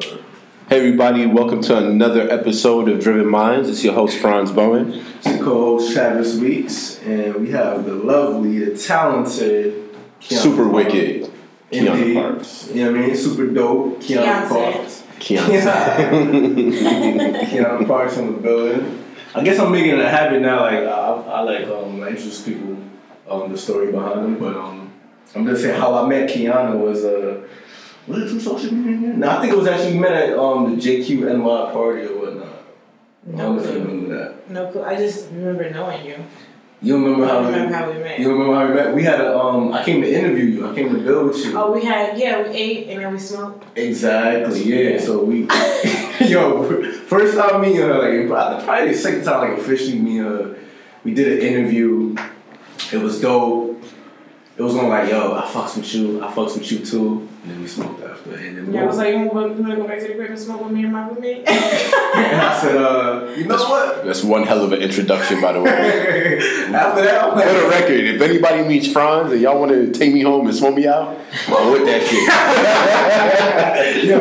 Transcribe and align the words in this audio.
Hey 0.00 0.78
everybody, 0.78 1.26
welcome 1.26 1.60
to 1.62 1.76
another 1.76 2.30
episode 2.30 2.88
of 2.88 3.00
Driven 3.00 3.26
Minds. 3.26 3.68
It's 3.68 3.82
your 3.82 3.94
host 3.94 4.18
Franz 4.18 4.52
Bowen. 4.52 4.92
It's 4.92 5.26
your 5.26 5.38
co-host 5.38 5.92
Travis 5.92 6.36
Weeks, 6.36 7.00
and 7.02 7.34
we 7.34 7.50
have 7.50 7.84
the 7.84 7.94
lovely, 7.94 8.60
the 8.60 8.78
talented, 8.78 9.90
Quiana 10.20 10.38
Super 10.40 10.70
Parks. 10.70 10.92
wicked 10.92 11.32
Keanu 11.72 11.98
Indeed. 11.98 12.14
Parks. 12.14 12.68
You 12.72 12.84
know 12.84 12.92
what 12.92 13.00
I 13.00 13.06
mean? 13.08 13.16
Super 13.16 13.46
dope, 13.48 14.00
Keanu 14.00 14.46
Beyonce. 14.46 14.72
Parks. 14.72 15.02
Keanu. 15.18 16.72
Keanu 17.50 17.86
Parks 17.88 18.16
in 18.18 18.32
the 18.34 18.38
building. 18.38 19.04
I 19.34 19.42
guess 19.42 19.58
I'm 19.58 19.72
making 19.72 19.94
it 19.94 19.98
a 20.00 20.08
habit 20.08 20.40
now. 20.42 20.60
Like 20.60 20.74
I, 20.74 20.86
I 20.86 21.40
like 21.40 21.66
um, 21.66 22.00
I 22.02 22.08
introduce 22.10 22.42
people 22.42 22.76
um, 23.28 23.50
the 23.50 23.58
story 23.58 23.90
behind 23.90 24.24
them, 24.24 24.38
but 24.38 24.56
um, 24.56 24.92
I'm 25.34 25.44
just 25.44 25.62
saying 25.62 25.80
how 25.80 25.94
I 25.94 26.06
met 26.08 26.30
Keanu 26.30 26.78
was 26.78 27.04
uh, 27.04 27.42
was 28.08 28.22
it 28.22 28.28
through 28.30 28.40
social 28.40 28.72
media? 28.72 29.14
No, 29.14 29.30
I 29.30 29.40
think 29.40 29.52
it 29.52 29.56
was 29.56 29.66
actually 29.66 29.98
met 29.98 30.12
at 30.12 30.38
um, 30.38 30.76
the 30.76 30.82
JQNY 30.82 31.72
party 31.72 32.02
or 32.02 32.18
whatnot. 32.18 32.46
I 32.46 33.30
No 33.30 33.36
don't 33.36 33.58
if 33.58 33.66
you 33.66 33.80
remember 33.80 34.18
that. 34.18 34.50
No. 34.50 34.84
I 34.84 34.96
just 34.96 35.30
remember 35.30 35.70
knowing 35.70 36.06
you. 36.06 36.16
You 36.80 36.94
remember 36.94 37.26
how 37.26 37.40
don't 37.40 37.46
we 37.46 37.52
remember 37.54 37.74
how 37.74 37.90
we 37.90 37.98
met. 37.98 38.20
You 38.20 38.30
remember 38.30 38.54
how 38.54 38.68
we 38.68 38.74
met? 38.74 38.94
We 38.94 39.02
had 39.02 39.20
a 39.20 39.36
um. 39.36 39.72
I 39.72 39.84
came 39.84 40.00
to 40.00 40.08
interview 40.12 40.44
you. 40.44 40.70
I 40.70 40.74
came 40.76 40.94
to 40.94 41.02
build 41.02 41.28
with 41.28 41.44
you. 41.44 41.58
Oh, 41.58 41.72
we 41.72 41.84
had 41.84 42.16
yeah, 42.16 42.40
we 42.42 42.50
ate 42.50 42.88
and 42.88 43.02
then 43.02 43.12
we 43.12 43.18
smoked. 43.18 43.76
Exactly. 43.76 44.62
Yeah. 44.62 45.00
So 45.00 45.24
we, 45.24 45.40
yo, 46.20 46.62
first 47.06 47.36
time 47.36 47.60
me 47.62 47.80
and 47.80 47.90
her, 47.90 48.26
like 48.28 48.62
probably 48.64 48.92
the 48.92 48.98
second 48.98 49.24
time 49.24 49.50
like 49.50 49.58
officially 49.58 49.98
me 49.98 50.18
and 50.18 50.28
her, 50.28 50.56
we 51.02 51.14
did 51.14 51.32
an 51.32 51.46
interview. 51.46 52.14
It 52.92 52.98
was 52.98 53.20
dope. 53.20 53.67
It 54.58 54.62
was 54.62 54.74
on 54.74 54.88
like 54.88 55.08
yo, 55.08 55.36
I 55.36 55.42
fucks 55.42 55.76
with 55.76 55.94
you. 55.94 56.20
I 56.20 56.32
fucks 56.32 56.58
with 56.58 56.72
you 56.72 56.80
too. 56.84 57.28
And 57.44 57.52
then 57.52 57.60
we 57.60 57.68
smoked 57.68 58.02
after. 58.02 58.34
And 58.34 58.58
then 58.58 58.72
Yeah, 58.72 58.82
I 58.82 58.86
was 58.86 58.96
like, 58.96 59.14
you 59.14 59.26
wanna, 59.26 59.54
go 59.54 59.86
back 59.86 60.00
to 60.00 60.08
the 60.08 60.14
crib 60.14 60.30
and 60.30 60.38
smoke 60.38 60.64
with 60.64 60.72
me 60.72 60.82
and 60.82 60.92
my 60.92 61.06
roommate? 61.06 61.48
and 61.48 62.40
I 62.40 62.60
said, 62.60 62.76
uh, 62.76 63.32
you 63.36 63.44
know 63.44 63.54
what? 63.54 64.04
That's 64.04 64.24
one 64.24 64.42
hell 64.42 64.64
of 64.64 64.72
an 64.72 64.82
introduction, 64.82 65.40
by 65.40 65.52
the 65.52 65.62
way. 65.62 65.70
after 66.74 67.02
that, 67.02 67.22
I'm 67.22 67.38
For 67.38 67.60
the 67.62 67.68
record, 67.68 68.00
if 68.00 68.20
anybody 68.20 68.64
meets 68.66 68.90
Franz 68.90 69.30
and 69.30 69.40
y'all 69.40 69.60
want 69.60 69.70
to 69.70 69.92
take 69.92 70.12
me 70.12 70.22
home 70.22 70.48
and 70.48 70.56
smoke 70.56 70.74
me 70.74 70.88
out, 70.88 71.16
I'm 71.46 71.70
with 71.70 71.86
that 71.86 72.02
shit. 73.94 74.04
Yo, 74.10 74.20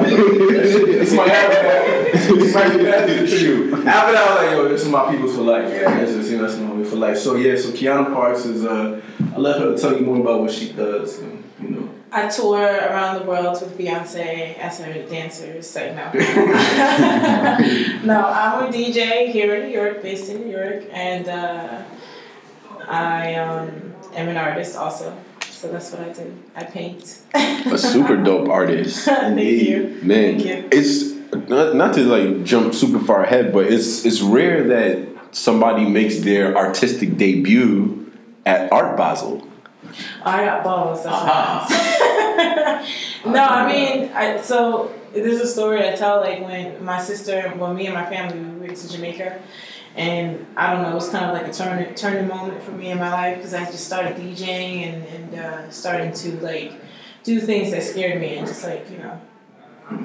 it's 1.01 1.13
my 1.13 1.27
habit. 1.27 1.96
It's 2.29 2.53
my 2.53 2.61
habit 2.61 3.29
to 3.29 3.39
you. 3.39 3.73
After 3.73 4.11
that, 4.13 4.15
I 4.15 4.29
was 4.29 4.37
like, 4.37 4.51
yo, 4.51 4.67
this 4.69 4.81
is 4.83 4.89
my 4.89 5.11
people 5.11 5.27
for 5.29 5.41
life. 5.41 5.69
Yeah, 5.69 5.95
that's 5.95 6.13
just, 6.13 6.29
you 6.31 6.37
know, 6.37 6.47
that's 6.47 6.59
my 6.59 6.69
people 6.69 6.85
for 6.85 6.95
life. 6.95 7.17
So, 7.17 7.35
yeah, 7.35 7.55
so 7.55 7.69
Quiana 7.71 8.13
Parks 8.13 8.45
is, 8.45 8.65
uh, 8.65 9.01
I 9.33 9.37
let 9.37 9.59
her 9.59 9.77
tell 9.77 9.97
you 9.97 10.05
more 10.05 10.19
about 10.19 10.41
what 10.41 10.51
she 10.51 10.71
does. 10.73 11.19
And, 11.19 11.43
you 11.61 11.69
know, 11.69 11.89
I 12.11 12.27
tour 12.27 12.61
around 12.61 13.19
the 13.19 13.25
world 13.25 13.61
with 13.61 13.77
Beyonce 13.77 14.57
as 14.57 14.79
her 14.79 14.93
dancer. 15.07 15.61
So 15.61 15.93
no. 15.93 16.11
no, 18.03 18.27
I'm 18.27 18.63
a 18.65 18.71
DJ 18.71 19.29
here 19.29 19.55
in 19.55 19.67
New 19.67 19.73
York, 19.73 20.01
based 20.01 20.31
in 20.31 20.41
New 20.41 20.51
York, 20.51 20.85
and 20.91 21.27
uh, 21.27 21.83
I 22.87 23.35
um, 23.35 23.93
am 24.15 24.29
an 24.29 24.37
artist 24.37 24.77
also. 24.77 25.15
So 25.41 25.71
that's 25.71 25.91
what 25.91 26.01
I 26.01 26.13
do. 26.13 26.33
I 26.55 26.63
paint. 26.63 27.19
A 27.33 27.77
super 27.77 28.15
dope 28.15 28.47
artist. 28.47 29.05
Thank 29.05 29.39
you. 29.39 29.99
Man, 30.01 30.39
Thank 30.39 30.45
you. 30.45 30.69
it's 30.71 31.16
not, 31.33 31.75
not 31.75 31.93
to 31.95 32.03
like 32.03 32.43
jump 32.43 32.73
super 32.73 32.99
far 32.99 33.23
ahead, 33.23 33.53
but 33.53 33.67
it's 33.67 34.05
it's 34.05 34.21
rare 34.21 34.63
that 34.67 35.07
somebody 35.31 35.85
makes 35.85 36.19
their 36.19 36.55
artistic 36.55 37.17
debut 37.17 38.11
at 38.45 38.71
Art 38.71 38.97
Basel. 38.97 39.47
I 40.23 40.45
got 40.45 40.63
balls. 40.63 41.03
That's 41.03 41.15
Aha. 41.15 42.83
what 43.23 43.33
No, 43.33 43.43
I 43.43 43.71
mean, 43.71 44.11
I, 44.11 44.41
so 44.41 44.93
there's 45.13 45.41
a 45.41 45.47
story 45.47 45.87
I 45.87 45.95
tell. 45.95 46.21
Like 46.21 46.41
when 46.41 46.83
my 46.83 47.01
sister, 47.01 47.53
well, 47.57 47.73
me 47.73 47.85
and 47.85 47.95
my 47.95 48.05
family, 48.05 48.39
we 48.39 48.67
went 48.67 48.77
to 48.77 48.89
Jamaica, 48.89 49.41
and 49.95 50.45
I 50.55 50.73
don't 50.73 50.83
know, 50.83 50.91
it 50.91 50.95
was 50.95 51.09
kind 51.09 51.25
of 51.25 51.33
like 51.33 51.47
a 51.47 51.53
turning 51.53 51.93
turning 51.95 52.27
moment 52.27 52.61
for 52.61 52.71
me 52.71 52.91
in 52.91 52.99
my 52.99 53.11
life 53.11 53.37
because 53.37 53.53
I 53.53 53.65
just 53.65 53.85
started 53.85 54.17
DJing 54.17 54.87
and 54.87 55.03
and 55.05 55.35
uh, 55.35 55.69
starting 55.71 56.13
to 56.13 56.39
like 56.41 56.73
do 57.23 57.39
things 57.39 57.71
that 57.71 57.83
scared 57.83 58.21
me 58.21 58.37
and 58.37 58.47
just 58.47 58.63
like 58.63 58.89
you 58.89 58.99
know 58.99 59.19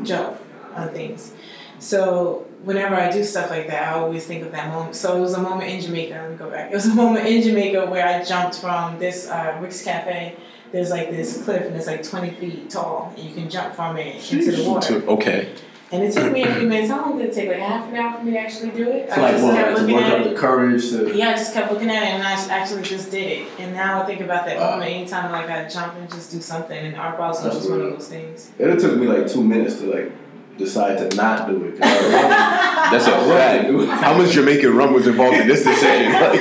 jump 0.02 0.40
on 0.74 0.88
things. 0.90 1.32
So 1.78 2.46
whenever 2.62 2.94
I 2.94 3.10
do 3.10 3.24
stuff 3.24 3.50
like 3.50 3.66
that, 3.66 3.92
I 3.92 3.98
always 3.98 4.24
think 4.26 4.44
of 4.44 4.52
that 4.52 4.68
moment. 4.72 4.94
So 4.94 5.16
it 5.16 5.20
was 5.20 5.34
a 5.34 5.42
moment 5.42 5.68
in 5.70 5.80
Jamaica. 5.80 6.14
Let 6.14 6.30
me 6.30 6.36
go 6.36 6.48
back. 6.50 6.70
It 6.70 6.74
was 6.74 6.86
a 6.86 6.94
moment 6.94 7.26
in 7.26 7.42
Jamaica 7.42 7.86
where 7.86 8.06
I 8.06 8.22
jumped 8.24 8.58
from 8.60 8.98
this 8.98 9.28
uh, 9.28 9.58
Rick's 9.60 9.82
Cafe. 9.82 10.36
There's 10.70 10.90
like 10.90 11.10
this 11.10 11.42
cliff 11.44 11.66
and 11.66 11.76
it's 11.76 11.86
like 11.86 12.02
20 12.02 12.30
feet 12.36 12.70
tall, 12.70 13.12
and 13.16 13.28
you 13.28 13.34
can 13.34 13.50
jump 13.50 13.74
from 13.74 13.96
it 13.98 14.32
into 14.32 14.52
the 14.52 14.68
water. 14.68 15.02
Okay. 15.06 15.52
And 15.90 16.02
it 16.02 16.14
took 16.14 16.32
me 16.32 16.42
a 16.44 16.54
few 16.54 16.66
minutes. 16.66 16.90
How 16.90 17.02
long 17.02 17.18
did 17.18 17.28
it 17.28 17.34
take? 17.34 17.48
Like 17.48 17.58
half 17.58 17.86
an 17.90 17.96
hour 17.96 18.18
for 18.18 18.24
me 18.24 18.32
to 18.32 18.38
actually 18.38 18.70
do 18.70 18.88
it. 18.88 19.08
it's 19.08 19.16
like, 19.18 19.32
just 19.32 19.44
what, 19.44 19.54
kept 19.54 19.78
looking 19.78 19.96
at 19.98 20.20
up 20.20 20.26
it. 20.26 20.30
the 20.30 20.36
courage 20.40 20.88
to. 20.88 21.14
Yeah, 21.14 21.28
I 21.28 21.32
just 21.34 21.52
kept 21.52 21.70
looking 21.70 21.90
at 21.90 22.02
it 22.02 22.08
and 22.14 22.22
I 22.22 22.32
actually 22.56 22.82
just 22.82 23.10
did 23.10 23.26
it. 23.40 23.48
And 23.58 23.74
now 23.74 24.02
I 24.02 24.06
think 24.06 24.22
about 24.22 24.46
that 24.46 24.56
Wow. 24.56 24.70
moment 24.76 24.90
anytime 24.90 25.30
like 25.30 25.50
I 25.50 25.68
jump 25.68 25.94
and 25.96 26.08
just 26.10 26.30
do 26.30 26.40
something. 26.40 26.78
And 26.86 26.96
Art 26.96 27.18
Basel 27.18 27.48
was 27.48 27.58
just 27.58 27.70
one 27.70 27.82
of 27.82 27.90
those 27.90 28.08
things. 28.08 28.50
It 28.58 28.78
took 28.80 28.96
me 28.96 29.06
like 29.06 29.30
two 29.30 29.44
minutes 29.44 29.80
to 29.80 29.86
like 29.94 30.12
decide 30.58 30.98
to 30.98 31.16
not 31.16 31.48
do 31.48 31.64
it. 31.64 31.78
That's 31.78 33.06
a 33.06 33.10
fact. 33.10 34.02
How 34.02 34.16
much 34.16 34.32
Jamaican 34.32 34.76
rum 34.76 34.92
was 34.92 35.06
involved 35.06 35.36
in 35.36 35.48
this 35.48 35.64
decision? 35.64 36.12
Like- 36.22 36.38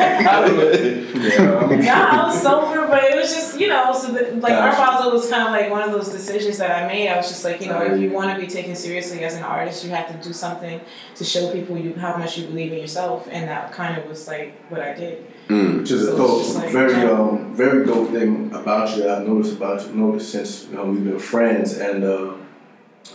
yeah, 1.22 1.60
I 1.60 1.68
mean, 1.68 1.86
nah, 1.86 2.24
I 2.24 2.26
was 2.26 2.42
sober, 2.42 2.88
but 2.88 3.04
it 3.04 3.16
was 3.16 3.34
just, 3.34 3.60
you 3.60 3.68
know, 3.68 3.94
so 3.94 4.12
the, 4.12 4.36
like 4.38 4.54
Art 4.54 4.76
Gotcha. 4.76 4.98
Basel 4.98 5.12
was 5.12 5.30
kind 5.30 5.44
of 5.44 5.52
like 5.52 5.70
one 5.70 5.82
of 5.82 5.92
those 5.92 6.10
decisions 6.10 6.58
that 6.58 6.84
I 6.84 6.88
made. 6.88 7.10
I 7.10 7.18
was 7.18 7.28
just 7.28 7.44
like, 7.44 7.62
you 7.62 7.68
know, 7.68 7.82
if 7.82 8.00
you 8.00 8.12
want 8.12 8.34
to 8.34 8.40
be 8.40 8.48
taken 8.52 8.76
seriously 8.76 9.24
as 9.24 9.36
an 9.36 9.44
artist, 9.44 9.84
you 9.84 9.92
have 9.92 10.08
to 10.08 10.28
do 10.28 10.34
something 10.34 10.82
to 11.16 11.24
show 11.24 11.52
people 11.52 11.78
you 11.78 11.94
how 11.94 12.18
much 12.18 12.38
you 12.38 12.48
believe 12.48 12.74
in 12.74 12.80
yourself, 12.80 13.28
and 13.32 13.48
that 13.50 13.72
kind 13.72 13.98
of 13.98 14.08
was 14.08 14.28
like 14.28 14.56
what 14.70 14.82
I 14.82 14.94
did. 14.94 15.26
Mm. 15.48 15.80
Which 15.80 15.92
is 15.92 16.08
a 16.08 16.16
dope, 16.16 16.56
like, 16.56 16.72
very 16.72 16.94
yeah. 16.94 17.12
um, 17.12 17.56
very 17.56 17.86
dope 17.86 18.10
thing 18.12 18.54
about 18.54 18.96
you 18.96 19.04
that 19.04 19.22
I've 19.22 19.28
noticed 19.28 19.58
about 19.58 19.86
you, 19.86 19.94
noticed 19.96 20.32
since 20.32 20.68
you 20.68 20.76
know, 20.76 20.86
we've 20.86 21.04
been 21.04 21.20
friends, 21.20 21.78
and 21.78 22.04
uh, 22.04 22.34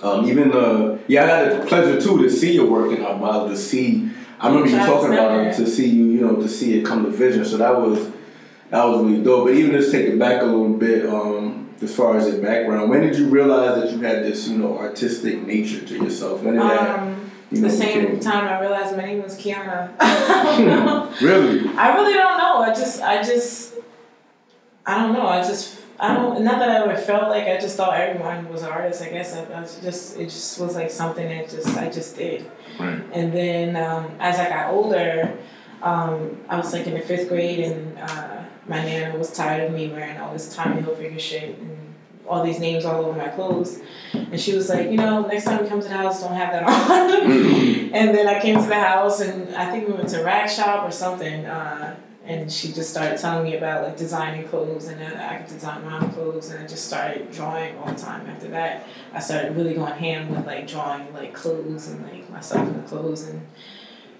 um, 0.03 0.27
even 0.29 0.53
uh, 0.53 0.99
yeah, 1.09 1.25
I 1.25 1.27
got 1.27 1.61
the 1.63 1.67
pleasure 1.67 2.01
too 2.01 2.23
to 2.23 2.31
see 2.31 2.53
your 2.55 2.67
work 2.71 2.93
in 2.97 3.05
Art 3.05 3.21
Basel, 3.21 3.49
to 3.49 3.57
see. 3.57 4.11
I 4.39 4.49
remember 4.49 4.69
you 4.69 4.77
talking 4.77 5.13
about 5.15 5.47
it, 5.47 5.57
to 5.57 5.67
see 5.67 5.89
you, 5.89 6.05
you 6.07 6.21
know, 6.21 6.37
to 6.37 6.49
see 6.49 6.79
it 6.79 6.85
come 6.85 7.05
to 7.05 7.11
vision. 7.11 7.45
So 7.45 7.57
that 7.57 7.75
was 7.81 8.11
that 8.71 8.85
was 8.85 9.03
really 9.05 9.23
dope. 9.23 9.47
But 9.47 9.55
even 9.55 9.73
just 9.73 9.91
take 9.93 10.07
it 10.07 10.19
back 10.19 10.43
a 10.43 10.45
little 10.45 10.75
bit, 10.75 11.07
um, 11.07 11.71
as 11.81 11.95
far 11.95 12.17
as 12.19 12.27
your 12.29 12.43
background, 12.43 12.91
when 12.91 13.01
did 13.01 13.17
you 13.17 13.29
realize 13.29 13.81
that 13.81 13.93
you 13.93 14.01
had 14.01 14.23
this, 14.25 14.49
you 14.49 14.59
know, 14.59 14.77
artistic 14.79 15.47
nature 15.47 15.85
to 15.87 15.95
yourself? 15.95 16.43
When 16.43 16.55
did 16.55 16.63
that, 16.63 16.99
Um, 16.99 17.31
you 17.51 17.63
know, 17.63 17.69
the 17.69 17.75
same 17.75 18.01
became- 18.03 18.21
time 18.21 18.49
I 18.49 18.61
realized 18.61 18.97
my 18.97 19.05
name 19.05 19.23
was 19.23 19.39
Quiana. 19.39 19.91
I 20.01 20.57
don't 20.59 20.67
know. 20.67 21.11
Really? 21.23 21.69
I 21.79 21.95
really 21.95 22.13
don't 22.15 22.39
know. 22.39 22.59
I 22.59 22.69
just, 22.75 23.01
I 23.03 23.23
just, 23.23 23.75
I 24.85 25.01
don't 25.01 25.13
know. 25.13 25.27
I 25.27 25.41
just, 25.43 25.81
I 25.99 26.15
don't. 26.15 26.45
Not 26.45 26.59
that 26.59 26.69
I 26.69 26.85
ever 26.85 26.97
felt 26.97 27.31
like 27.31 27.45
I 27.45 27.59
just 27.59 27.77
thought 27.77 27.95
everyone 27.95 28.49
was 28.51 28.63
an 28.63 28.69
artist. 28.69 29.03
I 29.03 29.09
guess 29.09 29.35
I, 29.35 29.45
I 29.45 29.61
was 29.61 29.79
just, 29.81 30.17
it 30.19 30.27
just 30.27 30.61
was 30.61 30.75
like 30.75 30.91
something 30.91 31.27
that 31.27 31.49
just 31.49 31.77
I 31.77 31.89
just 31.89 32.17
did. 32.17 32.51
Right. 32.79 33.03
And 33.13 33.33
then 33.33 33.77
um, 33.77 34.15
as 34.21 34.39
I 34.39 34.49
got 34.49 34.73
older, 34.73 35.39
um, 35.83 36.39
I 36.49 36.57
was 36.57 36.73
like 36.73 36.87
in 36.87 36.95
the 36.95 37.01
fifth 37.01 37.29
grade, 37.29 37.61
and 37.61 37.99
uh, 37.99 38.45
my 38.69 38.85
nana 38.85 39.17
was 39.17 39.33
tired 39.33 39.65
of 39.65 39.73
me 39.73 39.89
wearing 39.89 40.19
all 40.19 40.33
this 40.33 40.55
Tommy 40.55 40.83
Hilfiger 40.83 41.19
shit 41.19 41.59
and 41.59 41.95
all 42.29 42.45
these 42.45 42.59
names 42.59 42.85
all 42.85 43.05
over 43.05 43.19
my 43.19 43.29
clothes. 43.29 43.81
And 44.13 44.41
she 44.41 44.55
was 44.55 44.69
like, 44.69 44.91
you 44.91 44.97
know, 44.97 45.23
next 45.27 45.45
time 45.45 45.63
you 45.63 45.69
come 45.69 45.81
to 45.81 45.89
the 45.89 45.95
house, 45.95 46.21
don't 46.21 46.35
have 46.35 46.53
that 46.53 46.65
on. 46.65 47.31
and 47.95 48.15
then 48.15 48.27
I 48.27 48.41
came 48.41 48.61
to 48.61 48.67
the 48.67 48.75
house, 48.75 49.21
and 49.21 49.55
I 49.55 49.71
think 49.71 49.89
we 49.89 49.95
went 49.95 50.09
to 50.11 50.23
Rag 50.23 50.51
Shop 50.51 50.87
or 50.87 50.91
something. 50.91 51.47
Uh, 51.47 51.97
and 52.27 52.51
she 52.51 52.73
just 52.73 52.91
started 52.91 53.19
telling 53.19 53.45
me 53.45 53.57
about 53.57 53.85
like 53.85 53.97
designing 53.97 54.49
clothes, 54.49 54.89
and 54.89 55.01
then 55.01 55.17
I 55.17 55.39
could 55.39 55.49
design 55.49 55.85
my 55.85 56.01
own 56.01 56.11
clothes, 56.11 56.51
and 56.51 56.63
I 56.63 56.67
just 56.67 56.87
started 56.87 57.31
drawing 57.31 57.77
all 57.79 57.87
the 57.87 57.95
time. 57.95 58.27
After 58.27 58.49
that, 58.49 58.87
I 59.13 59.21
started 59.21 59.57
really 59.57 59.75
going 59.75 59.95
ham 59.95 60.29
with 60.29 60.47
like 60.47 60.67
drawing 60.67 61.13
like 61.15 61.33
clothes 61.33 61.89
and 61.89 62.03
like 62.03 62.29
myself 62.31 62.67
in 62.67 62.83
the 62.83 62.89
clothes, 62.89 63.29
and 63.29 63.47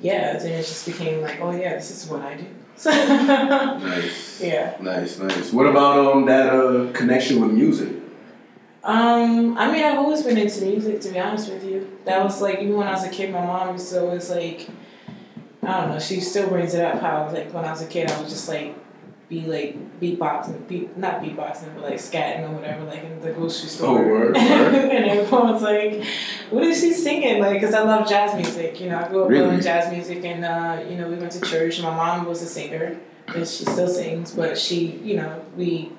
yeah, 0.01 0.39
then 0.39 0.53
it 0.53 0.67
just 0.67 0.87
became 0.87 1.21
like, 1.21 1.41
oh 1.41 1.51
yeah, 1.51 1.75
this 1.75 1.91
is 1.91 2.09
what 2.09 2.23
I 2.23 2.37
do. 2.37 2.47
Nice. 2.85 4.41
yeah. 4.43 4.77
Nice, 4.81 5.19
nice. 5.19 5.53
What 5.53 5.67
about 5.67 6.15
um 6.15 6.27
that 6.27 6.53
uh 6.53 6.93
connection 6.93 7.41
with 7.41 7.53
music? 7.53 7.97
Um, 8.87 9.59
I 9.59 9.73
mean, 9.73 9.85
I've 9.85 9.99
always 9.99 10.23
been 10.23 10.39
into 10.39 10.65
music, 10.65 11.01
to 11.01 11.09
be 11.11 11.19
honest 11.19 11.51
with 11.51 11.65
you. 11.65 11.99
That 12.05 12.23
was 12.23 12.41
like, 12.41 12.61
even 12.61 12.77
when 12.77 12.87
I 12.87 12.93
was 12.93 13.03
a 13.03 13.09
kid, 13.09 13.33
my 13.33 13.45
mom 13.45 13.73
used 13.73 13.91
to 13.91 14.01
always 14.01 14.31
like, 14.31 14.69
I 15.67 15.81
don't 15.81 15.91
know, 15.91 15.99
she 15.99 16.21
still 16.21 16.49
brings 16.49 16.75
it 16.75 16.85
up 16.85 17.01
how, 17.01 17.31
like, 17.33 17.53
when 17.53 17.65
I 17.65 17.71
was 17.71 17.83
a 17.83 17.87
kid, 17.87 18.11
I 18.11 18.19
would 18.21 18.29
just 18.29 18.49
like 18.49 18.75
be 19.29 19.41
like 19.47 20.01
beatboxing, 20.01 20.69
beat, 20.69 20.97
not 20.97 21.21
beatboxing, 21.21 21.75
but 21.75 21.83
like 21.83 21.95
scatting 21.95 22.49
or 22.49 22.53
whatever, 22.53 22.85
like 22.85 23.03
in 23.03 23.21
the 23.21 23.33
grocery 23.33 23.69
store. 23.69 23.99
Oh, 23.99 24.09
word, 24.09 24.35
word. 24.35 24.37
and 24.37 25.05
everyone 25.11 25.53
was 25.53 25.63
like, 25.63 26.05
what 26.51 26.63
is 26.63 26.81
she 26.81 26.93
singing? 26.93 27.41
Like, 27.41 27.55
because 27.55 27.75
I 27.75 27.83
love 27.83 28.09
jazz 28.09 28.37
music, 28.37 28.81
you 28.81 28.89
know, 28.89 28.99
I 28.99 29.09
grew 29.09 29.25
up 29.25 29.31
Really? 29.31 29.47
loving 29.47 29.61
jazz 29.61 29.93
music, 29.93 30.25
and, 30.25 30.45
uh, 30.45 30.85
you 30.89 30.97
know, 30.97 31.09
we 31.09 31.17
went 31.17 31.33
to 31.33 31.41
church. 31.41 31.83
My 31.83 31.95
mom 31.95 32.27
was 32.27 32.41
a 32.43 32.47
singer, 32.47 32.99
and 33.27 33.49
she 33.49 33.65
still 33.65 33.89
sings, 33.89 34.31
but 34.33 34.57
she, 34.57 34.93
you 35.03 35.17
know, 35.17 35.45
we 35.57 35.91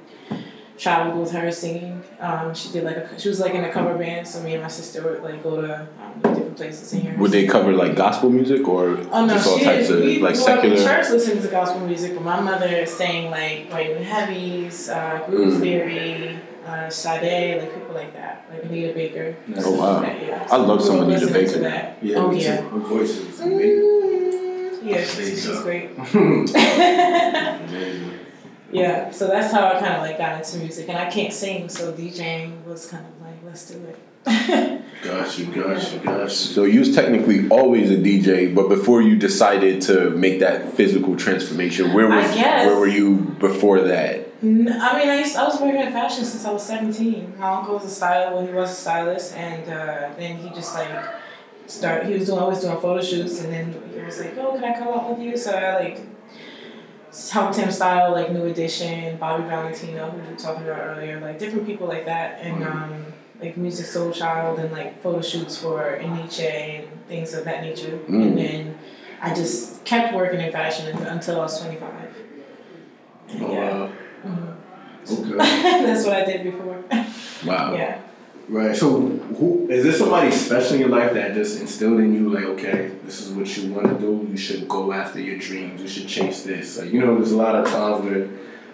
traveled 0.78 1.20
with 1.20 1.32
her 1.32 1.52
singing. 1.52 2.04
Um, 2.20 2.54
she 2.54 2.72
did 2.72 2.84
like 2.84 2.98
a, 2.98 3.20
she 3.20 3.30
was 3.30 3.40
like 3.40 3.54
in 3.54 3.64
a 3.64 3.72
cover 3.72 3.98
band, 3.98 4.28
so 4.28 4.42
me 4.44 4.54
and 4.54 4.62
my 4.64 4.70
sister 4.70 5.02
would 5.04 5.24
like 5.24 5.42
go 5.44 5.62
to 5.62 5.82
um, 5.82 5.88
different 6.22 6.56
places 6.58 6.94
and 6.94 7.02
hear. 7.04 7.12
her 7.14 7.22
Would 7.22 7.32
they 7.32 7.42
sing. 7.44 7.52
cover 7.52 7.74
like 7.74 7.96
gospel 7.96 8.30
music 8.30 8.68
or 8.68 8.98
Oh 9.12 9.26
no, 9.26 9.34
just 9.34 9.48
all 9.48 9.58
she 9.58 9.64
types 9.66 9.88
did. 9.88 9.98
of 9.98 10.04
we 10.04 10.20
like 10.20 10.36
grew 10.36 10.44
up 10.46 10.64
in 10.64 10.78
secular? 10.78 10.78
church 10.78 11.10
listening 11.10 11.42
to 11.44 11.48
gospel 11.50 11.82
music, 11.82 12.14
but 12.14 12.24
my 12.24 12.40
mother 12.40 12.86
sang 12.86 13.32
like 13.32 13.70
White 13.72 13.96
and 13.98 14.06
Heavies, 14.06 14.90
uh, 14.90 15.24
Groove 15.28 15.56
Mm. 15.56 15.62
Theory, 15.62 16.40
uh, 16.68 16.90
Sade, 16.90 17.62
like 17.62 17.74
people 17.74 17.96
like 17.96 18.14
that, 18.14 18.46
like 18.52 18.64
Anita 18.66 18.94
Baker. 18.94 19.36
Oh, 19.58 19.72
wow. 19.80 20.00
That, 20.02 20.22
yeah. 20.22 20.48
I 20.52 20.58
love 20.58 20.80
we 20.80 20.86
some 20.86 20.98
grew 21.00 21.10
Anita 21.16 21.34
Baker. 21.34 21.60
that. 21.60 21.98
Yeah, 22.02 22.18
oh 22.18 22.32
me 22.32 22.44
yeah. 22.44 22.62
too. 22.62 22.68
Her 22.70 22.80
voice 22.80 23.10
is 23.18 23.40
amazing. 23.40 23.84
Mm, 23.84 24.84
yeah, 24.84 25.04
she's, 25.04 25.46
she's 25.46 25.60
great. 25.62 25.92
amazing. 28.70 28.80
yeah, 28.80 29.12
so 29.12 29.28
that's 29.28 29.52
how 29.54 29.68
I 29.68 29.80
kind 29.80 29.96
of 29.96 30.02
like 30.02 30.18
got 30.18 30.38
into 30.44 30.58
music, 30.58 30.90
and 30.90 30.98
I 30.98 31.10
can't 31.10 31.34
sing, 31.34 31.70
so 31.70 31.94
DJing 31.94 32.64
was 32.66 32.88
kind 32.88 33.06
of 33.06 33.22
like 33.22 33.38
let's 33.44 33.70
do 33.70 33.84
it. 33.86 33.98
Got 35.04 35.38
you, 35.38 35.46
got 35.46 35.94
you, 35.94 36.00
got 36.00 36.24
you. 36.24 36.30
So 36.30 36.64
you 36.64 36.80
was 36.80 36.94
technically 36.96 37.48
always 37.50 37.92
a 37.92 37.98
DJ, 37.98 38.54
but 38.54 38.68
before 38.68 39.02
you 39.02 39.16
decided 39.16 39.82
to 39.84 40.10
make 40.10 40.40
that 40.40 40.74
physical 40.74 41.16
transformation, 41.16 41.94
where 41.94 42.08
was 42.08 42.36
where 42.36 42.76
were 42.76 42.88
you 42.88 43.18
before 43.40 43.80
that? 43.82 44.28
I 44.42 44.46
mean, 44.46 44.70
I, 44.70 45.20
used, 45.20 45.36
I 45.36 45.46
was 45.46 45.60
working 45.60 45.82
in 45.82 45.92
fashion 45.92 46.26
since 46.26 46.46
I 46.46 46.52
was 46.52 46.64
17. 46.64 47.38
My 47.40 47.58
uncle 47.58 47.76
was 47.76 47.86
a 47.86 47.90
stylist, 47.90 48.34
well, 48.34 48.46
he 48.46 48.54
was 48.54 48.72
a 48.72 48.76
stylist, 48.76 49.34
and 49.34 49.64
uh, 49.64 50.10
then 50.18 50.38
he 50.38 50.50
just 50.50 50.76
like 50.76 51.06
started, 51.68 52.08
he 52.08 52.14
was 52.14 52.28
doing, 52.28 52.40
always 52.40 52.60
doing 52.60 52.80
photo 52.80 53.02
shoots, 53.02 53.40
and 53.42 53.54
then 53.54 53.84
he 53.94 54.00
was 54.00 54.20
like, 54.20 54.38
oh, 54.38 54.54
can 54.54 54.64
I 54.64 54.78
come 54.78 54.90
out 54.90 55.10
with 55.10 55.20
you? 55.20 55.38
So 55.38 55.52
I 55.52 55.76
like 55.76 56.02
helped 57.32 57.56
him 57.56 57.72
style 57.72 58.12
like 58.12 58.32
New 58.32 58.46
Edition, 58.46 59.18
Bobby 59.18 59.44
Valentino, 59.44 60.10
who 60.12 60.22
we 60.22 60.28
were 60.30 60.36
talking 60.36 60.64
about 60.64 60.80
earlier, 60.80 61.20
like 61.20 61.40
different 61.40 61.66
people 61.66 61.88
like 61.88 62.06
that, 62.06 62.40
and 62.42 62.64
um, 62.64 63.06
like 63.42 63.56
Musiq 63.56 63.86
Soulchild, 63.86 64.60
and 64.60 64.72
like 64.72 65.02
photo 65.02 65.22
shoots 65.22 65.58
for 65.58 66.00
Nietzsche 66.02 66.46
and 66.46 66.88
things 67.08 67.34
of 67.34 67.46
that 67.46 67.62
nature. 67.62 67.98
Mm. 68.08 68.22
And 68.28 68.38
then 68.38 68.78
I 69.22 69.34
just 69.34 69.84
kept 69.86 70.14
working 70.16 70.40
in 70.42 70.52
fashion 70.52 70.96
until- 70.98 71.40
I 71.40 71.44
was 71.44 71.60
25. 71.60 71.92
And 73.30 73.44
Oh, 73.44 73.52
yeah. 73.52 73.72
wow. 73.80 73.92
Mhm. 74.26 74.56
Okay. 75.10 75.38
That's 75.86 76.06
what 76.06 76.16
I 76.16 76.26
did 76.26 76.44
before. 76.44 76.84
Wow. 77.46 77.76
yeah. 77.76 78.02
Right. 78.50 78.76
So, 78.76 79.02
who 79.02 79.68
is 79.70 79.84
there 79.84 79.92
somebody 79.92 80.32
special 80.32 80.76
in 80.76 80.80
your 80.80 80.90
life 80.90 81.14
that 81.14 81.34
just 81.34 81.60
instilled 81.60 82.00
in 82.00 82.14
you, 82.14 82.34
like, 82.34 82.46
okay, 82.46 82.92
this 83.04 83.20
is 83.20 83.34
what 83.34 83.58
you 83.58 83.74
want 83.74 83.88
to 83.88 84.00
do. 84.00 84.26
You 84.32 84.38
should 84.38 84.70
go 84.70 84.94
after 84.94 85.20
your 85.20 85.38
dreams. 85.38 85.82
You 85.82 85.88
should 85.90 86.08
chase 86.08 86.44
this. 86.44 86.78
Like, 86.78 86.94
you 86.94 87.02
know, 87.02 87.18
there's 87.18 87.34
a 87.34 87.38
lot 87.38 87.56
of 87.56 87.66
times 87.66 88.06
where 88.06 88.30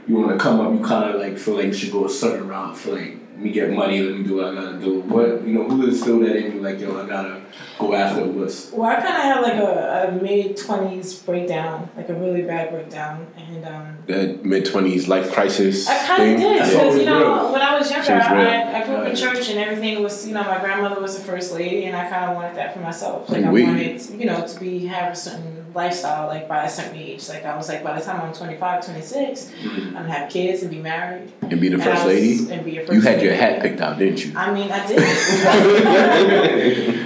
you 0.08 0.16
want 0.16 0.30
to 0.30 0.38
come 0.38 0.60
up, 0.60 0.74
you 0.74 0.86
kind 0.86 1.10
of 1.10 1.20
like 1.20 1.40
feel 1.40 1.56
like 1.56 1.66
you 1.68 1.74
should 1.74 1.92
go 1.92 2.06
a 2.06 2.10
certain 2.10 2.48
route. 2.48 2.78
Feel 2.78 2.96
like 2.96 3.18
let 3.34 3.42
me 3.42 3.52
get 3.52 3.72
money, 3.72 4.02
let 4.02 4.18
me 4.20 4.24
do 4.24 4.36
what 4.38 4.46
I 4.46 4.54
gotta 4.56 4.78
do. 4.80 5.00
What 5.02 5.46
you 5.46 5.54
know, 5.54 5.68
who 5.68 5.88
instilled 5.88 6.24
that 6.24 6.36
in 6.36 6.54
you? 6.56 6.62
Like, 6.62 6.80
yo, 6.80 7.04
I 7.04 7.08
gotta 7.08 7.42
go 7.80 7.94
after 7.96 8.26
what's 8.26 8.72
Well, 8.72 8.90
I 8.90 8.96
kind 8.96 9.08
of 9.08 9.24
had 9.24 9.42
like 9.42 9.56
a, 9.56 10.08
a 10.10 10.22
mid 10.22 10.56
20s 10.56 11.26
breakdown, 11.26 11.90
like 11.98 12.10
a 12.10 12.14
really 12.14 12.44
bad 12.44 12.70
breakdown. 12.72 13.28
And 13.38 13.66
um, 13.66 13.98
That 14.08 14.46
mid 14.46 14.66
twenties 14.66 15.08
life 15.08 15.32
crisis. 15.34 15.88
I 15.88 16.06
kind 16.06 16.22
thing? 16.24 16.34
of 16.36 16.40
did 16.42 16.54
because, 16.60 16.76
always 16.76 17.00
you 17.00 17.06
know, 17.06 17.20
real. 17.44 17.52
when 17.54 17.62
I 17.62 17.78
was 17.80 17.90
younger, 17.90 18.06
Seems 18.06 18.30
real. 18.30 18.48
I, 18.48 18.82
I 18.82 18.86
grew 18.86 18.96
up 18.98 19.08
in 19.08 19.16
church 19.16 19.50
and 19.50 19.60
everything 19.60 20.02
was, 20.04 20.28
you 20.28 20.34
know, 20.34 20.44
my 20.44 20.60
grandmother 20.60 21.02
was 21.02 21.18
the 21.18 21.24
first 21.24 21.54
lady 21.54 21.86
and 21.86 21.96
I 21.98 22.08
kind 22.10 22.30
of 22.30 22.36
wanted 22.36 22.56
that 22.58 22.74
for 22.74 22.80
myself. 22.82 23.30
Like, 23.30 23.44
I 23.46 23.52
Oui. 23.52 23.64
wanted, 23.64 24.02
you 24.12 24.26
know, 24.26 24.46
to 24.46 24.60
be, 24.60 24.86
have 24.86 25.12
a 25.14 25.16
certain 25.16 25.63
lifestyle, 25.74 26.28
like 26.28 26.48
by 26.48 26.64
a 26.66 26.70
certain 26.70 26.96
age. 26.98 27.28
Like, 27.30 27.46
I 27.46 27.56
was 27.58 27.68
like, 27.70 27.84
by 27.84 27.98
the 28.00 28.06
time 28.06 28.22
I'm 28.22 28.34
25, 28.34 28.86
26, 28.86 29.52
I'm 29.64 29.94
gonna 29.94 30.10
have 30.12 30.30
kids 30.32 30.62
and 30.62 30.70
be 30.72 30.80
married. 30.80 31.32
And 31.42 31.60
be 31.60 31.70
the 31.70 31.76
And 31.76 31.84
first 31.84 32.06
was- 32.06 32.14
lady. 32.14 32.52
And 32.54 32.64
be 32.66 32.78
a 32.78 32.82
first 32.82 32.94
You 32.94 33.02
had 33.02 33.22
your 33.22 33.34
hat 33.34 33.62
picked 33.62 33.82
out, 33.82 33.98
didn't 33.98 34.24
you? 34.26 34.34
I 34.36 34.52
mean, 34.54 34.72
I 34.72 34.86
did. 34.88 35.00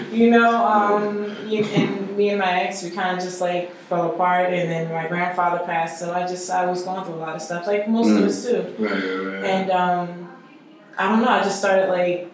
you 0.14 0.30
know, 0.32 0.66
um, 0.66 1.36
you, 1.48 1.64
and 1.64 2.16
me 2.18 2.30
and 2.30 2.40
my 2.40 2.62
ex, 2.64 2.84
we 2.84 2.90
kind 2.92 3.18
of 3.18 3.24
just 3.24 3.40
like 3.42 3.74
fell 3.88 4.12
apart, 4.12 4.52
and 4.54 4.70
then 4.72 4.92
my 4.92 5.08
grandfather 5.08 5.64
passed, 5.66 6.00
so 6.00 6.14
I 6.14 6.22
just 6.28 6.50
I 6.50 6.66
was 6.66 6.84
going 6.84 7.04
through 7.06 7.16
a 7.16 7.18
lot 7.24 7.36
of 7.36 7.42
stuff, 7.42 7.68
like 7.68 7.88
most 7.88 8.08
Mm. 8.08 8.18
of 8.18 8.24
us 8.26 8.46
too. 8.46 8.76
right, 8.80 8.92
right, 8.92 9.02
right. 9.42 9.44
And 9.46 9.72
um, 9.72 10.30
I 10.98 11.08
don't 11.10 11.22
know, 11.22 11.30
I 11.30 11.44
just 11.44 11.60
started 11.60 11.90
like 11.90 12.32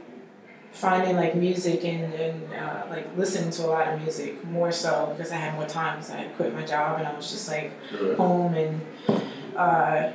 finding 0.74 1.16
like 1.16 1.36
music 1.36 1.86
and, 1.86 2.14
and 2.14 2.54
uh, 2.54 2.84
like 2.90 3.08
listening 3.16 3.50
to 3.52 3.66
a 3.66 3.70
lot 3.70 3.88
of 3.88 4.02
music 4.02 4.44
more 4.46 4.72
so 4.72 5.14
because 5.16 5.32
I 5.32 5.36
had 5.36 5.54
more 5.56 5.68
time 5.68 5.98
because 5.98 6.12
I 6.12 6.18
had 6.18 6.36
quit 6.36 6.54
my 6.54 6.66
job 6.66 7.00
and 7.00 7.08
I 7.08 7.16
was 7.16 7.30
just 7.32 7.48
like 7.48 7.72
Right. 8.02 8.18
home 8.18 8.54
and 8.56 8.82
uh, 9.56 10.12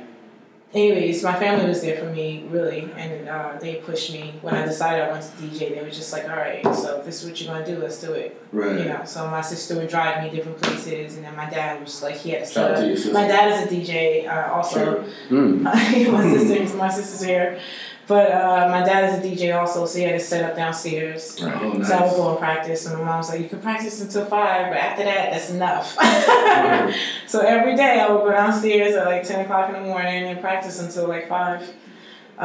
anyways 0.73 1.23
my 1.23 1.33
family 1.39 1.67
was 1.67 1.81
there 1.81 1.97
for 1.97 2.11
me 2.13 2.45
really 2.49 2.91
and 2.95 3.27
uh, 3.27 3.53
they 3.59 3.75
pushed 3.75 4.11
me. 4.13 4.35
When 4.41 4.53
i 4.53 4.63
decided 4.65 5.01
i 5.05 5.09
wanted 5.09 5.31
to 5.37 5.43
dj 5.43 5.59
they 5.75 5.81
were 5.81 5.89
just 5.89 6.13
like 6.13 6.25
all 6.29 6.35
right 6.35 6.63
so 6.75 6.99
if 6.99 7.05
this 7.05 7.23
is 7.23 7.27
what 7.29 7.41
you're 7.41 7.51
going 7.53 7.65
to 7.65 7.75
do 7.75 7.81
let's 7.81 7.99
do 8.01 8.11
it. 8.13 8.39
Right. 8.51 8.79
you 8.79 8.85
know 8.85 9.01
so 9.05 9.27
my 9.31 9.41
sister 9.41 9.75
would 9.77 9.87
drive 9.89 10.21
me 10.23 10.29
different 10.29 10.61
places 10.61 11.15
and 11.15 11.25
then 11.25 11.35
my 11.35 11.49
dad 11.49 11.81
was 11.81 12.03
like 12.03 12.17
he 12.17 12.31
had 12.31 12.41
to 12.41 12.45
set 12.45 12.77
Shout 12.77 12.83
out 12.85 12.97
to 12.97 13.07
up 13.07 13.13
my 13.13 13.27
dad 13.27 13.45
is 13.51 13.71
a 13.71 13.75
dj 13.75 14.27
uh, 14.27 14.53
also. 14.53 15.05
Mm. 15.29 15.61
my 15.63 16.37
sister 16.37 16.77
my 16.85 16.89
sister's 16.89 17.23
here 17.25 17.59
but 18.09 18.27
uh, 18.31 18.67
my 18.75 18.81
dad 18.89 19.01
is 19.09 19.13
a 19.19 19.21
dj 19.27 19.55
also 19.57 19.85
so 19.85 19.97
he 19.99 20.03
had 20.03 20.17
to 20.19 20.25
set 20.33 20.41
up 20.49 20.55
downstairs 20.57 21.37
Oh, 21.41 21.45
nice. 21.47 21.87
so 21.87 21.93
I 21.95 22.01
would 22.05 22.15
go 22.19 22.29
and 22.31 22.39
practice, 22.39 22.85
and 22.85 22.97
my 22.97 23.03
mom 23.05 23.17
was 23.21 23.29
like, 23.29 23.41
"You 23.43 23.49
can 23.53 23.61
practice 23.61 24.01
until 24.01 24.25
five, 24.25 24.63
but 24.71 24.77
after 24.87 25.03
that, 25.09 25.31
that's 25.31 25.49
enough." 25.51 25.87
Right. 25.97 26.93
so 27.27 27.37
every 27.55 27.75
day 27.83 27.93
I 28.03 28.11
would 28.11 28.23
go 28.27 28.31
downstairs 28.31 28.95
at 28.95 29.05
like 29.05 29.23
ten 29.23 29.39
o'clock 29.45 29.65
in 29.69 29.75
the 29.81 29.87
morning 29.93 30.23
and 30.31 30.41
practice 30.41 30.79
until 30.85 31.07
like 31.07 31.29
five 31.29 31.61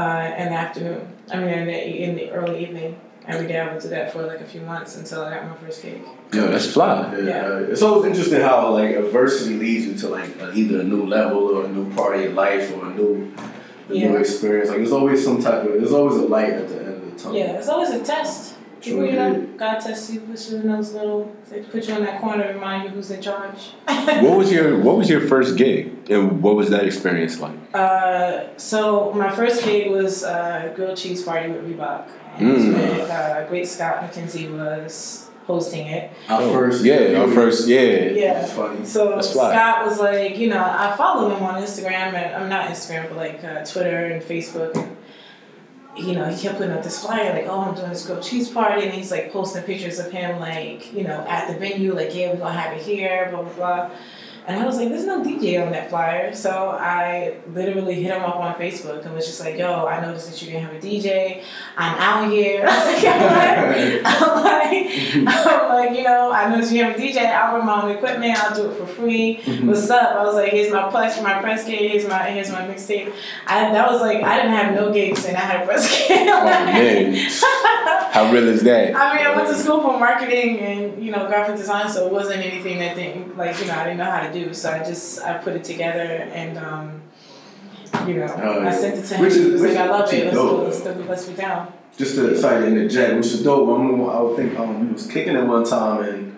uh, 0.01 0.35
in 0.41 0.47
the 0.53 0.59
afternoon. 0.65 1.03
I 1.33 1.37
mean, 1.41 1.49
in 1.49 1.67
the, 1.67 2.03
in 2.05 2.11
the 2.17 2.31
early 2.31 2.59
evening. 2.67 3.01
Every 3.27 3.47
day 3.47 3.59
I 3.59 3.73
would 3.73 3.81
do 3.83 3.89
that 3.89 4.13
for 4.13 4.21
like 4.27 4.43
a 4.43 4.45
few 4.45 4.61
months 4.61 4.97
until 4.99 5.23
I 5.25 5.31
got 5.35 5.49
my 5.49 5.57
first 5.57 5.81
gig. 5.83 6.03
Yo, 6.35 6.47
that's 6.53 6.71
fly. 6.71 7.11
Yeah, 7.17 7.25
Yeah. 7.25 7.47
uh, 7.47 7.73
it's 7.73 7.81
always 7.81 8.05
interesting 8.11 8.43
how 8.43 8.71
like 8.79 8.91
adversity 9.05 9.55
leads 9.65 9.87
you 9.87 9.95
to 10.03 10.09
like 10.19 10.29
either 10.61 10.81
a 10.81 10.85
new 10.85 11.07
level 11.07 11.39
or 11.57 11.65
a 11.65 11.69
new 11.69 11.87
part 11.95 12.17
of 12.17 12.21
your 12.23 12.33
life 12.33 12.71
or 12.77 12.85
a 12.85 12.91
new, 13.01 13.33
a 13.89 13.93
new 13.93 13.99
Yeah. 13.99 14.19
experience. 14.19 14.69
Like 14.69 14.79
there's 14.79 14.93
always 14.93 15.25
some 15.25 15.43
type 15.43 15.65
of 15.65 15.73
there's 15.73 15.93
always 15.93 16.17
a 16.17 16.27
light 16.27 16.51
at 16.55 16.69
the 16.69 16.77
end 16.79 16.89
of 16.95 17.05
the 17.15 17.19
tunnel. 17.23 17.39
Yeah, 17.39 17.53
it's 17.59 17.69
always 17.69 17.91
a 17.91 18.03
test. 18.03 18.55
People, 18.81 18.99
True 19.01 19.09
you 19.11 19.17
know. 19.17 19.47
God 19.57 19.79
tests 19.81 20.11
you, 20.13 20.21
puts 20.21 20.51
you 20.51 20.59
in 20.59 20.69
those 20.69 20.93
little, 20.93 21.35
they 21.49 21.63
put 21.63 21.89
you 21.89 21.95
in 21.95 22.05
that 22.05 22.21
corner, 22.21 22.53
remind 22.53 22.85
you 22.85 22.91
who's 22.91 23.11
in 23.11 23.23
charge. 23.23 23.73
What 24.23 24.37
was 24.37 24.53
your 24.53 24.79
What 24.79 24.99
was 24.99 25.09
your 25.09 25.23
first 25.23 25.57
gig, 25.57 26.11
and 26.11 26.43
what 26.43 26.55
was 26.55 26.69
that 26.69 26.85
experience 26.85 27.41
like? 27.41 27.57
Uh, 27.73 28.49
so 28.59 29.11
my 29.15 29.31
first 29.31 29.65
gig 29.65 29.91
was 29.91 30.23
uh, 30.23 30.71
grilled 30.77 30.99
cheese 30.99 31.23
party 31.23 31.51
with 31.51 31.65
Reebok. 31.67 32.09
And 32.37 32.47
Mm. 32.59 32.75
with 33.01 33.11
uh, 33.11 33.47
Great 33.49 33.67
Scott 33.69 34.03
McKenzie 34.03 34.51
was 34.53 35.31
hosting 35.47 35.87
it. 35.87 36.11
Our 36.29 36.41
first, 36.53 36.85
Yeah, 36.85 37.21
our 37.21 37.29
first. 37.29 37.69
Yeah. 37.69 37.81
Yeah. 37.81 38.35
That's 38.35 38.53
funny. 38.53 38.85
So 38.85 39.11
That's. 39.11 39.31
Scott 39.31 39.87
was 39.87 40.01
like, 40.01 40.39
you 40.39 40.49
know, 40.49 40.63
I 40.63 40.97
followed 40.97 41.35
him 41.35 41.43
on 41.43 41.63
Instagram 41.63 42.15
and 42.15 42.35
I'm 42.35 42.49
not 42.49 42.69
Instagram, 42.69 43.09
but 43.09 43.17
like 43.17 43.45
uh, 43.45 43.65
Twitter 43.65 44.07
and 44.07 44.23
Facebook. 44.23 44.75
And, 44.75 44.97
you 45.97 46.15
know, 46.15 46.25
he 46.25 46.41
kept 46.41 46.57
putting 46.59 46.73
up 46.73 46.83
this 46.83 47.05
flyer 47.05 47.33
like, 47.33 47.47
oh, 47.47 47.61
I'm 47.61 47.75
doing 47.75 47.91
this 47.91 48.05
grilled 48.05 48.23
cheese 48.23 48.49
party, 48.49 48.83
and 48.85 48.93
he's 48.93 49.13
like 49.13 49.33
posting 49.33 49.63
pictures 49.63 50.01
of 50.01 50.11
him 50.11 50.41
like, 50.41 50.93
you 50.93 51.05
know, 51.05 51.25
at 51.29 51.53
the 51.53 51.59
venue, 51.59 51.95
like, 51.95 52.15
yeah, 52.15 52.33
we're 52.33 52.39
gonna 52.39 52.59
have 52.59 52.77
it 52.77 52.83
here, 52.83 53.29
blah 53.31 53.43
blah 53.43 53.53
blah. 53.53 53.91
And 54.47 54.63
I 54.63 54.67
was 54.67 54.77
like, 54.77 54.91
there's 54.91 55.07
no 55.07 55.23
DJ 55.25 55.65
on 55.65 55.73
that 55.73 55.89
flyer. 55.89 56.35
So 56.35 56.51
I 56.79 57.39
literally 57.53 57.95
hit 57.95 58.15
him 58.15 58.23
up 58.23 58.37
on 58.37 58.55
Facebook 58.57 59.03
and 59.07 59.15
was 59.15 59.27
just 59.27 59.41
like, 59.41 59.57
yo, 59.57 59.87
I 59.87 60.05
noticed 60.05 60.31
that 60.31 60.43
you 60.43 60.51
didn't 60.51 60.65
have 60.65 60.75
a 60.75 60.87
DJ. 60.87 61.43
I'm 61.79 61.97
out 61.99 62.31
here. 62.31 62.65
I'm 62.69 62.85
like, 62.85 64.03
I'm 64.05 64.45
like, 64.45 65.47
I'm 65.47 65.69
like, 65.71 65.97
you 65.97 66.05
know, 66.05 66.31
I 66.31 66.51
noticed 66.51 66.73
you 66.73 66.85
have 66.85 66.95
a 66.95 66.99
DJ. 66.99 67.25
I'll 67.25 67.55
bring 67.55 67.65
my 67.65 67.83
own 67.83 67.91
equipment. 67.93 68.37
I'll 68.45 68.55
do 68.55 68.71
it 68.71 68.77
for 68.77 68.87
free. 68.87 69.39
Mm-hmm. 69.39 69.67
What's 69.67 69.89
up? 69.89 70.15
I 70.15 70.25
was 70.25 70.35
like, 70.35 70.53
here's 70.53 70.71
my 70.71 70.91
press, 70.91 71.23
my 71.23 71.41
press 71.41 71.65
kit. 71.65 71.91
Here's 71.91 72.07
my, 72.07 72.25
here's 72.25 72.51
my 72.51 72.67
mixtape. 72.67 73.15
I 73.47 73.73
that 73.73 73.91
was 73.91 74.03
like, 74.03 74.23
I 74.23 74.37
didn't 74.37 74.53
have 74.53 74.75
no 74.75 74.93
gigs 74.93 75.25
and 75.25 75.39
I 75.39 75.41
had 75.41 75.63
a 75.63 75.67
press 75.67 75.89
kit. 75.91 76.29
Oh 76.35 77.84
how 78.15 78.31
real 78.33 78.47
is 78.47 78.63
that? 78.63 78.95
I 78.95 79.17
mean, 79.17 79.27
I 79.27 79.35
went 79.35 79.49
to 79.49 79.55
school 79.57 79.81
for 79.83 79.99
marketing 79.99 80.61
and 80.61 81.05
you 81.05 81.11
know 81.11 81.27
graphic 81.27 81.57
design, 81.57 81.89
so 81.91 82.07
it 82.07 82.13
wasn't 82.13 82.45
anything 82.45 82.79
that 82.79 82.95
didn't 82.95 83.37
like 83.37 83.59
you 83.61 83.67
know 83.67 83.75
I 83.75 83.83
didn't 83.85 83.99
know 83.99 84.05
how 84.17 84.21
to 84.27 84.33
do. 84.33 84.55
So 84.55 84.71
I 84.71 84.79
just 84.79 85.21
I 85.21 85.39
put 85.39 85.55
it 85.57 85.65
together 85.65 86.01
and 86.41 86.57
um, 86.59 87.03
you 88.07 88.15
know 88.21 88.33
Oh, 88.41 88.61
I 88.63 88.71
sent 88.73 88.99
it 88.99 89.07
to 89.09 89.15
him. 89.17 89.21
Which 89.25 89.35
he 89.35 89.41
is- 89.41 89.61
which 89.61 89.73
like, 89.73 89.81
I 89.81 89.91
love 89.91 90.07
is 90.13 90.13
it. 90.13 90.25
Let's 90.27 90.37
dope, 90.37 90.51
go. 90.51 90.63
Let's, 90.65 90.81
though. 90.83 90.95
do- 90.95 91.09
let's 91.09 91.25
be 91.27 91.35
down. 91.35 91.73
Just 91.99 92.15
to 92.15 92.37
sorry 92.41 92.61
to 92.61 92.67
interject, 92.69 93.17
which 93.17 93.27
is 93.27 93.43
dope. 93.43 93.69
I 93.69 93.73
remember 93.83 94.11
I 94.11 94.21
would 94.21 94.37
think 94.37 94.59
um 94.61 94.87
we 94.87 94.93
was 94.93 95.07
kicking 95.09 95.35
it 95.37 95.45
one 95.45 95.65
time 95.65 96.03
and 96.05 96.34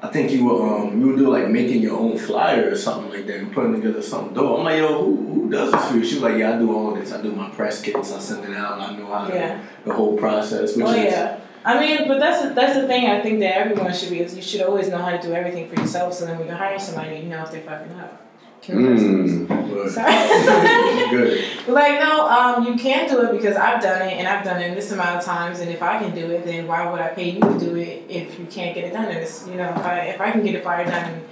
I 0.00 0.08
think 0.08 0.30
you 0.30 0.44
were 0.44 0.62
um 0.78 1.00
you 1.00 1.06
would 1.08 1.16
do 1.18 1.28
like 1.28 1.48
making 1.48 1.82
your 1.82 1.98
own 1.98 2.16
flyer 2.18 2.70
or 2.70 2.76
something 2.76 3.10
like 3.10 3.26
that 3.26 3.36
and 3.40 3.52
putting 3.52 3.74
together 3.80 4.00
something 4.00 4.32
dope. 4.34 4.58
I'm 4.60 4.64
like, 4.64 4.78
yo, 4.78 5.04
who, 5.04 5.16
who 5.34 5.50
does 5.50 5.72
this 5.72 5.84
for 5.90 5.96
you? 5.96 6.04
She 6.04 6.14
was 6.14 6.22
like, 6.22 6.38
yeah, 6.38 6.54
I 6.54 6.58
do 6.58 6.72
all 6.74 6.94
this. 6.94 7.12
I 7.12 7.20
do 7.20 7.32
my 7.32 7.50
press 7.50 7.82
kits. 7.82 8.12
I 8.12 8.20
send 8.20 8.44
it 8.44 8.56
out. 8.56 8.78
I 8.80 8.96
know 8.96 9.06
how 9.06 9.26
to, 9.26 9.34
Yeah. 9.34 9.60
the 9.84 9.92
whole 9.92 10.16
process. 10.16 10.76
Which 10.76 10.86
Oh 10.86 10.92
is, 10.92 11.12
yeah. 11.12 11.40
I 11.64 11.80
mean, 11.80 12.06
but 12.06 12.20
that's 12.20 12.42
the, 12.42 12.54
that's 12.54 12.74
the 12.80 12.86
thing. 12.86 13.06
I 13.10 13.20
think 13.20 13.40
that 13.40 13.56
everyone 13.58 13.92
should 13.92 14.10
be. 14.10 14.20
Is 14.20 14.36
you 14.36 14.42
should 14.42 14.60
always 14.62 14.88
know 14.88 14.98
how 14.98 15.10
to 15.16 15.20
do 15.20 15.32
everything 15.34 15.68
for 15.68 15.80
yourself. 15.80 16.14
So 16.14 16.26
then 16.26 16.38
when 16.38 16.46
you 16.46 16.54
hire 16.54 16.78
somebody, 16.78 17.16
you 17.16 17.24
know 17.24 17.42
if 17.42 17.50
they're 17.50 17.62
fucking 17.62 17.98
up. 17.98 18.22
Mm. 18.62 19.48
But- 19.48 19.90
Sorry. 19.90 20.12
Good. 21.10 21.68
like 21.68 21.98
no, 22.00 22.28
um, 22.28 22.66
you 22.66 22.74
can 22.76 23.08
do 23.08 23.22
it 23.22 23.32
because 23.32 23.56
I've 23.56 23.80
done 23.82 24.02
it 24.02 24.14
and 24.18 24.28
I've 24.28 24.44
done 24.44 24.60
it 24.60 24.74
this 24.74 24.92
amount 24.92 25.18
of 25.20 25.24
times. 25.24 25.60
And 25.60 25.70
if 25.70 25.82
I 25.82 25.98
can 25.98 26.14
do 26.14 26.30
it, 26.30 26.44
then 26.44 26.66
why 26.66 26.90
would 26.90 27.00
I 27.00 27.08
pay 27.08 27.30
you 27.30 27.40
to 27.40 27.58
do 27.58 27.76
it 27.76 28.04
if 28.08 28.38
you 28.38 28.44
can't 28.46 28.74
get 28.74 28.84
it 28.84 28.92
done? 28.92 29.06
And 29.06 29.18
it's 29.18 29.46
you 29.48 29.54
know 29.54 29.70
if 29.70 29.78
I 29.78 30.00
if 30.00 30.20
I 30.20 30.30
can 30.32 30.42
get 30.44 30.54
a 30.56 30.60
fire 30.60 30.84
done 30.84 31.14
in, 31.14 31.24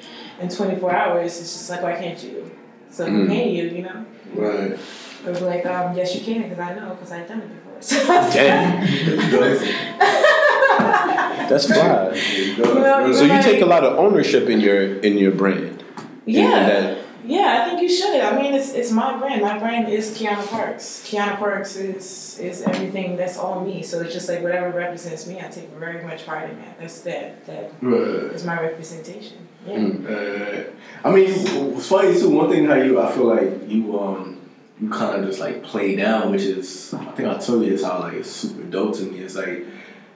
in 0.49 0.56
twenty 0.56 0.76
four 0.80 0.95
hours, 0.95 1.38
it's 1.40 1.52
just 1.52 1.68
like 1.68 1.83
why 1.83 1.95
can't 1.97 2.23
you? 2.23 2.50
So 2.90 3.04
Mm. 3.06 3.11
who 3.11 3.26
pay 3.28 3.50
you? 3.50 3.64
You 3.68 3.83
know. 3.83 4.04
Right. 4.35 4.78
Or 5.26 5.30
was 5.33 5.42
like, 5.42 5.66
um, 5.66 5.95
yes, 5.97 6.14
you 6.14 6.21
can, 6.25 6.42
because 6.49 6.59
I 6.61 6.75
know, 6.75 6.90
because 6.95 7.11
I've 7.12 7.26
done 7.26 7.40
it 7.40 7.49
before. 7.49 7.83
So, 7.83 7.97
Damn. 8.33 8.87
That's 11.49 11.66
fly. 11.66 11.76
know, 11.76 13.12
So 13.12 13.25
you 13.25 13.30
Right. 13.30 13.45
take 13.45 13.61
a 13.61 13.66
lot 13.66 13.85
of 13.85 13.99
ownership 13.99 14.49
in 14.49 14.61
your 14.61 14.99
in 15.00 15.18
your 15.18 15.33
brand. 15.33 15.83
In 16.26 16.35
yeah, 16.35 16.68
that- 16.68 16.99
yeah, 17.26 17.62
I 17.62 17.68
think 17.68 17.83
you 17.83 17.88
should. 17.88 18.21
I 18.21 18.40
mean, 18.40 18.54
it's 18.54 18.73
it's 18.73 18.90
my 18.92 19.16
brand. 19.18 19.42
My 19.42 19.59
brand 19.59 19.88
is 19.88 20.16
Quiana 20.16 20.47
Parks. 20.49 21.02
Quiana 21.06 21.37
Parks 21.38 21.76
is 21.76 22.38
is 22.38 22.62
everything 22.62 23.16
that's 23.16 23.37
all 23.38 23.64
me. 23.64 23.83
So 23.83 24.00
it's 24.02 24.12
just 24.12 24.28
like 24.28 24.42
whatever 24.42 24.71
represents 24.76 25.26
me, 25.26 25.38
I 25.40 25.49
take 25.49 25.68
very 25.71 26.02
much 26.04 26.26
pride 26.26 26.50
in 26.50 26.56
that. 26.61 26.78
That's 26.78 27.00
that 27.02 27.45
that 27.47 27.73
Right. 27.80 28.33
is 28.35 28.45
my 28.45 28.61
representation. 28.61 29.38
Yeah. 29.66 29.76
Mm. 29.78 30.06
Uh, 30.09 30.71
I 31.04 31.11
mean, 31.12 31.28
it's 31.28 31.88
funny 31.88 32.18
too. 32.18 32.30
One 32.30 32.49
thing 32.50 32.66
how 32.66 32.75
you, 32.75 33.00
I 33.00 33.11
feel 33.12 33.25
like 33.25 33.68
you, 33.68 33.99
um, 33.99 34.40
you 34.80 34.88
kind 34.90 35.21
of 35.21 35.26
just 35.26 35.40
like 35.40 35.62
play 35.64 35.97
down, 35.97 36.30
which 36.30 36.42
is, 36.42 36.95
I 36.95 37.04
think 37.16 37.28
I 37.28 37.37
told 37.38 37.64
you 37.64 37.71
this 37.71 37.83
how 37.83 37.99
like 38.00 38.14
it's 38.14 38.30
super 38.30 38.62
dope 38.62 38.95
to 38.99 39.02
me. 39.02 39.21
It's 39.21 39.35
like 39.35 39.64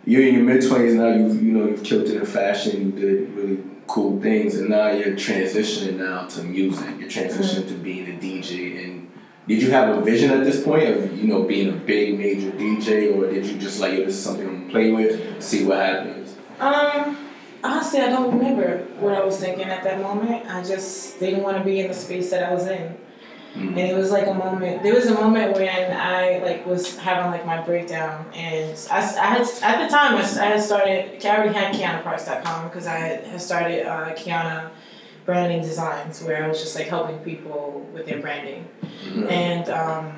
you're 0.06 0.22
in 0.22 0.34
your 0.34 0.44
mid 0.44 0.66
twenties 0.68 0.94
now. 0.94 1.08
You, 1.08 1.26
you 1.32 1.52
know, 1.52 1.66
you've 1.66 1.82
killed 1.82 2.06
it 2.06 2.16
in 2.16 2.24
fashion. 2.26 2.80
You 2.80 2.92
did 2.92 3.30
really 3.34 3.58
cool 3.90 4.20
things, 4.22 4.54
and 4.54 4.70
now 4.70 4.88
you're 4.88 5.16
transitioning 5.16 5.96
now 5.96 6.24
to 6.28 6.44
music. 6.44 6.86
You're 7.00 7.08
transitioning 7.08 7.66
to 7.66 7.74
being 7.74 8.06
a 8.08 8.18
DJ. 8.18 8.84
And 8.84 9.10
did 9.48 9.60
you 9.60 9.72
have 9.72 9.98
a 9.98 10.00
vision 10.00 10.30
at 10.30 10.44
this 10.44 10.62
point 10.62 10.84
of 10.84 11.18
you 11.18 11.26
know 11.26 11.42
being 11.42 11.68
a 11.70 11.76
big 11.76 12.16
major 12.16 12.52
DJ, 12.52 13.14
or 13.16 13.28
did 13.28 13.44
you 13.44 13.58
just 13.58 13.80
like, 13.80 13.94
yo, 13.94 14.04
this 14.04 14.14
is 14.14 14.22
something 14.22 14.46
I'm 14.46 14.60
gonna 14.60 14.70
play 14.70 14.92
with, 14.92 15.42
see 15.42 15.64
what 15.64 15.78
happens? 15.78 16.36
Um, 16.60 17.18
honestly, 17.64 18.00
I 18.00 18.10
don't 18.10 18.38
remember 18.38 18.78
what 19.00 19.14
I 19.14 19.24
was 19.24 19.38
thinking 19.40 19.64
at 19.64 19.82
that 19.82 20.00
moment. 20.00 20.46
I 20.46 20.62
just 20.62 21.18
didn't 21.18 21.42
want 21.42 21.58
to 21.58 21.64
be 21.64 21.80
in 21.80 21.88
the 21.88 21.94
space 21.94 22.30
that 22.30 22.48
I 22.48 22.54
was 22.54 22.68
in. 22.68 22.96
Mhm. 23.54 23.68
And 23.70 23.78
it 23.78 23.96
was 23.96 24.10
like 24.12 24.26
a 24.28 24.34
moment. 24.34 24.82
There 24.82 24.94
was 24.94 25.06
a 25.06 25.14
moment 25.14 25.54
when 25.54 25.68
I 25.68 26.38
like 26.38 26.64
was 26.66 26.96
having 26.98 27.30
like 27.32 27.44
my 27.44 27.60
breakdown, 27.60 28.24
and 28.32 28.78
I, 28.90 28.98
I 28.98 29.00
had 29.00 29.40
at 29.42 29.84
the 29.84 29.88
time 29.88 30.14
I, 30.14 30.20
I 30.20 30.46
had 30.54 30.62
started. 30.62 31.24
I 31.24 31.36
already 31.36 31.52
had 31.52 31.74
QuianaParks.com 31.74 32.68
because 32.68 32.86
I 32.86 32.96
had, 32.96 33.24
had 33.24 33.40
started 33.42 33.86
uh, 33.86 34.14
Quiana 34.14 34.70
Branding 35.26 35.62
Designs, 35.62 36.22
where 36.22 36.44
I 36.44 36.48
was 36.48 36.60
just 36.60 36.76
like 36.76 36.86
helping 36.86 37.18
people 37.18 37.88
with 37.92 38.06
their 38.06 38.20
branding. 38.20 38.68
And 39.28 39.68
um, 39.68 40.12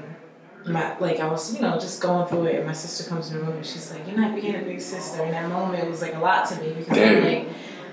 my 0.66 0.98
like 0.98 1.18
I 1.20 1.26
was 1.26 1.54
you 1.54 1.62
know 1.62 1.78
just 1.78 2.02
going 2.02 2.26
through 2.28 2.44
it, 2.46 2.56
and 2.56 2.66
my 2.66 2.72
sister 2.74 3.08
comes 3.08 3.30
in 3.30 3.38
the 3.38 3.44
room 3.44 3.56
and 3.56 3.64
she's 3.66 3.90
like, 3.92 4.06
"You're 4.06 4.20
not 4.20 4.34
being 4.34 4.54
a 4.54 4.58
big 4.62 4.80
sister." 4.80 5.22
And 5.22 5.32
that 5.32 5.48
moment 5.48 5.88
was 5.88 6.02
like 6.02 6.14
a 6.14 6.18
lot 6.20 6.48
to 6.50 6.56
me 6.60 6.74
because 6.74 6.98
I 6.98 7.00
Damn. 7.00 7.24
like 7.24 7.48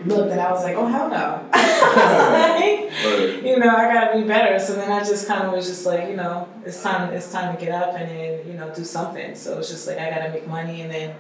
looked 0.06 0.32
and 0.32 0.39
I 0.39 0.51
was 0.51 0.63
like, 0.63 0.75
"Oh 0.75 0.86
hell 0.88 1.10
no." 1.10 1.46
Like, 1.79 3.44
you 3.44 3.58
know, 3.60 3.70
I 3.70 3.94
gotta 3.94 4.22
be 4.22 4.27
better. 4.27 4.60
So 4.60 4.74
then 4.74 4.91
I 4.91 5.00
just 5.00 5.27
kind 5.27 5.44
of 5.44 5.53
was 5.53 5.68
just 5.68 5.86
like, 5.86 6.10
you 6.10 6.15
know, 6.15 6.48
it's 6.65 6.82
time, 6.84 7.13
it's 7.13 7.32
time 7.32 7.56
to 7.56 7.63
get 7.63 7.74
up 7.74 7.96
and 7.96 8.10
then, 8.10 8.48
you 8.48 8.53
know, 8.53 8.74
do 8.74 8.84
something. 8.84 9.36
So 9.36 9.60
it's 9.60 9.70
just 9.70 9.88
like 9.88 9.98
I 9.98 10.10
gotta 10.10 10.29
make 10.29 10.48
money, 10.48 10.82
and 10.82 10.91
then 10.91 11.15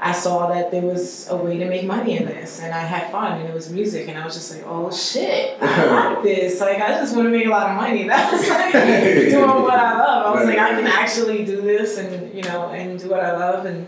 I 0.00 0.12
saw 0.12 0.48
that 0.48 0.70
there 0.72 0.82
was 0.82 1.28
a 1.30 1.36
way 1.36 1.58
to 1.58 1.66
make 1.68 1.84
money 1.84 2.16
in 2.16 2.26
this, 2.26 2.60
and 2.60 2.74
I 2.74 2.80
had 2.80 3.12
fun, 3.12 3.40
and 3.40 3.48
it 3.48 3.54
was 3.54 3.70
music, 3.70 4.08
and 4.08 4.18
I 4.18 4.24
was 4.24 4.34
just 4.34 4.52
like, 4.54 4.64
oh 4.66 4.90
shit, 4.90 5.62
I 5.62 5.84
like 5.86 6.22
this. 6.30 6.60
Like 6.60 6.80
I 6.80 6.88
just 6.98 7.14
want 7.14 7.26
to 7.26 7.30
make 7.30 7.46
a 7.46 7.50
lot 7.50 7.70
of 7.70 7.76
money. 7.76 8.08
That 8.08 8.32
was 8.32 8.48
like 8.48 8.72
doing 8.72 9.62
what 9.62 9.74
I 9.78 9.98
love. 9.98 10.26
I 10.26 10.38
was 10.38 10.48
like, 10.48 10.58
I 10.58 10.70
can 10.70 10.86
actually 10.86 11.44
do 11.44 11.60
this, 11.60 11.98
and 11.98 12.34
you 12.34 12.42
know, 12.42 12.70
and 12.70 12.98
do 12.98 13.08
what 13.08 13.20
I 13.20 13.32
love, 13.36 13.66
and. 13.66 13.86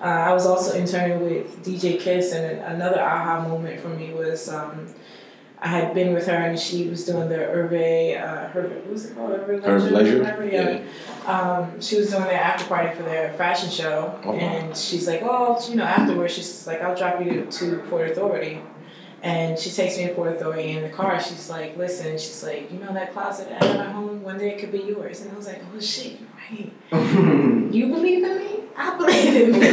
Uh, 0.00 0.04
I 0.04 0.32
was 0.32 0.46
also 0.46 0.74
interning 0.78 1.20
with 1.22 1.62
DJ 1.64 2.00
Kiss, 2.00 2.32
and 2.32 2.58
another 2.60 3.00
aha 3.00 3.46
moment 3.46 3.80
for 3.80 3.88
me 3.88 4.12
was 4.14 4.48
um, 4.48 4.86
I 5.58 5.68
had 5.68 5.92
been 5.92 6.14
with 6.14 6.26
her, 6.26 6.32
and 6.34 6.58
she 6.58 6.88
was 6.88 7.04
doing 7.04 7.28
the 7.28 7.36
Hervé, 7.36 8.18
uh, 8.18 8.48
Hervé, 8.50 8.76
what 8.76 8.86
was 8.92 9.04
it 9.06 9.14
called? 9.14 9.32
Hervé 9.32 9.60
Hervé 9.60 9.90
Léger? 9.90 10.18
Whatever, 10.20 10.46
yeah. 10.46 10.80
Um, 11.26 11.80
she 11.82 11.96
was 11.96 12.08
doing 12.10 12.24
their 12.24 12.40
after 12.40 12.64
party 12.66 12.96
for 12.96 13.02
their 13.02 13.34
fashion 13.34 13.68
show, 13.68 14.18
Oh, 14.24 14.32
and 14.32 14.74
she's 14.74 15.06
like, 15.06 15.20
"Oh, 15.22 15.60
you 15.68 15.76
know, 15.76 15.84
afterwards, 15.84 16.32
she's 16.32 16.48
just 16.48 16.66
like, 16.66 16.80
I'll 16.82 16.96
drop 16.96 17.22
you 17.22 17.44
to 17.50 17.76
Port 17.90 18.10
Authority." 18.10 18.62
And 19.22 19.58
she 19.58 19.68
takes 19.70 19.98
me 19.98 20.06
to 20.06 20.14
Port 20.14 20.34
Authority 20.34 20.70
in 20.70 20.82
the 20.82 20.88
car. 20.88 21.20
She's 21.20 21.50
like, 21.50 21.76
"Listen," 21.76 22.12
she's 22.16 22.42
like, 22.42 22.72
"You 22.72 22.78
know 22.78 22.94
that 22.94 23.12
closet 23.12 23.48
I 23.60 23.62
have 23.66 23.76
at 23.76 23.92
home? 23.92 24.22
One 24.22 24.38
day 24.38 24.54
it 24.54 24.58
could 24.60 24.72
be 24.72 24.78
yours." 24.78 25.20
And 25.20 25.30
I 25.30 25.34
was 25.36 25.46
like, 25.46 25.60
"Oh 25.76 25.78
shit, 25.78 26.16
you're 26.18 26.30
right? 26.40 26.72
You 27.70 27.86
believe 27.88 28.24
in 28.24 28.38
me? 28.38 28.59
I 28.82 28.96
believe 28.96 29.54
in 29.54 29.60
me." 29.60 29.66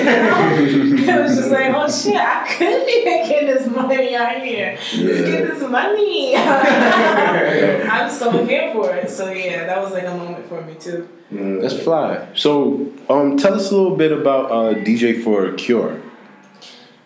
it 1.07 1.21
was 1.21 1.37
just 1.37 1.51
like, 1.51 1.73
"Oh 1.73 1.89
shit, 1.89 2.15
I 2.17 2.45
could 2.47 2.85
be 2.85 3.05
making 3.05 3.47
this 3.47 3.67
money 3.67 4.15
out 4.15 4.41
here. 4.43 4.77
Let's 4.97 5.21
get 5.29 5.47
this 5.47 5.61
money." 5.69 6.35
I'm 6.37 8.11
so 8.11 8.45
here 8.45 8.73
for 8.73 8.93
it. 8.95 9.09
So 9.09 9.31
yeah, 9.31 9.65
that 9.65 9.81
was 9.81 9.93
like 9.93 10.05
a 10.05 10.15
moment 10.15 10.47
for 10.49 10.61
me 10.61 10.75
too. 10.75 11.07
That's 11.31 11.81
fly. 11.83 12.27
So, 12.35 12.91
um, 13.09 13.37
tell 13.37 13.53
us 13.55 13.71
a 13.71 13.75
little 13.75 13.97
bit 13.97 14.11
about 14.11 14.51
uh, 14.51 14.73
DJ 14.75 15.23
for 15.23 15.51
Cure. 15.53 16.01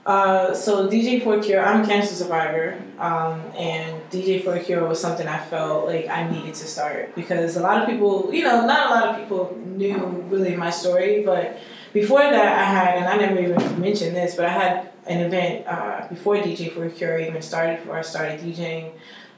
Uh, 0.06 0.54
so 0.54 0.90
DJ 0.90 1.24
for 1.24 1.42
Cure, 1.42 1.64
I'm 1.64 1.84
a 1.84 1.88
cancer 1.88 2.16
survivor, 2.16 2.82
um, 2.98 3.40
and 3.56 4.02
DJ 4.10 4.44
for 4.44 4.58
Cure 4.60 4.88
was 4.88 5.00
something 5.00 5.28
I 5.28 5.38
felt 5.38 5.86
like 5.86 6.08
I 6.08 6.28
needed 6.30 6.56
to 6.56 6.68
start 6.68 7.14
because 7.14 7.56
a 7.56 7.62
lot 7.62 7.82
of 7.82 7.88
people, 7.88 8.34
you 8.34 8.44
know, 8.44 8.66
not 8.66 8.88
a 8.88 8.94
lot 8.94 9.08
of 9.10 9.22
people 9.22 9.56
knew 9.64 9.96
really 10.28 10.56
my 10.56 10.72
story, 10.72 11.24
but 11.24 11.58
before 11.94 12.20
that 12.20 12.60
I 12.60 12.64
had, 12.64 12.98
and 12.98 13.06
I 13.08 13.18
never 13.18 13.40
even 13.40 13.82
mentioned 13.82 14.16
this, 14.16 14.36
but 14.36 14.46
I 14.46 14.50
had 14.50 14.92
an 15.08 15.20
event 15.22 15.68
uh, 15.68 16.08
before 16.08 16.36
DJ 16.36 16.72
for 16.72 16.90
Cure 16.90 17.20
even 17.20 17.42
started, 17.42 17.80
before 17.80 17.98
I 17.98 18.02
started 18.02 18.40
DJing 18.40 18.92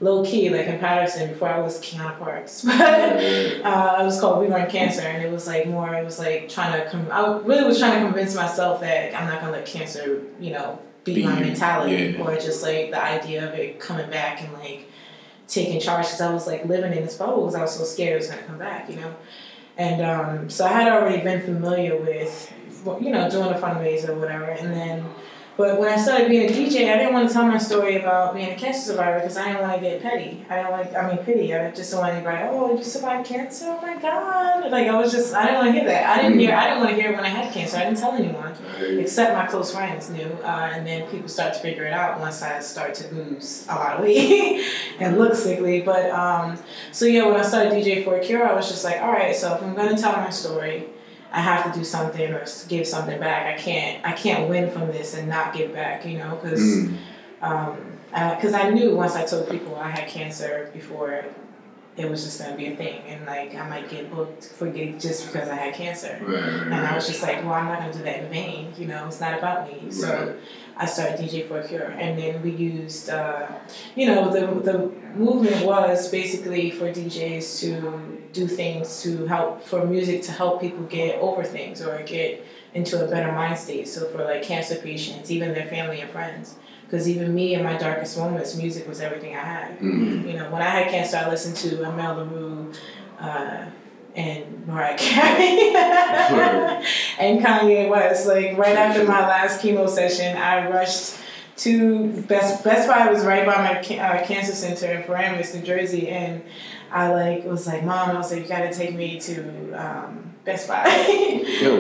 low 0.04 0.24
key, 0.24 0.50
like 0.50 0.68
in 0.68 0.80
Paterson, 0.80 1.30
before 1.30 1.48
I 1.48 1.60
was 1.60 1.80
Quiana 1.80 2.18
Parks. 2.20 2.64
But 2.74 3.66
uh, 3.66 3.98
it 4.02 4.04
was 4.04 4.20
called 4.20 4.42
We 4.42 4.48
Run 4.48 4.70
Cancer, 4.70 5.02
and 5.02 5.24
it 5.24 5.32
was 5.32 5.48
like 5.48 5.68
more. 5.68 5.94
It 5.96 6.04
was 6.04 6.20
like 6.20 6.50
trying 6.50 6.80
to. 6.80 6.90
Com- 6.90 7.08
I 7.12 7.38
really 7.40 7.64
was 7.64 7.80
trying 7.80 8.00
to 8.00 8.06
convince 8.06 8.36
myself 8.36 8.82
that 8.82 9.16
I'm 9.16 9.28
not 9.28 9.40
gonna 9.40 9.54
let 9.54 9.66
cancer, 9.66 10.22
you 10.40 10.52
know, 10.52 10.80
be, 11.04 11.16
Be 11.16 11.24
my 11.24 11.40
mentality, 11.40 12.16
yeah. 12.18 12.24
or 12.24 12.36
just 12.36 12.62
like 12.64 12.92
the 12.92 13.02
idea 13.02 13.48
of 13.48 13.54
it 13.54 13.80
coming 13.80 14.10
back 14.10 14.42
and 14.42 14.52
like 14.54 14.90
taking 15.48 15.80
charge. 15.80 16.06
Because 16.06 16.22
I 16.22 16.34
was 16.34 16.48
like 16.48 16.66
living 16.66 16.94
in 16.94 17.04
this 17.04 17.16
bubble 17.16 17.42
because 17.42 17.56
I 17.56 17.62
was 17.62 17.76
so 17.76 17.84
scared 17.86 18.14
it 18.14 18.18
was 18.18 18.28
gonna 18.28 18.44
come 18.44 18.60
back, 18.60 18.90
you 18.90 18.98
know. 18.98 19.16
And 19.78 20.02
um, 20.02 20.50
so 20.50 20.66
I 20.66 20.70
had 20.70 20.92
already 20.92 21.24
been 21.24 21.42
familiar 21.42 21.98
with, 21.98 22.54
you 23.02 23.10
know, 23.10 23.30
doing 23.30 23.50
a 23.50 23.60
fundraiser 23.60 24.10
or 24.10 24.16
whatever, 24.16 24.46
and 24.46 24.72
then. 24.74 25.06
But 25.56 25.80
when 25.80 25.88
I 25.88 25.98
started 25.98 26.30
being 26.30 26.50
a 26.50 26.52
DJ, 26.52 26.92
I 26.92 26.98
didn't 26.98 27.14
want 27.14 27.28
to 27.28 27.34
tell 27.34 27.46
my 27.46 27.60
story 27.60 27.98
about 27.98 28.34
being 28.34 28.50
a 28.50 28.56
cancer 28.56 28.94
survivor 28.94 29.20
because 29.20 29.38
I 29.38 29.50
didn't 29.50 29.62
want 29.62 29.76
to 29.76 29.82
get 29.82 30.02
petty. 30.02 30.44
I 30.50 30.56
didn't 30.56 30.72
like, 30.72 30.96
I 30.96 31.08
mean, 31.14 31.24
pity. 31.24 31.54
I 31.54 31.70
just 31.70 31.92
don't 31.92 32.02
want 32.02 32.14
anybody, 32.14 32.38
oh, 32.50 32.76
you 32.76 32.84
survived 32.84 33.28
cancer? 33.28 33.66
Oh 33.68 33.80
my 33.80 34.02
God. 34.02 34.72
Like, 34.72 34.88
I 34.88 35.00
was 35.00 35.12
just, 35.12 35.32
I 35.36 35.46
didn't 35.46 35.60
want 35.60 35.68
to 35.68 35.72
hear 35.74 35.86
that. 35.86 36.18
I 36.18 36.22
didn't 36.24 36.40
hear, 36.40 36.56
I 36.56 36.70
didn't 36.70 36.80
want 36.80 36.90
to 36.90 36.96
hear 36.96 37.12
it 37.12 37.16
when 37.16 37.24
I 37.24 37.30
had 37.30 37.54
cancer. 37.54 37.78
I 37.78 37.86
didn't 37.86 38.00
tell 38.00 38.14
anyone, 38.14 38.56
except 39.00 39.36
my 39.36 39.46
close 39.46 39.72
friends 39.72 40.10
knew. 40.10 40.32
Uh, 40.44 40.72
and 40.74 40.88
then 40.88 41.08
people 41.12 41.30
start 41.30 41.54
to 41.54 41.60
figure 41.60 41.86
it 41.86 41.94
out 41.94 42.20
once 42.20 42.42
I 42.42 42.60
start 42.60 42.96
to 42.96 43.14
lose 43.14 43.68
a 43.70 43.76
lot 43.76 43.98
of 43.98 44.02
weight 44.02 44.66
and 45.00 45.20
look 45.20 45.36
sickly. 45.36 45.82
But, 45.82 46.10
um, 46.10 46.58
so 46.92 47.06
yeah, 47.06 47.28
when 47.28 47.36
I 47.36 47.44
started 47.44 47.74
DJ 47.74 48.04
for 48.04 48.16
a 48.16 48.24
Cure, 48.24 48.48
I 48.48 48.56
was 48.56 48.70
just 48.70 48.84
like, 48.84 49.00
all 49.02 49.12
right, 49.12 49.36
so 49.36 49.54
if 49.54 49.62
I'm 49.62 49.76
going 49.76 49.96
to 49.96 50.02
tell 50.02 50.14
my 50.14 50.32
story, 50.32 50.88
I 51.34 51.40
have 51.40 51.72
to 51.74 51.78
do 51.80 51.84
something 51.84 52.32
or 52.32 52.46
give 52.68 52.86
something 52.88 53.20
back. 53.20 53.48
I 53.48 53.58
can't 53.60 54.06
I 54.06 54.12
can't 54.14 54.48
win 54.50 54.70
from 54.72 54.88
this 54.88 55.16
and 55.16 55.28
not 55.28 55.54
give 55.54 55.74
back, 55.74 56.06
you 56.06 56.18
know, 56.20 56.36
because 56.42 56.62
Mm. 56.62 56.98
um, 57.42 57.78
because 58.36 58.54
I 58.54 58.70
knew 58.70 58.96
once 58.96 59.16
I 59.16 59.26
told 59.26 59.50
people 59.50 59.76
I 59.76 59.90
had 59.90 60.08
cancer 60.08 60.70
before, 60.72 61.26
it 61.98 62.08
was 62.10 62.24
just 62.24 62.40
gonna 62.40 62.56
be 62.56 62.68
a 62.68 62.76
thing, 62.76 63.02
and 63.08 63.26
like 63.26 63.56
I 63.56 63.68
might 63.68 63.90
get 63.90 64.12
booked 64.14 64.46
for 64.46 64.68
gigs 64.68 65.02
just 65.02 65.26
because 65.26 65.50
I 65.50 65.56
had 65.56 65.74
cancer. 65.74 66.20
right, 66.22 66.44
And 66.44 66.74
I 66.76 66.94
was 66.96 67.08
just 67.08 67.24
like, 67.24 67.44
well, 67.44 67.54
I'm 67.54 67.66
not 67.66 67.80
gonna 67.80 67.94
do 67.94 68.04
that 68.04 68.20
in 68.24 68.30
vain. 68.30 68.74
You 68.78 68.86
know, 68.88 69.08
it's 69.08 69.20
not 69.20 69.36
about 69.38 69.68
me. 69.72 69.90
So 69.92 70.08
Right. 70.28 70.36
I 70.76 70.86
started 70.86 71.20
DJ 71.20 71.48
for 71.48 71.60
a 71.60 71.68
Cure, 71.68 71.84
and 71.84 72.18
then 72.18 72.42
we 72.42 72.52
used, 72.52 73.10
uh, 73.10 73.48
you 73.96 74.08
know, 74.08 74.32
the 74.32 74.48
the 74.72 74.92
movement 75.16 75.66
was 75.66 76.10
basically 76.10 76.72
for 76.72 76.92
DJs 76.92 77.60
to 77.62 78.22
do 78.34 78.48
things 78.48 79.04
to 79.04 79.28
help 79.28 79.62
for 79.62 79.86
music 79.86 80.24
to 80.24 80.32
help 80.32 80.62
people 80.62 80.84
get 80.86 81.20
over 81.20 81.44
things 81.44 81.82
or 81.82 82.02
get 82.04 82.44
into 82.74 83.04
a 83.04 83.08
better 83.08 83.32
mind 83.32 83.58
state. 83.58 83.88
So 83.88 84.08
for 84.08 84.24
like 84.24 84.42
cancer 84.42 84.76
patients, 84.76 85.30
even 85.30 85.54
their 85.54 85.68
family 85.68 86.02
and 86.02 86.10
friends. 86.10 86.56
Because 86.86 87.10
even 87.10 87.34
me 87.34 87.56
in 87.56 87.64
my 87.64 87.76
darkest 87.76 88.18
moments, 88.18 88.56
music 88.56 88.88
was 88.88 89.02
everything 89.02 89.36
I 89.36 89.40
had. 89.40 89.80
Mm. 89.80 90.28
You 90.28 90.34
know, 90.34 90.52
when 90.52 90.62
I 90.62 90.70
had 90.70 90.92
cancer, 90.92 91.18
I 91.18 91.28
listened 91.28 91.56
to 91.58 91.84
Amel 91.88 92.18
Larrieux 92.18 92.76
uh, 93.20 93.66
and 94.16 94.68
Mariah 94.68 94.98
Carey 94.98 95.76
and 97.20 97.40
Kanye 97.44 97.90
West. 97.90 98.28
Like 98.28 98.58
right 98.58 98.76
after 98.76 99.04
my 99.06 99.22
last 99.22 99.62
chemo 99.62 99.90
session, 99.90 100.38
I 100.38 100.70
rushed 100.70 101.16
to 101.58 102.22
Best 102.24 102.64
Best 102.64 102.88
Buy 102.88 103.12
was 103.12 103.24
right 103.26 103.46
by 103.46 103.56
my 103.58 103.80
uh, 104.00 104.26
cancer 104.26 104.54
center 104.54 104.92
in 104.94 105.04
Paramus, 105.04 105.54
New 105.54 105.62
Jersey, 105.62 106.10
and 106.10 106.44
I 106.92 107.10
like 107.12 107.44
was 107.46 107.68
like, 107.68 107.84
Mom, 107.84 108.10
I 108.12 108.18
was 108.18 108.32
like, 108.32 108.44
you 108.44 108.48
gotta 108.50 108.74
take 108.74 108.96
me 108.96 109.20
to 109.20 109.72
um, 109.74 110.34
Best 110.46 110.68
Buy 110.68 110.84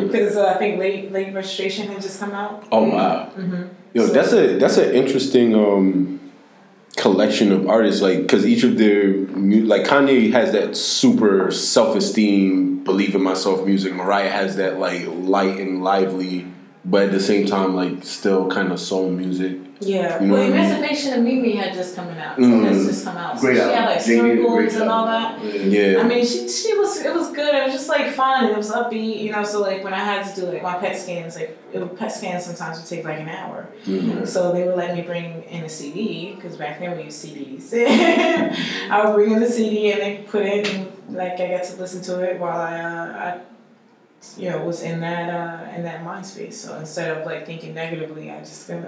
because 0.03 0.35
uh, 0.37 0.47
I 0.47 0.57
think 0.57 0.79
late 0.79 1.11
late 1.11 1.33
registration 1.33 1.87
had 1.87 2.01
just 2.01 2.19
come 2.19 2.31
out. 2.31 2.65
Oh 2.71 2.83
wow. 2.89 3.25
hmm 3.27 3.63
Yo, 3.93 4.07
So- 4.07 4.13
that's 4.13 4.33
a 4.33 4.57
that's 4.57 4.77
an 4.77 4.93
interesting 4.93 5.55
um, 5.55 6.19
collection 6.95 7.51
of 7.51 7.67
artists. 7.67 8.01
Like, 8.01 8.19
because 8.19 8.45
each 8.45 8.63
of 8.63 8.77
their 8.77 9.13
like 9.13 9.83
Kanye 9.83 10.31
has 10.31 10.51
that 10.53 10.75
super 10.77 11.51
self 11.51 11.95
esteem, 11.95 12.83
believe 12.83 13.15
in 13.15 13.23
myself 13.23 13.65
music. 13.65 13.93
Mariah 13.93 14.29
has 14.29 14.57
that 14.57 14.79
like 14.79 15.05
light 15.07 15.59
and 15.59 15.83
lively, 15.83 16.47
but 16.85 17.03
at 17.03 17.11
the 17.11 17.19
same 17.19 17.45
time, 17.47 17.75
like 17.75 18.03
still 18.03 18.49
kind 18.49 18.71
of 18.71 18.79
soul 18.79 19.09
music. 19.09 19.57
Yeah, 19.79 20.21
You 20.21 20.27
know 20.27 20.33
well, 20.35 20.49
what 20.49 20.57
I 20.59 20.61
mean? 20.61 20.71
Emancipation 20.71 21.13
of 21.13 21.23
Mimi 21.25 21.55
had 21.57 21.73
just 21.73 21.95
coming 21.95 22.17
out. 22.17 22.37
Mm. 22.37 22.63
That's 22.63 22.85
just 22.85 23.03
come 23.05 23.17
out. 23.17 23.35
So 23.37 23.41
Great 23.41 23.55
she 23.55 23.61
album. 23.61 23.75
had 23.75 23.89
like 23.89 24.05
Jay 24.05 24.15
did 24.21 24.39
a 24.39 24.47
great 24.47 24.71
circles 24.71 24.75
and 24.81 24.89
all 24.89 25.05
job. 25.05 25.41
that. 25.41 25.61
Yeah. 25.65 25.99
I 25.99 26.03
mean, 26.03 26.25
she 26.25 26.47
she 26.47 26.77
was 26.77 27.01
it 27.01 27.13
was 27.13 27.31
good. 27.33 27.53
It 27.53 27.63
was 27.65 27.73
just 27.73 27.89
like 27.89 28.13
fun. 28.13 28.45
It 28.45 28.55
was 28.55 28.71
upbeat, 28.71 29.21
you 29.21 29.31
know. 29.31 29.43
So 29.43 29.61
like 29.61 29.83
when 29.83 29.93
I 29.93 29.99
had 29.99 30.25
to 30.33 30.41
do 30.41 30.47
like 30.47 30.63
my 30.63 30.75
PET 30.77 30.97
scans, 30.97 31.35
like 31.35 31.57
it 31.73 31.79
would, 31.79 31.97
PET 31.97 32.11
scans 32.11 32.45
sometimes 32.45 32.77
would 32.77 32.87
take 32.87 33.03
like 33.03 33.19
an 33.19 33.29
hour. 33.29 33.67
Mm-hmm. 33.85 34.23
So 34.25 34.53
they 34.53 34.63
would 34.65 34.77
let 34.77 34.95
me 34.95 35.01
bring 35.01 35.43
in 35.43 35.63
a 35.65 35.69
CD 35.69 36.33
because 36.35 36.55
back 36.55 36.79
then 36.79 36.95
we 36.97 37.03
used 37.05 37.25
CDs. 37.25 37.73
I 38.89 39.03
would 39.05 39.15
bring 39.15 39.31
in 39.31 39.39
the 39.39 39.49
CD 39.49 39.91
and 39.91 40.01
they 40.01 40.23
put 40.29 40.43
it 40.45 40.73
and 40.73 40.91
like 41.09 41.39
I 41.39 41.49
got 41.49 41.63
to 41.65 41.75
listen 41.75 42.01
to 42.03 42.21
it 42.23 42.39
while 42.39 42.59
I, 42.59 42.79
uh, 42.79 43.17
I 43.37 43.41
you 44.37 44.49
know 44.49 44.63
was 44.63 44.81
in 44.81 44.99
that 45.01 45.29
uh, 45.29 45.75
in 45.75 45.83
that 45.83 46.03
mind 46.03 46.25
space. 46.25 46.59
So 46.59 46.77
instead 46.77 47.17
of 47.17 47.25
like 47.25 47.45
thinking 47.45 47.73
negatively, 47.73 48.31
I 48.31 48.39
just 48.39 48.67
go 48.67 48.85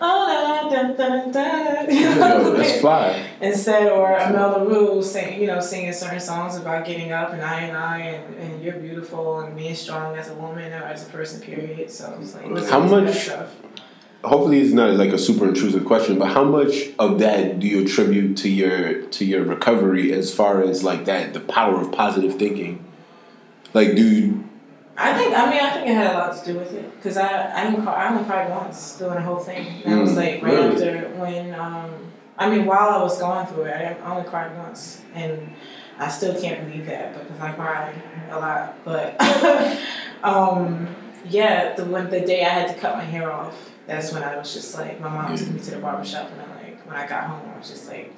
oh 0.00 0.68
da 0.70 0.92
da 0.92 0.92
da 0.94 1.30
da 1.30 1.84
da. 1.86 1.92
Yo, 1.92 2.56
that's 2.56 2.80
fly. 2.80 3.26
Instead, 3.40 3.90
or 3.90 4.16
Amel 4.16 4.66
Larrieux 4.66 5.02
sing, 5.02 5.40
you 5.40 5.46
know, 5.46 5.60
singing 5.60 5.92
certain 5.92 6.20
songs 6.20 6.56
about 6.56 6.86
getting 6.86 7.12
up 7.12 7.32
and 7.32 7.42
I 7.42 7.60
and 7.60 7.76
I 7.76 7.98
and, 7.98 8.34
and 8.36 8.62
you're 8.62 8.78
beautiful 8.78 9.40
and 9.40 9.56
being 9.56 9.74
strong 9.74 10.16
as 10.16 10.28
a 10.30 10.34
woman 10.34 10.72
or 10.72 10.84
as 10.84 11.06
a 11.06 11.10
person, 11.10 11.40
period. 11.40 11.90
So 11.90 12.16
it's 12.20 12.34
like 12.34 12.68
How 12.68 12.80
much- 12.80 13.14
stuff. 13.14 13.54
Hopefully, 14.24 14.60
it's 14.60 14.72
not 14.74 14.90
like 14.94 15.12
a 15.12 15.18
super 15.18 15.46
intrusive 15.46 15.84
question, 15.84 16.18
but 16.18 16.32
how 16.32 16.42
much 16.42 16.88
of 16.98 17.20
that 17.20 17.60
do 17.60 17.68
you 17.68 17.84
attribute 17.84 18.36
to 18.38 18.48
your 18.48 19.02
to 19.02 19.24
your 19.24 19.44
recovery 19.44 20.12
as 20.12 20.34
far 20.34 20.60
as 20.60 20.82
like 20.82 21.04
that 21.04 21.34
the 21.34 21.40
power 21.40 21.80
of 21.80 21.92
positive 21.92 22.34
thinking? 22.34 22.84
Like, 23.74 23.94
do 23.94 24.02
you, 24.04 24.47
I 25.00 25.14
think 25.16 25.32
I 25.36 25.48
mean 25.50 25.60
I 25.60 25.70
think 25.70 25.86
it 25.88 25.94
had 25.94 26.10
a 26.14 26.18
lot 26.18 26.36
to 26.44 26.52
do 26.52 26.58
with 26.58 26.72
it 26.74 26.92
because 26.96 27.16
I 27.16 27.52
I 27.56 27.64
didn't 27.70 27.84
cry, 27.84 27.94
I 27.94 28.10
only 28.12 28.24
cried 28.24 28.50
once 28.50 28.98
doing 28.98 29.14
the 29.14 29.20
whole 29.22 29.38
thing. 29.38 29.66
And 29.84 29.94
it 29.94 30.02
was 30.02 30.12
Mm, 30.12 30.16
like 30.16 30.42
right 30.42 30.52
really? 30.54 30.74
after 30.74 31.08
when 31.22 31.54
um 31.54 31.90
I 32.36 32.50
mean 32.50 32.66
while 32.66 32.90
I 32.90 33.02
was 33.02 33.18
going 33.18 33.46
through 33.46 33.64
it 33.64 33.98
I 34.04 34.10
only 34.10 34.28
cried 34.28 34.56
once 34.58 35.02
and 35.14 35.54
I 35.98 36.08
still 36.08 36.34
can't 36.40 36.64
believe 36.66 36.86
that 36.86 37.12
because 37.14 37.40
I 37.40 37.52
cried 37.52 37.94
a 38.30 38.38
lot. 38.38 38.74
But 38.84 39.16
um 40.24 40.88
yeah 41.24 41.74
the 41.76 41.84
when 41.84 42.10
the 42.10 42.20
day 42.20 42.44
I 42.44 42.48
had 42.48 42.68
to 42.68 42.74
cut 42.80 42.96
my 42.96 43.04
hair 43.04 43.30
off 43.30 43.70
that's 43.86 44.12
when 44.12 44.22
I 44.22 44.36
was 44.36 44.52
just 44.52 44.74
like 44.76 45.00
my 45.00 45.08
mom 45.08 45.36
took 45.36 45.48
me 45.48 45.60
to 45.60 45.70
the 45.72 45.78
barber 45.78 46.04
shop 46.04 46.30
and 46.32 46.40
I 46.42 46.46
like 46.62 46.86
when 46.86 46.96
I 46.96 47.06
got 47.06 47.24
home 47.24 47.50
I 47.54 47.58
was 47.58 47.68
just 47.70 47.86
like 47.88 48.12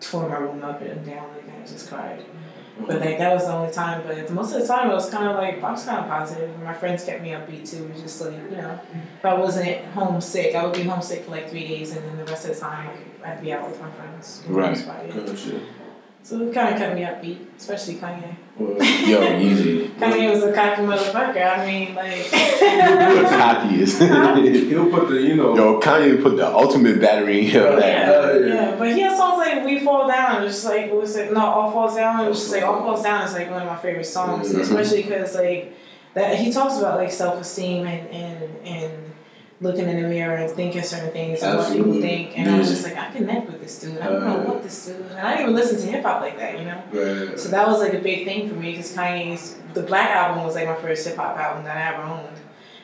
tore 0.00 0.28
my 0.28 0.36
room 0.38 0.62
up 0.64 0.80
and 0.82 1.04
down 1.06 1.28
like 1.34 1.44
and 1.48 1.62
I 1.62 1.66
just 1.66 1.88
cried. 1.88 2.24
But 2.80 3.00
like 3.00 3.18
that 3.18 3.32
was 3.32 3.46
the 3.46 3.52
only 3.52 3.72
time. 3.72 4.02
But 4.06 4.30
most 4.32 4.52
of 4.52 4.60
the 4.60 4.66
time, 4.66 4.90
it 4.90 4.94
was 4.94 5.08
kind 5.08 5.28
of 5.28 5.36
like 5.36 5.62
I 5.62 5.70
was 5.70 5.84
kind 5.84 6.00
of 6.00 6.08
positive. 6.08 6.50
And 6.50 6.64
my 6.64 6.74
friends 6.74 7.04
kept 7.04 7.22
me 7.22 7.30
upbeat 7.30 7.68
too. 7.70 7.84
It 7.84 7.92
was 7.92 8.02
just 8.02 8.20
like 8.20 8.34
you 8.34 8.56
know, 8.56 8.80
if 9.18 9.24
I 9.24 9.34
wasn't 9.34 9.84
homesick, 9.86 10.54
I 10.54 10.64
would 10.64 10.74
be 10.74 10.82
homesick 10.82 11.24
for 11.24 11.30
like 11.30 11.48
three 11.48 11.66
days, 11.68 11.94
and 11.96 12.04
then 12.06 12.16
the 12.16 12.24
rest 12.24 12.48
of 12.48 12.54
the 12.54 12.60
time, 12.60 12.90
I'd 13.24 13.40
be 13.40 13.52
out 13.52 13.68
with 13.70 13.80
my 13.80 13.90
friends. 13.92 14.42
Right. 14.48 14.76
Gotcha. 15.26 15.60
So 16.24 16.40
it 16.40 16.54
kind 16.54 16.72
of 16.74 16.80
kept 16.80 16.94
me 16.96 17.02
upbeat, 17.02 17.38
especially 17.58 17.96
Kanye. 17.96 18.34
Well, 18.56 18.82
yo, 19.06 19.38
easy. 19.38 19.88
Kanye 20.00 20.30
was 20.32 20.42
a 20.42 20.52
cocky 20.54 20.80
motherfucker. 20.80 21.58
I 21.58 21.66
mean, 21.66 21.94
like. 21.94 22.32
You're 22.32 23.28
cocky 23.28 23.82
as 23.82 23.98
he'll 23.98 24.90
put 24.90 25.08
the, 25.10 25.20
you 25.20 25.36
know, 25.36 25.54
Yo, 25.54 25.78
Kanye 25.80 26.22
put 26.22 26.36
the 26.38 26.46
ultimate 26.50 26.98
battery 26.98 27.40
in 27.46 27.52
your 27.52 27.78
Yeah. 27.78 28.10
Yeah, 28.10 28.10
Uh, 28.10 28.32
yeah. 28.38 28.54
yeah, 28.54 28.76
but 28.78 28.88
he 28.94 29.00
had 29.00 29.14
songs 29.18 29.36
like 29.38 29.64
"We 29.66 29.80
Fall 29.84 30.08
Down." 30.08 30.40
It 30.40 30.44
was 30.46 30.54
just 30.54 30.64
like 30.64 30.86
it 30.86 30.94
was 30.94 31.14
like 31.14 31.30
no, 31.32 31.44
"All 31.44 31.70
Falls 31.72 31.94
Down." 31.94 32.24
It 32.24 32.28
was 32.30 32.38
just 32.40 32.52
like 32.52 32.62
"All 32.64 32.78
Falls 32.80 33.02
Down" 33.02 33.22
is 33.26 33.34
like 33.34 33.50
one 33.50 33.60
of 33.60 33.68
my 33.68 33.76
favorite 33.76 34.06
songs, 34.06 34.50
Mhm. 34.52 34.60
especially 34.60 35.02
because 35.02 35.34
like 35.34 35.74
that 36.14 36.36
he 36.38 36.50
talks 36.50 36.78
about 36.78 36.96
like 36.96 37.12
self 37.12 37.38
esteem 37.40 37.86
and 37.86 38.08
and 38.08 38.42
and 38.64 38.92
looking 39.64 39.88
in 39.88 40.00
the 40.02 40.08
mirror 40.08 40.36
and 40.36 40.50
thinking 40.52 40.82
certain 40.82 41.10
things 41.10 41.42
and 41.42 41.58
what 41.58 41.72
people 41.72 41.94
think. 42.00 42.38
And 42.38 42.50
I 42.50 42.58
was 42.58 42.68
just 42.68 42.84
like, 42.84 42.96
I 42.96 43.10
connect 43.10 43.46
with 43.50 43.60
this 43.60 43.80
dude. 43.80 43.98
I 43.98 44.08
don't 44.10 44.24
know 44.24 44.38
what 44.52 44.62
this 44.62 44.86
dude. 44.86 45.00
And 45.10 45.18
I 45.18 45.30
didn't 45.36 45.42
even 45.50 45.54
listen 45.56 45.80
to 45.80 45.86
hip 45.90 46.04
hop 46.04 46.20
like 46.20 46.38
that, 46.38 46.58
you 46.58 46.66
know. 46.66 46.82
right. 46.92 47.38
So 47.40 47.48
that 47.48 47.66
was 47.66 47.80
like 47.80 47.94
a 47.94 47.98
big 47.98 48.24
thing 48.26 48.48
for 48.48 48.54
me 48.54 48.72
because 48.72 48.94
Kanye's 48.94 49.56
the 49.72 49.82
Black 49.82 50.10
album 50.10 50.44
was 50.44 50.54
like 50.54 50.68
my 50.68 50.76
first 50.76 51.06
hip 51.08 51.16
hop 51.16 51.36
album 51.36 51.64
that 51.64 51.76
I 51.76 51.94
ever 51.94 52.02
owned. 52.04 52.28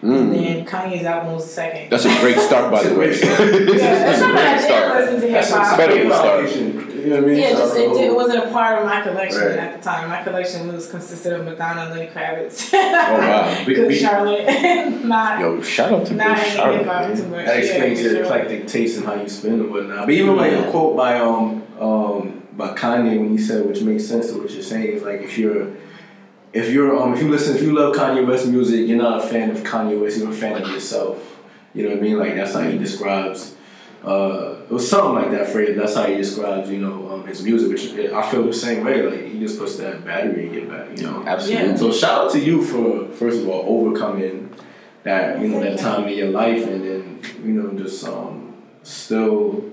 And 0.03 0.33
Mm. 0.33 0.33
then 0.33 0.65
Kanye's 0.67 1.05
album 1.05 1.35
was 1.35 1.45
the 1.45 1.51
second. 1.53 1.91
That's 1.91 2.07
a 2.07 2.21
great 2.21 2.39
start, 2.39 2.71
by 2.73 2.83
the 2.83 2.95
way. 2.99 3.11
Yeah, 3.11 3.27
That's 3.37 4.19
that's 4.19 4.21
a 4.23 4.27
not 4.27 4.35
that 4.35 4.47
I 4.47 4.57
great 4.57 4.61
didn't 4.61 4.63
start. 4.63 5.01
listen 5.01 5.15
to 5.21 5.27
hip 5.27 5.31
That's 5.33 5.51
hop. 5.53 5.75
a 5.75 5.77
better 5.77 5.95
better 6.09 6.49
start. 6.49 6.90
Foundation. 7.03 7.05
You 7.05 7.11
know 7.11 7.23
what 7.23 7.25
I 7.25 7.35
mean? 7.35 7.43
Yeah, 7.43 7.51
just 7.53 7.77
it, 7.77 7.91
it 8.11 8.15
wasn't 8.15 8.45
a 8.45 8.51
part 8.51 8.79
of 8.79 8.87
my 8.87 9.01
collection 9.01 9.41
Right. 9.41 9.59
at 9.59 9.77
the 9.77 9.83
time. 9.89 10.09
My 10.09 10.23
collection 10.23 10.73
was 10.73 10.91
consisted 10.91 11.33
of 11.33 11.45
Madonna, 11.45 11.91
Lenny 11.95 12.07
Kravitz, 12.09 12.71
Oh 12.75 12.79
wow. 13.19 13.65
Big- 13.67 13.77
Good 13.77 13.89
big- 13.89 14.01
Charlotte, 14.01 14.41
and 14.49 15.09
not 15.09 15.41
Yo, 15.41 15.61
shout 15.63 15.93
out 15.93 16.07
to 16.07 16.15
not 16.15 16.37
Good 16.37 16.45
any 16.47 16.51
Charlotte. 16.57 16.79
hip 16.79 16.87
hop 16.87 17.03
man. 17.09 17.17
too 17.17 17.27
much. 17.29 17.47
That 17.47 17.57
explains 17.59 17.99
yeah, 18.01 18.05
your 18.07 18.15
sure. 18.15 18.25
eclectic 18.25 18.67
taste 18.67 18.97
and 18.99 19.07
how 19.07 19.15
you 19.15 19.29
spin 19.29 19.53
and 19.55 19.71
whatnot. 19.71 20.07
But 20.07 20.15
even 20.15 20.37
like 20.37 20.53
a 20.53 20.71
quote 20.71 20.97
by 20.97 21.19
um 21.19 21.63
um 21.81 22.43
by 22.57 22.75
Kanye 22.75 23.19
when 23.19 23.31
he 23.31 23.39
said, 23.39 23.67
which 23.67 23.81
makes 23.83 24.05
sense 24.07 24.31
to 24.33 24.39
what 24.41 24.51
you're 24.51 24.63
saying, 24.63 24.97
is 24.97 25.03
like 25.03 25.21
if 25.23 25.39
you're 25.39 25.69
if 26.53 26.71
you're 26.71 27.01
um 27.01 27.15
if 27.15 27.23
you 27.23 27.29
listen 27.31 27.57
if 27.57 27.63
you 27.63 27.73
love 27.73 27.95
Kanye 27.95 28.27
West 28.27 28.47
music, 28.49 28.87
you're 28.89 28.99
not 28.99 29.25
a 29.25 29.27
fan 29.29 29.51
of 29.51 29.59
Kanye 29.59 30.01
West, 30.01 30.19
you're 30.19 30.31
a 30.31 30.35
fan 30.35 30.61
of 30.63 30.69
yourself. 30.69 31.27
You 31.75 31.85
know 31.85 31.91
what 31.91 31.99
I 31.99 32.03
mean? 32.03 32.19
Like 32.19 32.35
that's 32.35 32.53
how 32.53 32.63
he 32.63 32.77
describes. 32.77 33.55
Uh, 34.05 34.57
it 34.63 34.71
was 34.71 34.89
something 34.89 35.15
like 35.15 35.31
that 35.31 35.49
phrase. 35.49 35.77
That's 35.77 35.95
how 35.95 36.07
he 36.07 36.17
describes, 36.17 36.71
you 36.71 36.79
know, 36.79 37.11
um, 37.11 37.27
his 37.27 37.43
music. 37.43 37.69
Which 37.71 38.13
I 38.13 38.31
feel 38.31 38.45
the 38.45 38.53
same 38.53 38.85
way. 38.85 39.03
Like 39.03 39.27
he 39.27 39.39
just 39.39 39.59
puts 39.59 39.77
that 39.77 40.05
battery 40.05 40.47
in 40.49 40.55
your 40.55 40.67
back, 40.67 40.97
you 40.97 41.05
know. 41.05 41.23
Absolutely. 41.27 41.77
So 41.77 41.93
shout 41.93 42.27
out 42.27 42.33
to 42.33 42.41
you 42.41 42.63
for 42.63 43.13
first 43.15 43.43
of 43.43 43.49
all 43.49 43.65
overcoming 43.67 44.55
that 45.03 45.41
you 45.41 45.49
know 45.49 45.61
that 45.61 45.79
time 45.79 46.09
in 46.09 46.17
your 46.17 46.31
life, 46.31 46.67
and 46.67 46.83
then 46.83 47.21
you 47.45 47.53
know 47.53 47.79
just 47.79 48.07
um 48.07 48.55
still 48.83 49.65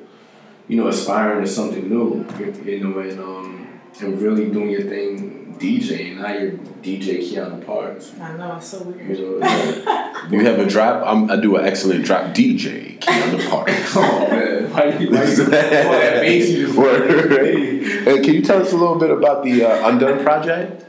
you 0.68 0.76
know 0.76 0.88
aspiring 0.88 1.46
to 1.46 1.50
something 1.50 1.88
new, 1.88 2.26
you 2.66 2.84
know, 2.84 3.00
and 3.00 3.20
um 3.20 3.80
and 4.02 4.22
really 4.22 4.50
doing 4.50 4.70
your 4.70 4.84
thing 4.84 5.47
DJing. 5.60 6.18
Now 6.18 6.34
you're 6.34 6.52
DJ 6.84 7.20
Keanu 7.20 7.66
Parks. 7.66 8.14
I 8.20 8.36
know 8.38 8.58
it's 8.58 8.68
so 8.68 8.84
weird. 8.84 9.18
You 9.18 9.40
know, 9.40 9.48
like, 9.86 10.32
You 10.32 10.46
have 10.46 10.60
a 10.60 10.66
drop. 10.66 11.04
I'm, 11.06 11.30
I 11.30 11.36
do 11.40 11.56
an 11.58 11.66
excellent 11.66 12.06
drop. 12.06 12.34
DJ 12.36 13.00
Keanu 13.00 13.50
Park. 13.50 13.70
oh 13.96 14.28
man, 14.30 14.72
why 14.72 14.86
you 14.86 15.00
you 15.00 15.10
oh, 15.12 15.50
that 15.50 16.22
bass 16.22 16.50
you 16.50 16.68
just 16.68 16.78
Word. 16.78 17.32
Hey, 17.32 18.22
can 18.22 18.34
you 18.36 18.42
tell 18.42 18.62
us 18.62 18.72
a 18.74 18.78
little 18.78 18.96
bit 18.98 19.12
about 19.12 19.44
the 19.44 19.64
uh, 19.64 19.90
Undone 19.90 20.24
project? 20.24 20.84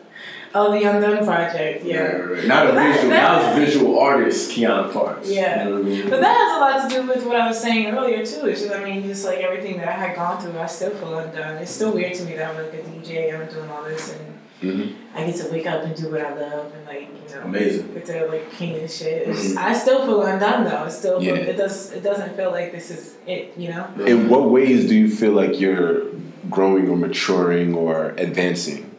Oh, 0.54 0.72
the 0.72 0.83
Undone 0.83 1.26
Project, 1.26 1.85
yeah. 1.85 2.04
right. 2.07 2.46
Not 2.46 2.70
a 2.70 2.72
that- 2.72 2.94
visual, 2.94 3.11
that- 3.11 3.42
now 3.42 3.50
it's 3.50 3.59
visual 3.70 3.98
artist 3.98 4.50
Keanu 4.50 4.90
Parks. 4.92 5.28
Yeah. 5.31 5.64
You 5.64 5.70
know 5.70 5.78
I 5.78 5.83
mean? 5.83 6.09
But 6.11 6.20
that 6.22 6.37
has 6.37 6.57
a 6.57 6.61
lot 6.61 6.88
to 6.88 6.94
do 7.02 7.07
with 7.07 7.26
what 7.26 7.37
I 7.37 7.46
was 7.48 7.61
saying 7.61 7.87
earlier 7.88 8.24
too. 8.24 8.46
It's 8.46 8.62
just, 8.62 8.72
I 8.74 8.83
mean, 8.83 9.02
just 9.02 9.26
like 9.26 9.38
everything 9.38 9.76
that 9.78 9.88
I 9.88 9.92
had 9.92 10.16
gone 10.16 10.40
through, 10.40 10.59
I 10.59 10.66
still 10.66 10.90
feel 10.92 11.18
undone. 11.18 11.59
It's 11.59 11.70
still 11.70 11.92
weird 11.92 12.14
to 12.14 12.24
me 12.24 12.35
that 12.37 12.50
I'm 12.50 12.57
like 12.64 12.72
a 12.72 12.78
DJ, 12.78 13.33
and 13.33 13.42
I'm 13.42 13.48
doing 13.50 13.68
all 13.70 13.85
this, 13.85 14.11
and 14.14 14.38
Mhm. 14.62 14.92
I 15.14 15.25
get 15.25 15.37
to 15.37 15.53
wake 15.53 15.66
up 15.68 15.85
and 15.85 15.94
do 15.94 16.11
what 16.11 16.21
I 16.21 16.35
love, 16.35 16.73
and 16.75 16.85
like 16.87 17.03
you 17.03 17.35
know, 17.37 17.42
Amazing. 17.44 17.92
get 17.94 18.07
to 18.07 18.27
like 18.27 18.51
paint 18.53 18.79
and 18.79 18.90
shit. 18.90 19.29
It's, 19.29 19.57
I 19.57 19.73
still 19.73 20.05
feel 20.05 20.23
undone 20.23 20.64
though. 20.64 20.85
It 20.85 20.90
still 20.90 21.21
feel, 21.21 21.37
Yeah. 21.37 21.42
it 21.42 21.57
does 21.57 21.92
it 21.92 22.03
doesn't 22.03 22.37
feel 22.37 22.51
like 22.51 22.73
this 22.73 22.90
is 22.90 23.14
it, 23.27 23.53
you 23.57 23.68
know. 23.68 23.87
In 24.05 24.29
what 24.29 24.51
ways 24.51 24.88
do 24.88 24.97
you 24.97 25.09
feel 25.11 25.33
like 25.33 25.61
you're 25.61 26.03
growing 26.51 26.88
or 26.88 26.97
maturing 26.97 27.75
or 27.75 28.14
advancing? 28.18 28.90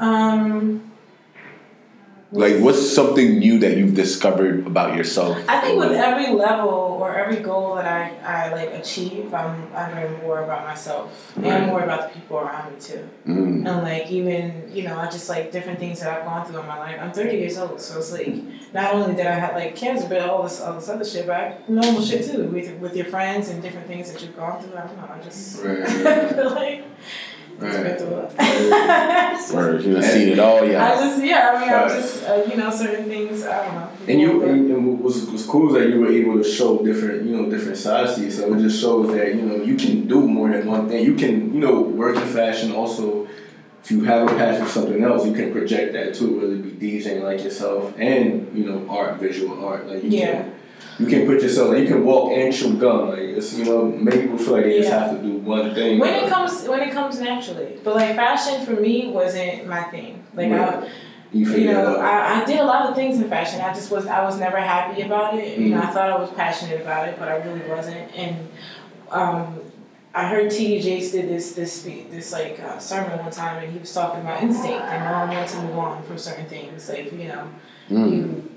Um, 0.00 0.82
Like, 2.32 2.56
what's 2.58 2.90
something 2.94 3.38
new 3.38 3.60
that 3.60 3.76
you've 3.76 3.94
discovered 3.94 4.66
about 4.66 4.96
yourself? 4.96 5.38
I 5.48 5.60
think 5.60 5.78
with 5.78 5.92
every 5.92 6.32
level 6.34 6.95
every 7.26 7.42
goal 7.42 7.74
that 7.76 7.86
I, 7.86 8.48
I 8.48 8.52
like 8.52 8.70
achieve, 8.70 9.32
I'm 9.34 9.68
I 9.74 9.92
learn 9.92 10.20
more 10.22 10.42
about 10.44 10.64
myself 10.66 11.32
Right. 11.36 11.46
and 11.52 11.66
more 11.66 11.80
about 11.82 12.12
the 12.12 12.18
people 12.20 12.38
around 12.38 12.72
me 12.74 12.80
too. 12.80 13.08
Mm. 13.26 13.66
And 13.68 13.82
like 13.82 14.10
even 14.10 14.70
you 14.72 14.82
know, 14.84 14.96
I 14.98 15.06
just 15.06 15.28
like 15.28 15.52
different 15.52 15.78
things 15.78 16.00
that 16.00 16.08
I've 16.18 16.24
gone 16.24 16.46
through 16.46 16.60
in 16.60 16.66
my 16.66 16.78
life. 16.78 16.98
I'm 17.00 17.12
30 17.12 17.36
years 17.36 17.58
old, 17.58 17.80
so 17.80 17.98
it's 17.98 18.12
like 18.12 18.34
not 18.72 18.94
only 18.94 19.14
did 19.14 19.26
I 19.26 19.32
have 19.34 19.54
like 19.54 19.74
cancer, 19.76 20.08
but 20.08 20.20
all 20.22 20.42
this 20.42 20.60
all 20.60 20.74
this 20.74 20.88
other 20.88 21.04
shit, 21.04 21.26
but 21.26 21.36
I, 21.36 21.58
normal 21.68 22.02
shit 22.02 22.24
too 22.30 22.44
with 22.48 22.70
with 22.80 22.96
your 22.96 23.06
friends 23.06 23.48
and 23.48 23.62
different 23.62 23.86
things 23.86 24.10
that 24.12 24.22
you've 24.22 24.36
gone 24.36 24.62
through. 24.62 24.76
I 24.76 24.86
don't 24.86 24.96
know. 24.96 25.10
I 25.12 25.20
just 25.20 25.62
Right. 25.62 25.88
Feel 26.34 26.50
like 26.64 26.84
Respect 27.58 28.00
the 28.00 28.06
Lord. 28.10 28.32
Word, 29.54 29.82
you 29.84 29.94
done 29.94 30.02
seen 30.02 30.28
it 30.28 30.38
all, 30.38 30.64
yeah. 30.66 30.84
I 30.92 30.96
just 30.96 31.24
yeah, 31.24 31.52
I 31.54 31.60
mean, 31.60 31.68
I 31.70 31.88
just 31.88 32.24
uh, 32.24 32.44
you 32.50 32.56
know 32.56 32.70
certain 32.70 33.06
things. 33.06 33.44
I 33.44 33.64
don't 33.64 33.74
know. 33.74 33.88
And 34.08 34.20
you 34.20 34.42
and, 34.44 34.70
and 34.70 35.00
what's, 35.00 35.22
what's 35.24 35.46
cool 35.46 35.68
is 35.74 35.82
that 35.82 35.88
you 35.90 36.00
were 36.00 36.12
able 36.12 36.42
to 36.42 36.44
show 36.44 36.84
different, 36.84 37.24
you 37.24 37.36
know, 37.36 37.48
different 37.50 37.78
sides 37.78 38.16
to 38.16 38.22
you. 38.22 38.30
So 38.30 38.52
it 38.54 38.60
just 38.60 38.80
shows 38.80 39.12
that 39.14 39.34
you 39.34 39.42
know 39.42 39.56
you 39.62 39.76
can 39.76 40.06
do 40.06 40.20
more 40.26 40.50
than 40.50 40.66
one 40.66 40.88
thing. 40.88 41.04
You 41.04 41.14
can, 41.14 41.54
you 41.54 41.60
know, 41.60 41.80
work 41.80 42.16
in 42.16 42.22
fashion. 42.28 42.72
Also, 42.72 43.26
if 43.82 43.90
you 43.90 44.04
have 44.04 44.30
a 44.30 44.34
passion 44.36 44.64
for 44.66 44.70
something 44.72 45.02
else, 45.02 45.24
you 45.24 45.32
can 45.32 45.52
project 45.52 45.92
that 45.94 46.14
too. 46.14 46.38
Whether 46.40 46.54
it 46.54 46.78
be 46.78 46.98
DJing 47.00 47.22
like 47.22 47.42
yourself 47.42 47.94
and 47.98 48.56
you 48.56 48.66
know 48.66 48.86
art, 48.90 49.18
visual 49.18 49.64
art. 49.64 49.86
Like 49.86 50.02
you 50.02 50.10
Yeah. 50.10 50.42
can, 50.42 50.52
you 50.98 51.06
can 51.06 51.26
put 51.26 51.42
yourself. 51.42 51.70
Like, 51.70 51.80
you 51.80 51.86
can 51.88 52.04
walk 52.04 52.32
and 52.32 52.52
chew 52.54 52.78
gum. 52.78 53.08
Like 53.10 53.18
it's 53.20 53.56
you 53.58 53.64
know, 53.64 53.86
many 53.86 54.22
people 54.22 54.38
feel 54.38 54.52
like 54.54 54.64
they 54.64 54.78
just 54.78 54.90
have 54.90 55.10
to 55.16 55.22
do 55.22 55.32
one 55.38 55.74
thing. 55.74 55.98
when 55.98 56.14
it 56.24 56.28
comes 56.30 56.66
when 56.68 56.80
it 56.80 56.92
comes 56.92 57.20
naturally, 57.20 57.78
but 57.84 57.94
like 57.96 58.16
fashion 58.16 58.64
for 58.66 58.80
me 58.80 59.08
wasn't 59.08 59.66
my 59.66 59.82
thing. 59.84 60.24
Like 60.34 60.52
I, 60.52 60.88
you 61.32 61.44
you 61.54 61.72
know. 61.72 61.96
I, 61.96 62.42
I 62.42 62.44
did 62.44 62.60
a 62.60 62.64
lot 62.64 62.88
of 62.88 62.94
things 62.94 63.20
in 63.20 63.28
fashion. 63.28 63.60
I 63.60 63.74
just 63.74 63.90
was 63.90 64.06
I 64.06 64.22
was 64.24 64.38
never 64.38 64.58
happy 64.58 65.02
about 65.02 65.34
it. 65.38 65.58
You 65.58 65.70
know, 65.70 65.82
I 65.82 65.86
thought 65.86 66.08
I 66.10 66.16
was 66.18 66.30
passionate 66.30 66.80
about 66.80 67.08
it, 67.08 67.18
but 67.18 67.28
I 67.28 67.36
really 67.36 67.68
wasn't. 67.68 68.10
And 68.16 68.48
um, 69.10 69.60
I 70.14 70.26
heard 70.28 70.50
T.D. 70.50 70.80
Jakes 70.80 71.10
did 71.10 71.28
this 71.28 71.52
this 71.52 71.82
this 72.10 72.32
like 72.32 72.58
uh, 72.60 72.78
sermon 72.78 73.18
one 73.18 73.30
time, 73.30 73.62
and 73.62 73.70
he 73.72 73.78
was 73.78 73.92
talking 73.92 74.20
about 74.22 74.42
instinct 74.42 74.82
and 74.92 75.04
knowing 75.04 75.28
when 75.38 75.46
to 75.46 75.56
move 75.62 75.78
on 75.78 76.02
from 76.04 76.16
certain 76.16 76.46
things. 76.46 76.88
Like 76.88 77.12
you 77.12 77.28
know, 77.28 77.48
Mm. 77.90 78.10
you. 78.12 78.50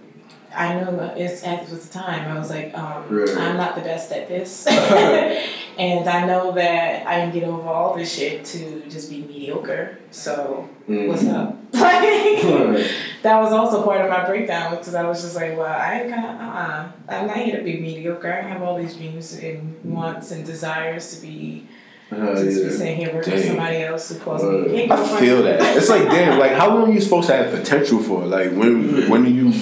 I 0.55 0.73
know 0.75 0.95
that 0.97 1.17
it's 1.17 1.43
at 1.43 1.67
the 1.67 1.77
time 1.89 2.29
I 2.35 2.39
was 2.39 2.49
like, 2.49 2.75
um, 2.77 3.03
Right. 3.09 3.37
I'm 3.37 3.57
not 3.57 3.75
the 3.75 3.81
best 3.81 4.11
at 4.11 4.27
this, 4.27 4.65
and 5.77 6.09
I 6.09 6.25
know 6.25 6.51
that 6.53 7.07
I 7.07 7.21
can 7.21 7.31
get 7.31 7.43
over 7.43 7.67
all 7.67 7.95
this 7.95 8.13
shit 8.13 8.45
to 8.45 8.81
just 8.89 9.09
be 9.09 9.21
mediocre. 9.21 9.99
So 10.11 10.67
Mm. 10.87 11.07
what's 11.07 11.25
up? 11.27 11.55
Like, 11.73 12.43
Right. 12.43 12.91
that 13.21 13.39
was 13.41 13.53
also 13.53 13.83
part 13.83 14.01
of 14.01 14.09
my 14.09 14.25
breakdown 14.25 14.71
because 14.75 14.95
I 14.95 15.03
was 15.07 15.21
just 15.21 15.35
like, 15.35 15.55
well, 15.57 15.67
I 15.67 15.99
kind 16.09 16.25
of, 16.25 16.41
uh-uh. 16.41 16.87
I'm 17.09 17.27
not 17.27 17.37
here 17.37 17.57
to 17.57 17.63
be 17.63 17.79
mediocre. 17.79 18.31
I 18.33 18.41
have 18.47 18.61
all 18.63 18.77
these 18.77 18.95
dreams 18.95 19.33
and 19.37 19.77
wants 19.83 20.31
and 20.31 20.43
desires 20.45 21.15
to 21.15 21.21
be, 21.21 21.67
Uh, 22.11 22.33
just 22.33 22.63
be 22.63 22.69
sitting 22.71 22.97
here 22.97 23.13
working 23.13 23.33
for 23.33 23.43
somebody 23.43 23.77
else 23.83 24.09
who 24.09 24.15
calls 24.19 24.41
Word. 24.41 24.71
me. 24.71 24.89
I 24.89 24.97
feel 25.19 25.43
that. 25.43 25.77
It's 25.77 25.89
like 25.89 26.05
damn, 26.09 26.39
like 26.39 26.53
how 26.53 26.69
long 26.69 26.89
are 26.89 26.93
you 26.93 27.01
supposed 27.01 27.27
to 27.29 27.35
have 27.37 27.51
potential 27.53 27.99
for? 27.99 28.25
Like 28.25 28.49
when 28.51 29.07
when 29.11 29.25
are 29.27 29.29
you 29.29 29.53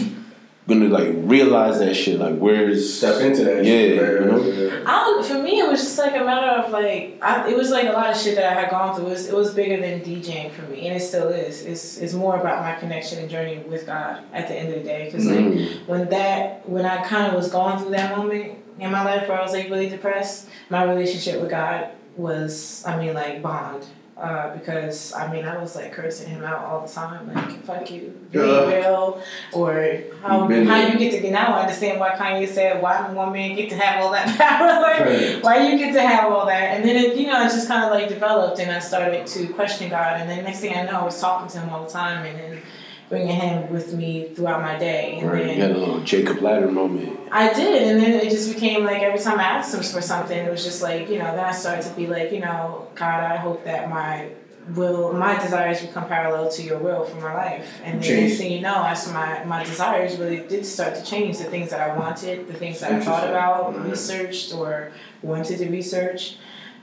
gonna 0.68 0.90
like 0.90 1.10
realize 1.16 1.80
that 1.80 1.96
shit? 1.96 2.20
Like 2.20 2.38
where's 2.38 2.94
Step 2.98 3.22
into 3.22 3.44
that. 3.46 3.58
Yeah, 3.64 3.72
shit, 3.72 3.96
you 3.96 4.26
know? 4.26 4.38
right, 4.40 4.72
right. 4.74 4.84
I 4.88 5.04
don't, 5.04 5.26
for 5.26 5.42
me, 5.42 5.60
it 5.60 5.68
was 5.70 5.82
just 5.82 5.98
like 5.98 6.16
a 6.16 6.24
matter 6.24 6.62
of 6.62 6.72
like, 6.72 7.18
I, 7.22 7.50
it 7.50 7.58
was 7.58 7.70
like 7.72 7.88
a 7.88 7.92
lot 7.92 8.10
of 8.10 8.18
shit 8.18 8.36
that 8.36 8.46
I 8.58 8.60
had 8.62 8.70
gone 8.70 8.96
through. 8.96 9.08
It 9.08 9.10
was, 9.10 9.28
it 9.28 9.36
was 9.36 9.54
bigger 9.54 9.82
than 9.82 10.00
DJing 10.02 10.52
for 10.52 10.62
me, 10.64 10.88
and 10.88 10.96
it 10.98 11.02
still 11.02 11.28
is. 11.30 11.64
It's, 11.66 11.98
it's 11.98 12.14
more 12.14 12.38
about 12.40 12.62
my 12.62 12.76
connection 12.80 13.20
and 13.20 13.30
journey 13.30 13.58
with 13.60 13.86
God 13.86 14.24
at 14.34 14.48
the 14.48 14.56
end 14.56 14.70
of 14.70 14.76
the 14.76 14.84
day. 14.84 15.06
Because 15.06 15.26
like, 15.26 15.38
Mm. 15.38 15.88
when 15.88 16.10
that 16.10 16.68
when 16.70 16.86
I 16.86 17.04
kind 17.04 17.28
of 17.28 17.34
was 17.34 17.50
going 17.52 17.80
through 17.80 17.92
that 17.92 18.18
moment 18.18 18.58
in 18.80 18.92
my 18.92 19.04
life 19.04 19.28
where 19.28 19.40
I 19.40 19.42
was 19.44 19.54
like 19.54 19.70
really 19.70 19.90
depressed, 19.90 20.48
my 20.70 20.84
relationship 20.84 21.42
with 21.42 21.50
God 21.50 21.90
was 22.16 22.84
I 22.86 22.98
mean 22.98 23.14
like 23.14 23.42
bond. 23.42 23.86
Uh, 24.20 24.52
because 24.58 25.14
I 25.14 25.32
mean 25.32 25.46
I 25.46 25.62
was 25.62 25.76
like 25.76 25.92
cursing 25.94 26.30
him 26.30 26.44
out 26.44 26.66
all 26.66 26.82
the 26.82 26.92
time, 26.92 27.32
like 27.32 27.62
fuck 27.64 27.92
you, 27.92 28.20
real, 28.34 29.22
or 29.54 30.02
how 30.24 30.48
how 30.48 30.88
you 30.88 30.98
get 30.98 31.12
to 31.12 31.20
get 31.20 31.32
now 31.32 31.54
I 31.54 31.62
understand 31.62 32.00
why 32.00 32.10
Kanye 32.16 32.48
said 32.48 32.82
why 32.82 33.30
man 33.32 33.56
get 33.56 33.70
to 33.70 33.76
have 33.78 34.04
all 34.04 34.12
that 34.14 34.28
power, 34.40 34.82
like 34.82 35.00
Right. 35.02 35.44
why 35.44 35.68
you 35.70 35.78
get 35.78 35.94
to 35.94 36.02
have 36.02 36.32
all 36.32 36.48
that, 36.48 36.76
and 36.76 36.84
then 36.84 36.96
it 36.96 37.16
you 37.16 37.28
know 37.28 37.40
it 37.46 37.50
just 37.52 37.68
kind 37.68 37.84
of 37.86 37.92
like 37.92 38.10
developed, 38.10 38.60
and 38.60 38.72
I 38.72 38.80
started 38.80 39.28
to 39.28 39.48
question 39.50 39.88
God, 39.92 40.20
and 40.20 40.28
then 40.28 40.44
next 40.44 40.62
thing 40.62 40.76
I 40.76 40.82
know 40.82 41.00
I 41.02 41.04
was 41.04 41.22
talking 41.22 41.48
to 41.50 41.60
him 41.60 41.70
all 41.70 41.84
the 41.84 41.92
time, 41.92 42.26
and 42.26 42.40
then 42.40 42.62
bringing 43.10 43.36
him 43.36 43.72
with 43.72 43.94
me 43.94 44.30
throughout 44.36 44.62
my 44.62 44.78
day, 44.78 45.20
and 45.20 45.32
Right, 45.32 45.46
then 45.46 45.56
you 45.56 45.62
had 45.62 45.72
a 45.72 45.78
little 45.78 46.00
Jacob 46.02 46.42
Ladder 46.42 46.70
moment. 46.72 47.18
I 47.32 47.54
did, 47.54 47.84
and 47.88 48.02
then 48.02 48.14
it 48.14 48.30
just 48.30 48.54
became 48.54 48.84
like 48.84 49.02
every 49.02 49.20
time 49.20 49.40
I 49.40 49.44
asked 49.44 49.74
him 49.74 49.82
for 49.82 50.02
something, 50.02 50.38
it 50.38 50.52
was 50.52 50.64
just 50.64 50.82
like 50.82 51.10
you 51.10 51.20
know. 51.20 51.36
Then 51.36 51.46
I 51.46 51.52
started 51.52 51.84
to 51.84 51.94
be 51.96 52.08
like, 52.08 52.32
you 52.32 52.40
know, 52.40 52.88
God, 52.96 53.24
I 53.24 53.38
hope 53.38 53.64
that 53.66 53.90
my 53.90 54.30
will, 54.76 55.14
my 55.14 55.40
desires 55.42 55.82
become 55.82 56.08
parallel 56.08 56.50
to 56.52 56.62
your 56.62 56.78
will 56.78 57.06
for 57.06 57.22
my 57.22 57.34
life. 57.34 57.80
And 57.84 58.04
then 58.04 58.24
next 58.26 58.38
thing 58.38 58.52
you 58.52 58.62
know, 58.62 58.84
as 58.86 59.12
my 59.12 59.44
my 59.46 59.64
desires 59.64 60.18
really 60.18 60.40
did 60.48 60.66
start 60.66 60.96
to 60.96 61.04
change. 61.04 61.38
The 61.38 61.46
things 61.46 61.70
that 61.70 61.80
I 61.80 61.98
wanted, 61.98 62.48
the 62.48 62.54
things 62.54 62.80
that 62.82 62.92
I 62.92 63.00
thought 63.00 63.28
Interesting. 63.28 63.30
about, 63.30 63.90
researched 63.90 64.54
or 64.54 64.92
wanted 65.22 65.60
to 65.60 65.70
research. 65.70 66.38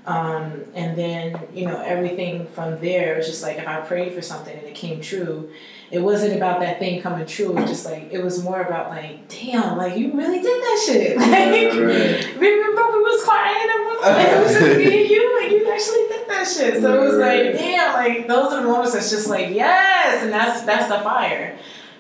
Um, 0.07 0.65
and 0.75 0.99
then 0.99 1.41
you 1.55 1.65
know 1.67 1.81
everything 1.81 2.47
from 2.49 2.79
there 2.81 3.17
was 3.17 3.27
just 3.27 3.43
like 3.43 3.57
if 3.59 3.67
I 3.67 3.81
prayed 3.81 4.13
for 4.15 4.23
something 4.23 4.57
and 4.57 4.67
it 4.67 4.75
came 4.75 5.01
true, 5.01 5.51
it 5.91 5.99
wasn't 6.01 6.35
about 6.37 6.61
that 6.61 6.79
thing 6.79 7.01
coming 7.01 7.27
true. 7.27 7.51
It 7.51 7.55
was 7.61 7.71
just 7.71 7.85
like 7.87 8.09
it 8.13 8.23
was 8.23 8.43
more 8.43 8.63
about 8.63 8.91
like, 8.91 9.29
damn, 9.29 9.77
like 9.77 9.97
you 9.97 10.13
really 10.13 10.41
did 10.41 10.61
that 10.63 10.83
shit. 10.87 11.17
Like, 11.19 11.73
Right. 11.75 12.37
remember 12.41 12.83
we 12.93 13.03
was 13.03 13.23
crying 13.25 13.69
and 13.71 13.81
room 13.87 14.05
and 14.05 14.29
it 14.29 14.43
was 14.43 14.53
just 14.53 14.77
me 14.79 15.01
and 15.03 15.11
you, 15.11 15.41
and 15.43 15.53
you 15.53 15.73
actually 15.73 16.07
did 16.09 16.29
that 16.29 16.47
shit. 16.47 16.83
So 16.83 17.03
it 17.03 17.07
was 17.07 17.17
like, 17.17 17.53
damn, 17.53 17.95
like 17.95 18.27
those 18.29 18.53
are 18.53 18.63
the 18.63 18.69
moments 18.69 18.93
that's 18.95 19.11
just 19.11 19.29
like 19.29 19.51
yes, 19.55 20.23
and 20.23 20.33
that's 20.33 20.63
that's 20.63 20.89
the 20.89 20.99
fire 21.01 21.57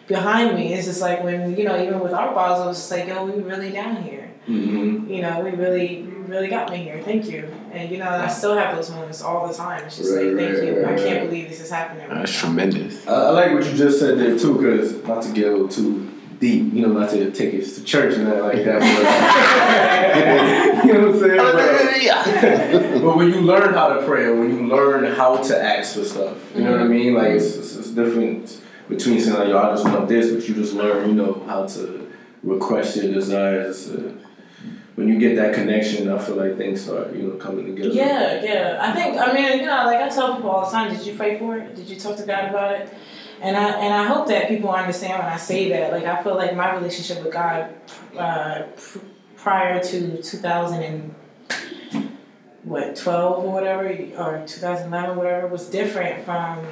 behind 0.07 0.55
me. 0.57 0.75
It's 0.75 0.87
just 0.87 1.01
like 1.01 1.23
when 1.23 1.57
you 1.57 1.64
know 1.64 1.81
even 1.83 2.01
with 2.01 2.12
Art 2.12 2.35
Basel, 2.35 2.64
it 2.64 2.68
was 2.68 2.79
just 2.79 2.90
like 2.90 3.07
yo, 3.07 3.25
we 3.25 3.40
really 3.42 3.70
down 3.70 4.03
here. 4.03 4.31
Mm-hmm. 4.49 5.11
You 5.11 5.23
know, 5.23 5.40
we 5.40 5.51
really 5.51 6.03
really 6.29 6.49
got 6.49 6.71
me 6.71 6.77
here. 6.79 7.01
Thank 7.03 7.27
you. 7.29 7.49
And 7.73 7.91
you 7.91 7.99
know, 7.99 8.09
I 8.09 8.29
still 8.29 8.55
have 8.57 8.75
those 8.77 8.91
moments 8.91 9.23
all 9.23 9.49
the 9.49 9.55
time. 9.55 9.83
It's 9.85 9.97
just 9.97 10.15
Right, 10.15 10.27
like 10.27 10.37
thank 10.37 10.55
right, 10.59 10.65
you. 10.65 10.85
I 10.87 10.97
can't 10.97 11.29
believe 11.29 11.49
this 11.49 11.61
is 11.61 11.71
happening. 11.71 12.09
That's 12.09 12.33
now. 12.33 12.41
tremendous. 12.49 13.07
I, 13.07 13.13
I 13.13 13.31
like 13.31 13.53
what 13.53 13.65
you 13.65 13.73
just 13.77 13.99
said 13.99 14.19
there 14.19 14.39
too, 14.39 14.57
because 14.59 15.03
not 15.05 15.23
to 15.25 15.33
get 15.33 15.49
a 15.49 15.51
little 15.51 15.69
too 15.69 16.11
deep, 16.41 16.73
you 16.75 16.83
know, 16.87 16.93
not 16.93 17.11
to 17.11 17.31
take 17.31 17.55
it 17.55 17.65
to 17.65 17.85
church 17.85 18.15
and 18.17 18.27
that 18.27 18.43
like 18.43 18.65
that. 18.65 18.81
But, 18.81 20.85
you 20.87 20.93
know 20.95 21.07
what 21.11 21.15
I'm 21.15 21.21
saying? 21.21 21.39
But, 22.73 23.03
but 23.03 23.17
when 23.17 23.29
you 23.29 23.41
learn 23.41 23.75
how 23.75 23.89
to 23.95 24.05
pray, 24.07 24.25
or 24.25 24.37
when 24.39 24.51
you 24.51 24.67
learn 24.67 25.05
how 25.15 25.37
to 25.37 25.63
ask 25.63 25.95
for 25.97 26.05
stuff, 26.05 26.37
you 26.55 26.63
know 26.65 26.73
what 26.73 26.81
I 26.81 26.85
mean? 26.85 27.15
Like 27.15 27.33
it's, 27.33 27.57
it's, 27.57 27.77
it's 27.77 27.91
different 27.91 28.61
between 28.89 29.21
saying 29.21 29.39
like, 29.39 29.49
"Yo, 29.49 29.59
I 29.59 29.71
just 29.73 29.85
want 29.85 30.09
this," 30.09 30.33
but 30.33 30.49
you 30.49 30.55
just 30.55 30.75
learn, 30.75 31.09
you 31.09 31.15
know, 31.15 31.43
how 31.47 31.67
to 31.67 32.11
request 32.43 32.97
your 32.97 33.13
desires. 33.13 33.91
Uh, 33.91 34.13
when 34.96 35.09
you 35.09 35.18
get 35.18 35.37
that 35.37 35.54
connection, 35.54 36.09
I 36.09 36.18
feel 36.18 36.37
like 36.37 36.57
things 36.57 36.83
start, 36.83 37.12
you 37.14 37.22
know, 37.22 37.37
coming 37.37 37.66
together. 37.66 37.92
Yeah, 37.92 38.42
yeah. 38.42 38.78
I 38.80 38.92
think 38.92 39.18
I 39.18 39.33
mean, 39.33 39.61
you 39.61 39.66
know, 39.66 39.85
like 39.87 40.00
I 40.00 40.09
tell 40.09 40.37
people 40.37 40.50
all 40.50 40.64
the 40.64 40.70
time, 40.70 40.94
did 40.94 41.04
you 41.04 41.16
pray 41.16 41.38
for 41.38 41.57
it? 41.59 41.74
Did 41.74 41.88
you 41.88 41.96
talk 41.96 42.16
to 42.16 42.26
God 42.26 42.50
about 42.50 42.72
it? 42.72 42.94
And 43.40 43.57
I 43.57 43.70
and 43.80 43.92
I 43.92 44.04
hope 44.04 44.28
that 44.28 44.48
people 44.48 44.70
understand 44.70 45.22
when 45.22 45.33
I 45.33 45.37
say 45.37 45.68
that. 45.70 45.92
Like 45.92 46.04
I 46.04 46.22
feel 46.22 46.37
like 46.37 46.54
my 46.54 46.74
relationship 46.74 47.24
with 47.24 47.33
God 47.33 47.74
uh, 48.16 48.62
prior 49.37 49.83
to 49.83 50.22
2000 50.22 50.83
and 50.83 51.14
what 52.62 52.96
12 52.96 53.44
or 53.44 53.52
whatever 53.52 53.87
or 53.87 54.44
2011 54.46 55.11
or 55.11 55.14
whatever 55.14 55.46
was 55.48 55.68
different 55.68 56.24
from 56.24 56.64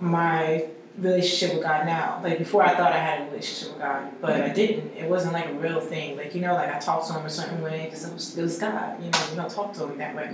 my 0.00 0.66
relationship 0.98 1.56
with 1.56 1.64
God 1.64 1.86
now. 1.86 2.20
Like 2.22 2.38
before, 2.38 2.62
I 2.62 2.74
thought 2.74 2.92
I 2.92 2.98
had 2.98 3.22
a 3.22 3.24
relationship 3.26 3.74
with 3.74 3.82
God, 3.82 4.12
but 4.20 4.40
I 4.40 4.48
didn't. 4.48 4.96
It 4.96 5.08
wasn't 5.08 5.34
like 5.34 5.46
a 5.46 5.54
real 5.54 5.80
thing. 5.80 6.16
Like 6.16 6.34
you 6.34 6.40
know, 6.40 6.54
like 6.54 6.74
I 6.74 6.78
talked 6.78 7.06
to 7.08 7.14
him 7.14 7.26
a 7.26 7.30
certain 7.30 7.62
way 7.62 7.84
because 7.84 8.04
it 8.06 8.12
was, 8.14 8.36
it 8.36 8.42
was 8.42 8.58
God. 8.58 9.02
You 9.02 9.10
know, 9.10 9.18
you 9.30 9.36
don't 9.36 9.50
talk 9.50 9.74
to 9.74 9.86
him 9.86 9.98
that 9.98 10.14
way. 10.14 10.30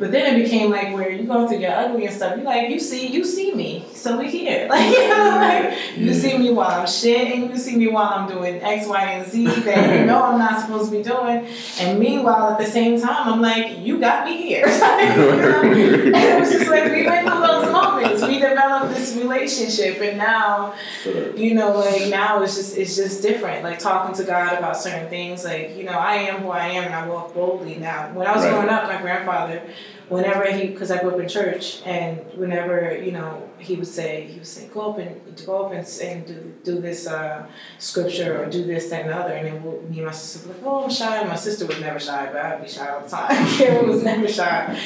But 0.00 0.10
then 0.12 0.34
it 0.34 0.42
became 0.42 0.70
like 0.70 0.92
where 0.92 1.10
you 1.10 1.24
go 1.24 1.46
through 1.46 1.58
your 1.58 1.72
ugly 1.72 2.06
and 2.06 2.14
stuff. 2.14 2.36
You 2.36 2.42
like 2.42 2.68
you 2.68 2.80
see 2.80 3.06
you 3.08 3.24
see 3.24 3.54
me, 3.54 3.86
so 3.94 4.18
we 4.18 4.30
here. 4.30 4.68
Like 4.72 4.96
you 4.96 5.08
know, 5.08 5.36
like 5.36 5.96
you 5.98 6.14
see 6.14 6.38
me 6.38 6.50
while 6.50 6.80
I'm 6.80 6.86
shitting. 6.86 7.50
You 7.50 7.56
see 7.56 7.76
me 7.76 7.88
while 7.88 8.08
I'm 8.08 8.28
doing 8.28 8.60
X, 8.62 8.86
Y, 8.86 9.02
and 9.02 9.30
Z 9.30 9.44
that 9.44 10.00
you 10.00 10.06
know 10.10 10.22
I'm 10.22 10.38
not 10.38 10.60
supposed 10.62 10.90
to 10.90 10.96
be 10.96 11.02
doing. 11.02 11.46
And 11.78 11.98
meanwhile, 11.98 12.52
at 12.52 12.58
the 12.58 12.64
same 12.64 13.00
time, 13.00 13.34
I'm 13.34 13.42
like, 13.42 13.78
you 13.80 13.98
got 13.98 14.24
me 14.24 14.36
here. 14.42 14.66
You 15.02 15.36
know? 15.36 15.62
And 15.62 16.14
it 16.14 16.40
was 16.40 16.50
just 16.50 16.70
like 16.70 16.90
we 16.90 17.06
went 17.06 17.28
through 17.28 17.40
those 17.40 17.72
moments. 17.72 18.22
We 18.22 18.38
developed 18.38 18.94
this 18.94 19.11
relationship, 19.22 20.00
and 20.00 20.18
now 20.18 20.74
Sure. 21.02 21.34
you 21.36 21.54
know, 21.54 21.70
like 21.78 22.08
now 22.10 22.42
it's 22.42 22.56
just 22.56 22.76
it's 22.76 22.96
just 22.96 23.22
different. 23.22 23.62
Like 23.64 23.78
talking 23.78 24.14
to 24.16 24.24
God 24.24 24.58
about 24.58 24.76
certain 24.76 25.08
things. 25.08 25.44
Like 25.44 25.76
you 25.76 25.84
know, 25.84 25.92
I 25.98 26.14
am 26.14 26.42
who 26.42 26.50
I 26.50 26.66
am, 26.68 26.84
and 26.84 26.94
I 26.94 27.06
walk 27.06 27.34
boldly 27.34 27.76
now. 27.76 28.10
When 28.12 28.26
I 28.26 28.34
was 28.34 28.44
Right. 28.44 28.50
growing 28.52 28.68
up, 28.68 28.84
my 28.84 29.00
grandfather, 29.00 29.62
whenever 30.08 30.50
he, 30.50 30.68
because 30.68 30.90
I 30.90 31.00
grew 31.00 31.10
up 31.14 31.20
in 31.20 31.28
church, 31.28 31.80
and 31.86 32.18
whenever 32.36 32.96
you 32.96 33.12
know, 33.12 33.48
he 33.58 33.76
would 33.76 33.86
say, 33.86 34.26
he 34.30 34.38
would 34.38 34.46
say, 34.46 34.68
go 34.72 34.90
up 34.92 34.98
and 34.98 35.20
go 35.46 35.64
up 35.66 35.72
and, 35.72 35.86
and 36.02 36.26
do 36.26 36.54
do 36.64 36.80
this 36.80 37.06
uh, 37.06 37.46
scripture 37.78 38.42
or 38.42 38.46
do 38.46 38.64
this 38.64 38.90
that 38.90 39.02
and 39.02 39.10
the 39.10 39.16
other, 39.16 39.32
and 39.34 39.46
then 39.46 39.62
we'll, 39.62 39.80
me 39.82 39.98
and 39.98 40.06
my 40.06 40.12
sister 40.12 40.48
would 40.48 40.58
be 40.58 40.64
like, 40.64 40.72
oh, 40.74 40.84
I'm 40.84 40.90
shy. 40.90 41.24
My 41.24 41.36
sister 41.36 41.66
was 41.66 41.80
never 41.80 41.98
shy, 42.00 42.26
but 42.32 42.40
I'd 42.44 42.62
be 42.62 42.68
shy 42.68 42.88
all 42.88 43.00
the 43.00 43.08
time. 43.08 43.46
Karen 43.56 43.88
was 43.88 44.02
never 44.02 44.28
shy. 44.28 44.78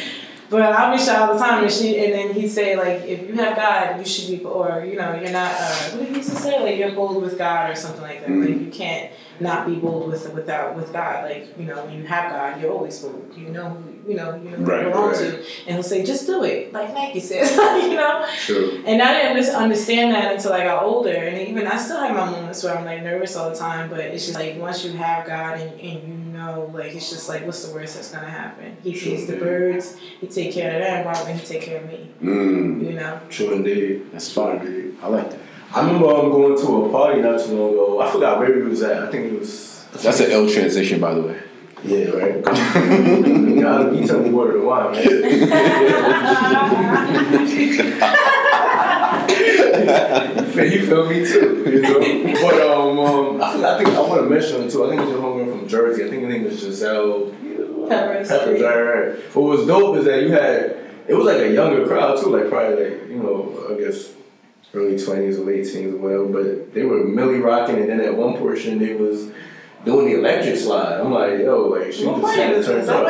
But 0.48 0.62
I'll 0.62 0.96
be 0.96 1.02
shy 1.02 1.16
all 1.16 1.34
the 1.34 1.40
time, 1.40 1.64
and 1.64 1.72
she, 1.72 1.98
and 1.98 2.12
then 2.12 2.34
he'd 2.34 2.48
say 2.48 2.76
like, 2.76 3.02
if 3.02 3.28
you 3.28 3.34
have 3.34 3.56
God, 3.56 3.98
you 3.98 4.04
should 4.04 4.38
be, 4.38 4.44
or 4.44 4.84
you 4.84 4.96
know, 4.96 5.14
you're 5.14 5.32
not. 5.32 5.52
Uh, 5.52 5.90
what 5.90 6.00
did 6.00 6.08
he 6.10 6.16
used 6.16 6.30
to 6.30 6.36
say? 6.36 6.62
Like 6.62 6.78
you're 6.78 6.92
bold 6.92 7.20
with 7.22 7.36
God 7.36 7.70
or 7.70 7.74
something 7.74 8.02
like 8.02 8.20
that. 8.20 8.30
Like 8.30 8.48
you 8.48 8.70
can't 8.70 9.12
not 9.40 9.66
be 9.66 9.74
bold 9.76 10.08
with 10.10 10.32
without 10.34 10.74
with 10.76 10.92
God. 10.92 11.24
Like 11.30 11.58
you 11.58 11.64
know, 11.66 11.84
when 11.84 11.94
you 11.94 12.04
have 12.04 12.30
God, 12.32 12.60
you're 12.60 12.72
always 12.72 12.98
bold. 12.98 13.32
You 13.36 13.48
know 13.48 13.68
who 13.70 14.10
you 14.10 14.16
know 14.16 14.34
you 14.36 14.50
know 14.50 14.56
who 14.56 14.64
Right, 14.64 14.84
you 14.86 14.90
belong 14.90 15.08
right. 15.10 15.18
to, 15.18 15.36
and 15.66 15.74
He'll 15.74 15.82
say, 15.82 16.04
just 16.04 16.26
do 16.26 16.42
it, 16.44 16.72
like 16.72 16.92
Nike 16.94 17.20
says. 17.20 17.50
you 17.84 17.94
know. 17.96 18.26
True. 18.38 18.82
And 18.86 19.02
I 19.02 19.20
didn't 19.22 19.36
just 19.36 19.52
understand 19.54 20.12
that 20.14 20.34
until 20.34 20.52
I 20.52 20.64
got 20.64 20.82
older. 20.84 21.10
And 21.10 21.48
even 21.48 21.66
I 21.66 21.76
still 21.76 21.98
have 22.00 22.14
my 22.16 22.30
moments 22.30 22.62
where 22.62 22.76
I'm 22.76 22.84
like 22.84 23.02
nervous 23.02 23.34
all 23.36 23.50
the 23.50 23.56
time, 23.56 23.90
but 23.90 24.00
it's 24.00 24.26
just 24.26 24.38
like 24.38 24.58
once 24.58 24.84
you 24.84 24.92
have 24.92 25.26
God 25.26 25.58
and, 25.60 25.80
and 25.80 26.08
you 26.26 26.32
know, 26.32 26.70
like 26.72 26.94
it's 26.94 27.10
just 27.10 27.28
like 27.28 27.44
what's 27.46 27.66
the 27.66 27.74
worst 27.74 27.96
that's 27.96 28.12
gonna 28.12 28.28
happen? 28.30 28.76
He 28.82 28.94
Sure, 28.94 29.12
feeds 29.16 29.26
the 29.26 29.36
birds, 29.36 29.96
he 30.20 30.26
take 30.28 30.52
care 30.52 30.74
of 30.76 30.80
them, 30.82 31.04
why 31.04 31.18
wouldn't 31.22 31.40
he 31.40 31.46
take 31.46 31.62
care 31.62 31.82
of 31.82 31.88
me? 31.88 32.08
Mm, 32.22 32.84
You 32.86 32.92
know? 32.92 33.20
True 33.28 33.52
indeed. 33.54 34.06
that's 34.12 34.32
fire. 34.32 34.60
I 35.02 35.08
like 35.08 35.30
that. 35.30 35.40
I 35.74 35.84
remember 35.84 36.08
um, 36.08 36.30
going 36.30 36.56
to 36.58 36.86
a 36.86 36.90
party 36.90 37.20
not 37.20 37.40
too 37.40 37.52
long 37.52 37.72
ago. 37.72 38.00
I 38.00 38.10
forgot 38.10 38.38
where 38.38 38.54
we 38.54 38.62
was 38.62 38.82
at. 38.82 39.02
I 39.02 39.10
think 39.10 39.32
it 39.32 39.38
was. 39.38 39.84
That's 40.02 40.20
an 40.20 40.30
L 40.30 40.48
transition, 40.48 41.00
by 41.00 41.14
the 41.14 41.22
way. 41.22 41.40
Yeah, 41.84 42.10
right. 42.10 42.42
God, 42.44 43.96
you 43.96 44.06
tell 44.06 44.20
me 44.20 44.30
word 44.30 44.56
of 44.56 44.62
the 44.62 44.66
wine, 44.66 44.92
man. 44.92 45.04
you 50.72 50.86
feel 50.86 51.08
me 51.08 51.24
too, 51.24 51.64
you 51.66 51.82
know. 51.82 52.00
But 52.42 52.60
um, 52.62 52.98
um 52.98 53.42
I 53.42 53.52
forgot. 53.52 53.74
I 53.74 53.84
think 53.84 53.96
I 53.96 54.00
want 54.00 54.22
to 54.22 54.28
mention 54.28 54.62
it 54.62 54.70
too. 54.70 54.84
I 54.84 54.88
think 54.88 55.02
it's 55.02 55.10
your 55.10 55.20
homegirl 55.20 55.58
from 55.58 55.68
Jersey. 55.68 56.04
I 56.04 56.08
think 56.08 56.22
her 56.22 56.28
name 56.28 56.46
is 56.46 56.60
Giselle. 56.60 57.32
Peppers. 57.88 58.28
Peppers, 58.28 58.62
right, 58.62 58.76
right. 58.76 59.08
right. 59.08 59.36
What 59.36 59.58
was 59.58 59.66
dope 59.66 59.96
is 59.98 60.04
that 60.06 60.22
you 60.22 60.32
had. 60.32 60.78
It 61.06 61.14
was 61.14 61.26
like 61.26 61.38
a 61.38 61.52
younger 61.52 61.86
crowd 61.86 62.20
too, 62.20 62.36
like 62.36 62.48
probably 62.48 62.90
like 62.90 63.08
you 63.08 63.22
know, 63.22 63.68
I 63.70 63.80
guess 63.80 64.12
early 64.74 64.98
twenties 65.02 65.38
or 65.38 65.44
late 65.44 65.64
teens 65.64 65.94
or 65.94 65.98
whatever. 65.98 66.26
But 66.26 66.74
they 66.74 66.84
were 66.84 67.04
Milly 67.04 67.38
rocking, 67.40 67.76
and 67.78 67.88
then 67.88 68.00
at 68.00 68.16
one 68.16 68.36
portion 68.36 68.78
they 68.78 68.94
was 68.94 69.30
doing 69.84 70.06
the 70.06 70.18
electric 70.18 70.56
slide. 70.56 71.00
I'm 71.00 71.12
like, 71.12 71.38
yo, 71.40 71.62
like 71.68 71.92
she 71.92 72.06
What 72.06 72.20
just 72.20 72.24
party 72.26 72.40
had 72.42 72.56
was 72.56 72.66
turned 72.66 72.88
up. 72.88 73.06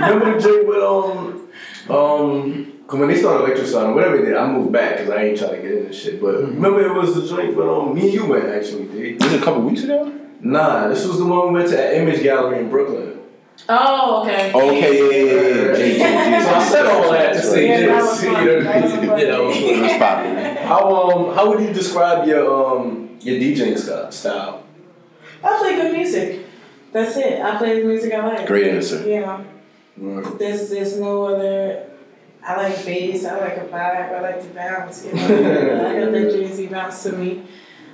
Remember 0.00 0.34
the 0.34 0.40
joint 0.40 0.66
with 0.68 0.82
um 0.82 1.48
um. 1.96 2.70
Cause 2.86 3.00
when 3.00 3.08
they 3.08 3.16
started 3.16 3.44
electric 3.44 3.66
sliding, 3.66 3.94
whatever 3.94 4.18
they 4.18 4.26
did, 4.26 4.36
I 4.36 4.46
moved 4.46 4.70
back 4.70 4.98
because 4.98 5.10
I 5.10 5.22
ain't 5.24 5.38
trying 5.38 5.56
to 5.56 5.62
get 5.62 5.72
in 5.72 5.84
this 5.86 6.02
shit. 6.02 6.20
But 6.20 6.34
remember, 6.42 6.82
it 6.84 6.92
was 6.92 7.14
the 7.14 7.26
joint 7.26 7.56
but 7.56 7.66
um 7.66 7.94
me 7.94 8.02
and 8.02 8.12
you 8.12 8.26
went 8.26 8.44
actually. 8.44 8.84
D. 8.88 9.14
Was 9.14 9.32
it 9.32 9.40
a 9.40 9.44
couple 9.44 9.62
weeks 9.62 9.84
ago? 9.84 10.12
Nah, 10.40 10.88
this 10.88 11.06
was 11.06 11.16
the 11.18 11.24
one 11.24 11.48
we 11.54 11.60
went 11.60 11.70
to 11.70 11.82
at 11.82 11.94
Image 11.94 12.22
Gallery 12.22 12.58
in 12.58 12.68
Brooklyn. 12.68 13.20
Oh, 13.70 14.22
okay. 14.22 14.52
Okay, 14.52 15.26
yeah, 15.26 15.32
yeah, 15.32 15.76
yeah. 15.76 16.28
yeah. 16.28 16.44
So 16.44 16.54
I 16.54 16.64
said 16.68 16.86
all 16.86 17.10
that 17.12 17.32
to 17.32 17.42
say 17.42 17.68
Yeah, 17.68 17.86
that 17.86 18.02
was 18.02 18.22
You 18.22 18.30
know, 18.32 18.62
That 18.62 18.82
was 18.82 18.92
fun. 18.92 19.18
yeah, 19.18 19.24
that 19.30 19.42
was 19.42 19.54
fun. 19.56 19.64
It 19.64 19.82
was 19.82 19.92
popping. 19.92 20.33
How 20.64 21.10
um 21.10 21.34
how 21.34 21.48
would 21.50 21.60
you 21.60 21.72
describe 21.72 22.26
your 22.26 22.44
um 22.52 23.18
your 23.20 23.36
DJing 23.36 23.78
style? 24.12 24.64
I 25.42 25.58
play 25.58 25.76
good 25.76 25.92
music. 25.92 26.46
That's 26.92 27.16
it. 27.16 27.40
I 27.40 27.56
play 27.56 27.80
the 27.80 27.86
music 27.86 28.12
I 28.14 28.26
like. 28.26 28.46
Great 28.46 28.68
answer. 28.68 29.04
Know, 29.96 30.22
there's 30.38 30.70
there's 30.70 30.98
no 30.98 31.26
other. 31.26 31.90
I 32.42 32.56
like 32.56 32.84
bass. 32.84 33.24
I 33.24 33.38
like 33.40 33.56
a 33.56 33.66
vibe. 33.66 34.12
I 34.12 34.20
like 34.20 34.40
to 34.42 34.48
bounce. 34.48 35.04
You 35.04 35.12
know, 35.14 35.90
I 35.90 36.00
got 36.00 36.12
that 36.12 36.30
Jersey 36.30 36.66
bounce 36.66 37.02
to 37.04 37.12
me. 37.12 37.42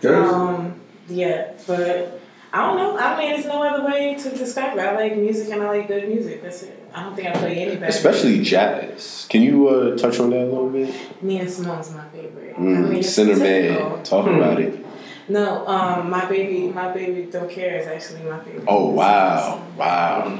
Um, 0.04 0.80
yeah, 1.08 1.52
but 1.66 2.19
I 2.52 2.66
don't 2.66 2.76
know. 2.78 2.98
I 2.98 3.16
mean, 3.18 3.30
there's 3.32 3.46
no 3.46 3.62
other 3.62 3.84
way 3.86 4.14
to 4.16 4.30
describe 4.36 4.76
it. 4.76 4.80
I 4.80 4.94
like 4.96 5.16
music 5.16 5.50
and 5.52 5.62
I 5.62 5.68
like 5.68 5.86
good 5.88 6.08
music. 6.08 6.42
That's 6.42 6.62
it. 6.64 6.76
I 6.92 7.04
don't 7.04 7.14
think 7.14 7.28
I 7.28 7.32
play 7.32 7.58
any 7.62 7.74
better. 7.76 7.86
Especially 7.86 8.42
jazz. 8.42 9.26
Can 9.30 9.42
you 9.42 9.68
uh, 9.68 9.96
touch 9.96 10.18
on 10.18 10.30
that 10.30 10.40
a 10.42 10.46
little 10.46 10.68
bit? 10.70 10.92
Nina 11.22 11.48
Simone's 11.48 11.92
my 11.94 12.04
favorite. 12.08 12.54
I 12.56 12.60
Mm, 12.60 12.90
mean, 12.90 13.02
Center. 13.04 13.36
Man. 13.36 14.02
Talk 14.02 14.26
Hmm. 14.26 14.34
about 14.34 14.60
it. 14.60 14.84
No, 15.28 15.64
um, 15.68 16.10
my 16.10 16.24
baby, 16.24 16.66
my 16.72 16.90
baby 16.92 17.30
don't 17.30 17.48
care 17.48 17.78
is 17.78 17.86
actually 17.86 18.28
my 18.28 18.40
favorite. 18.40 18.64
Oh, 18.66 18.90
wow. 18.90 19.40
Song. 19.40 19.76
Wow. 19.76 20.38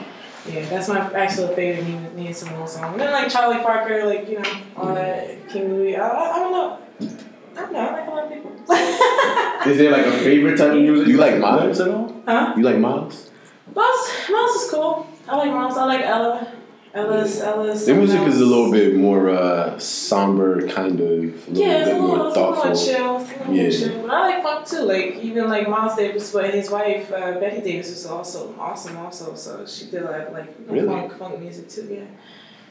Yeah, 0.51 0.65
that's 0.69 0.89
my 0.89 0.99
actual 1.15 1.49
favorite 1.55 1.87
Nina, 1.87 2.11
Nina 2.15 2.35
Simone 2.35 2.67
song. 2.67 2.93
And 2.93 3.01
then 3.01 3.13
like 3.13 3.31
Charlie 3.31 3.63
Parker, 3.63 4.05
like 4.07 4.29
you 4.29 4.41
know, 4.41 4.51
all 4.77 4.95
that 4.95 5.49
King 5.49 5.69
Louis. 5.75 5.95
I, 5.97 6.09
I, 6.09 6.33
I 6.35 6.39
don't 6.41 6.51
know. 6.53 6.79
I 7.57 7.61
don't 7.61 7.73
know. 7.73 7.79
I 7.79 7.93
like 7.93 8.09
a 8.09 8.11
lot 8.11 8.25
of 8.25 8.33
people. 8.33 8.50
Is 8.69 9.79
there 9.79 9.91
like 9.91 10.07
a 10.07 10.13
favorite 10.19 10.57
type 10.57 10.71
of 10.73 10.77
music? 10.77 11.09
You 11.09 11.17
like 11.19 11.39
Miles 11.39 11.81
at 11.81 11.89
all? 11.89 12.23
huh? 12.27 12.55
You 12.57 12.63
like 12.63 12.79
Miles? 12.79 13.31
Miles, 13.75 14.11
Miles 14.31 14.51
is 14.63 14.71
cool. 14.71 15.07
I 15.29 15.37
like 15.37 15.51
Miles. 15.53 15.77
I 15.77 15.85
like 15.85 16.05
Ella. 16.05 16.53
Ella's, 16.93 17.41
Ella's. 17.41 17.87
Their 17.87 17.95
music 17.95 18.21
is 18.23 18.41
a 18.41 18.45
little 18.45 18.73
bit 18.73 18.97
more 18.97 19.31
uh, 19.31 19.79
somber, 19.79 20.67
kind 20.67 20.99
of, 20.99 21.07
a 21.09 21.11
little 21.21 21.55
Yeah, 21.55 21.79
it's 21.79 21.89
a 21.91 21.93
bit 21.93 22.01
little, 22.01 22.17
more 22.17 22.27
it's 22.29 22.37
a 22.37 22.41
little 22.41 22.65
more 22.65 22.75
chill. 22.75 23.21
It's 23.21 23.31
a 23.31 23.39
little 23.39 23.55
Yeah. 23.55 23.63
more 23.63 23.71
chill. 23.71 24.03
But 24.03 24.11
I 24.11 24.21
like 24.31 24.43
funk 24.43 24.67
too. 24.67 24.81
Like 24.81 25.17
even 25.23 25.49
like 25.49 25.69
Miles 25.69 25.95
Davis, 25.97 26.33
but 26.33 26.53
his 26.53 26.69
wife 26.69 27.13
uh, 27.13 27.33
Betty 27.39 27.61
Davis 27.61 27.91
was 27.91 28.07
also 28.07 28.55
awesome. 28.59 28.97
Also, 28.97 29.37
so 29.37 29.65
she 29.67 29.85
did 29.89 30.03
like 30.03 30.33
like 30.33 30.53
Really? 30.67 30.89
funk 30.89 31.17
funk 31.17 31.39
music 31.39 31.69
too. 31.69 31.87
Yeah, 31.89 32.07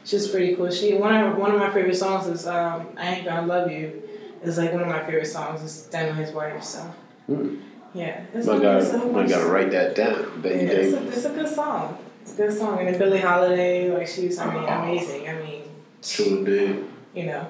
she's 0.04 0.28
pretty 0.28 0.54
cool. 0.54 0.70
She 0.70 0.92
one 0.94 1.14
of 1.16 1.38
one 1.38 1.52
of 1.52 1.58
my 1.58 1.70
favorite 1.70 1.96
songs 1.96 2.26
is 2.26 2.46
um, 2.46 2.88
"I 2.98 3.14
Ain't 3.14 3.24
Gonna 3.24 3.46
Love 3.46 3.70
You." 3.70 4.02
It's 4.42 4.56
like 4.58 4.72
one 4.72 4.82
of 4.82 4.88
my 4.88 5.04
favorite 5.04 5.26
songs. 5.26 5.62
It's 5.62 5.82
done 5.86 6.06
with 6.08 6.26
his 6.26 6.34
wife. 6.34 6.62
So 6.62 6.80
Hmm. 7.26 7.56
yeah, 7.94 8.22
it's 8.34 8.48
I 8.48 8.56
a- 8.56 8.60
gotta, 8.60 8.78
it's 8.78 8.90
a 8.94 9.18
I 9.18 9.26
gotta 9.26 9.46
write 9.50 9.70
that 9.72 9.94
down. 9.94 10.40
Betty 10.42 10.54
yeah, 10.64 10.70
it's, 10.72 10.94
Davis. 10.94 11.14
a, 11.14 11.16
it's 11.16 11.24
a 11.26 11.30
good 11.30 11.48
song. 11.54 11.98
It's 12.22 12.32
a 12.34 12.36
good 12.36 12.52
song. 12.52 12.78
And 12.78 12.88
then 12.88 12.98
Billie 12.98 13.20
Holiday, 13.20 13.90
like 13.92 14.06
she 14.06 14.26
was, 14.26 14.38
I 14.38 14.52
mean, 14.54 14.64
amazing. 14.68 15.28
I 15.28 15.34
mean, 15.42 15.62
True 16.02 16.38
indeed. 16.38 16.84
you 17.14 17.26
know, 17.26 17.46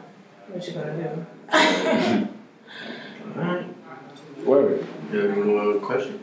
what 0.48 0.66
you 0.66 0.72
gonna 0.74 0.96
do? 0.96 1.26
Alright. 3.38 3.66
Word. 4.44 4.86
You 5.12 5.18
have 5.18 5.30
any 5.32 5.42
more 5.42 5.74
questions? 5.74 6.20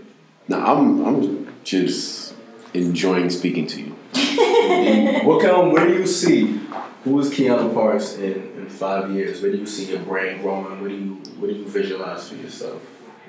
No, 0.47 0.59
I'm, 0.59 1.05
I'm 1.05 1.47
just 1.63 2.33
enjoying 2.73 3.29
speaking 3.29 3.67
to 3.67 3.81
you. 3.81 3.95
What 5.23 5.41
come? 5.41 5.71
Where 5.71 5.87
do 5.87 5.93
you 5.93 6.05
see? 6.07 6.59
Who 7.07 7.19
is 7.19 7.29
Keanu 7.31 7.73
Parks 7.73 8.17
in, 8.17 8.33
in 8.57 8.69
five 8.69 9.11
years? 9.11 9.41
Where 9.41 9.51
do 9.51 9.57
you 9.57 9.65
see 9.65 9.85
your 9.85 9.99
brand 9.99 10.41
growing? 10.41 10.81
What 10.81 10.89
do 10.89 10.95
you 10.95 11.13
What 11.39 11.47
do 11.47 11.53
you 11.53 11.65
visualize 11.65 12.27
for 12.27 12.35
yourself? 12.35 12.81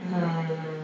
Hmm. 0.09 0.79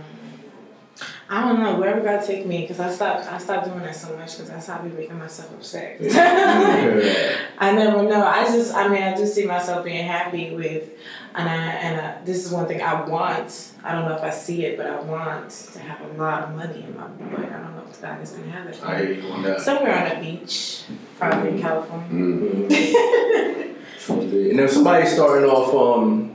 I 1.28 1.40
don't 1.40 1.60
know 1.60 1.80
wherever 1.80 2.00
God 2.00 2.24
take 2.24 2.46
me 2.46 2.60
because 2.60 2.78
I 2.78 2.92
stopped. 2.92 3.26
I 3.26 3.38
stopped 3.38 3.66
doing 3.66 3.80
that 3.80 3.96
so 3.96 4.14
much 4.16 4.36
because 4.36 4.50
I 4.50 4.60
stopped 4.60 4.84
making 4.84 5.18
myself 5.18 5.52
upset. 5.52 5.98
I 7.58 7.72
never 7.72 8.02
know. 8.02 8.24
I 8.24 8.44
just. 8.44 8.74
I 8.74 8.86
mean, 8.88 9.02
I 9.02 9.16
do 9.16 9.26
see 9.26 9.44
myself 9.44 9.84
being 9.84 10.06
happy 10.06 10.54
with, 10.54 10.90
and 11.34 11.48
I 11.48 11.56
and 11.56 12.00
I, 12.00 12.24
this 12.24 12.44
is 12.46 12.52
one 12.52 12.68
thing 12.68 12.82
I 12.82 13.08
want. 13.08 13.72
I 13.82 13.92
don't 13.92 14.08
know 14.08 14.14
if 14.14 14.22
I 14.22 14.30
see 14.30 14.66
it, 14.66 14.76
but 14.76 14.86
I 14.86 15.00
want 15.00 15.50
to 15.50 15.78
have 15.80 16.00
a 16.02 16.12
lot 16.22 16.44
of 16.44 16.54
money 16.54 16.84
in 16.84 16.96
my. 16.96 17.06
But 17.06 17.40
I 17.40 17.58
don't 17.58 17.74
know 17.74 17.84
if 17.90 18.00
God 18.00 18.22
is 18.22 18.30
gonna 18.32 18.52
have 18.52 18.66
it. 18.68 18.80
I 18.84 18.98
hear 18.98 19.12
you 19.12 19.28
on 19.30 19.42
that. 19.42 19.60
Somewhere 19.62 19.98
on 19.98 20.16
a 20.16 20.20
beach, 20.20 20.84
probably 21.18 21.50
in 21.50 21.60
California. 21.60 22.08
Mm. 22.10 22.68
Mhm. 22.68 24.50
And 24.50 24.60
if 24.60 24.70
somebody's 24.70 25.12
starting 25.12 25.48
off, 25.48 25.74
um, 25.74 26.34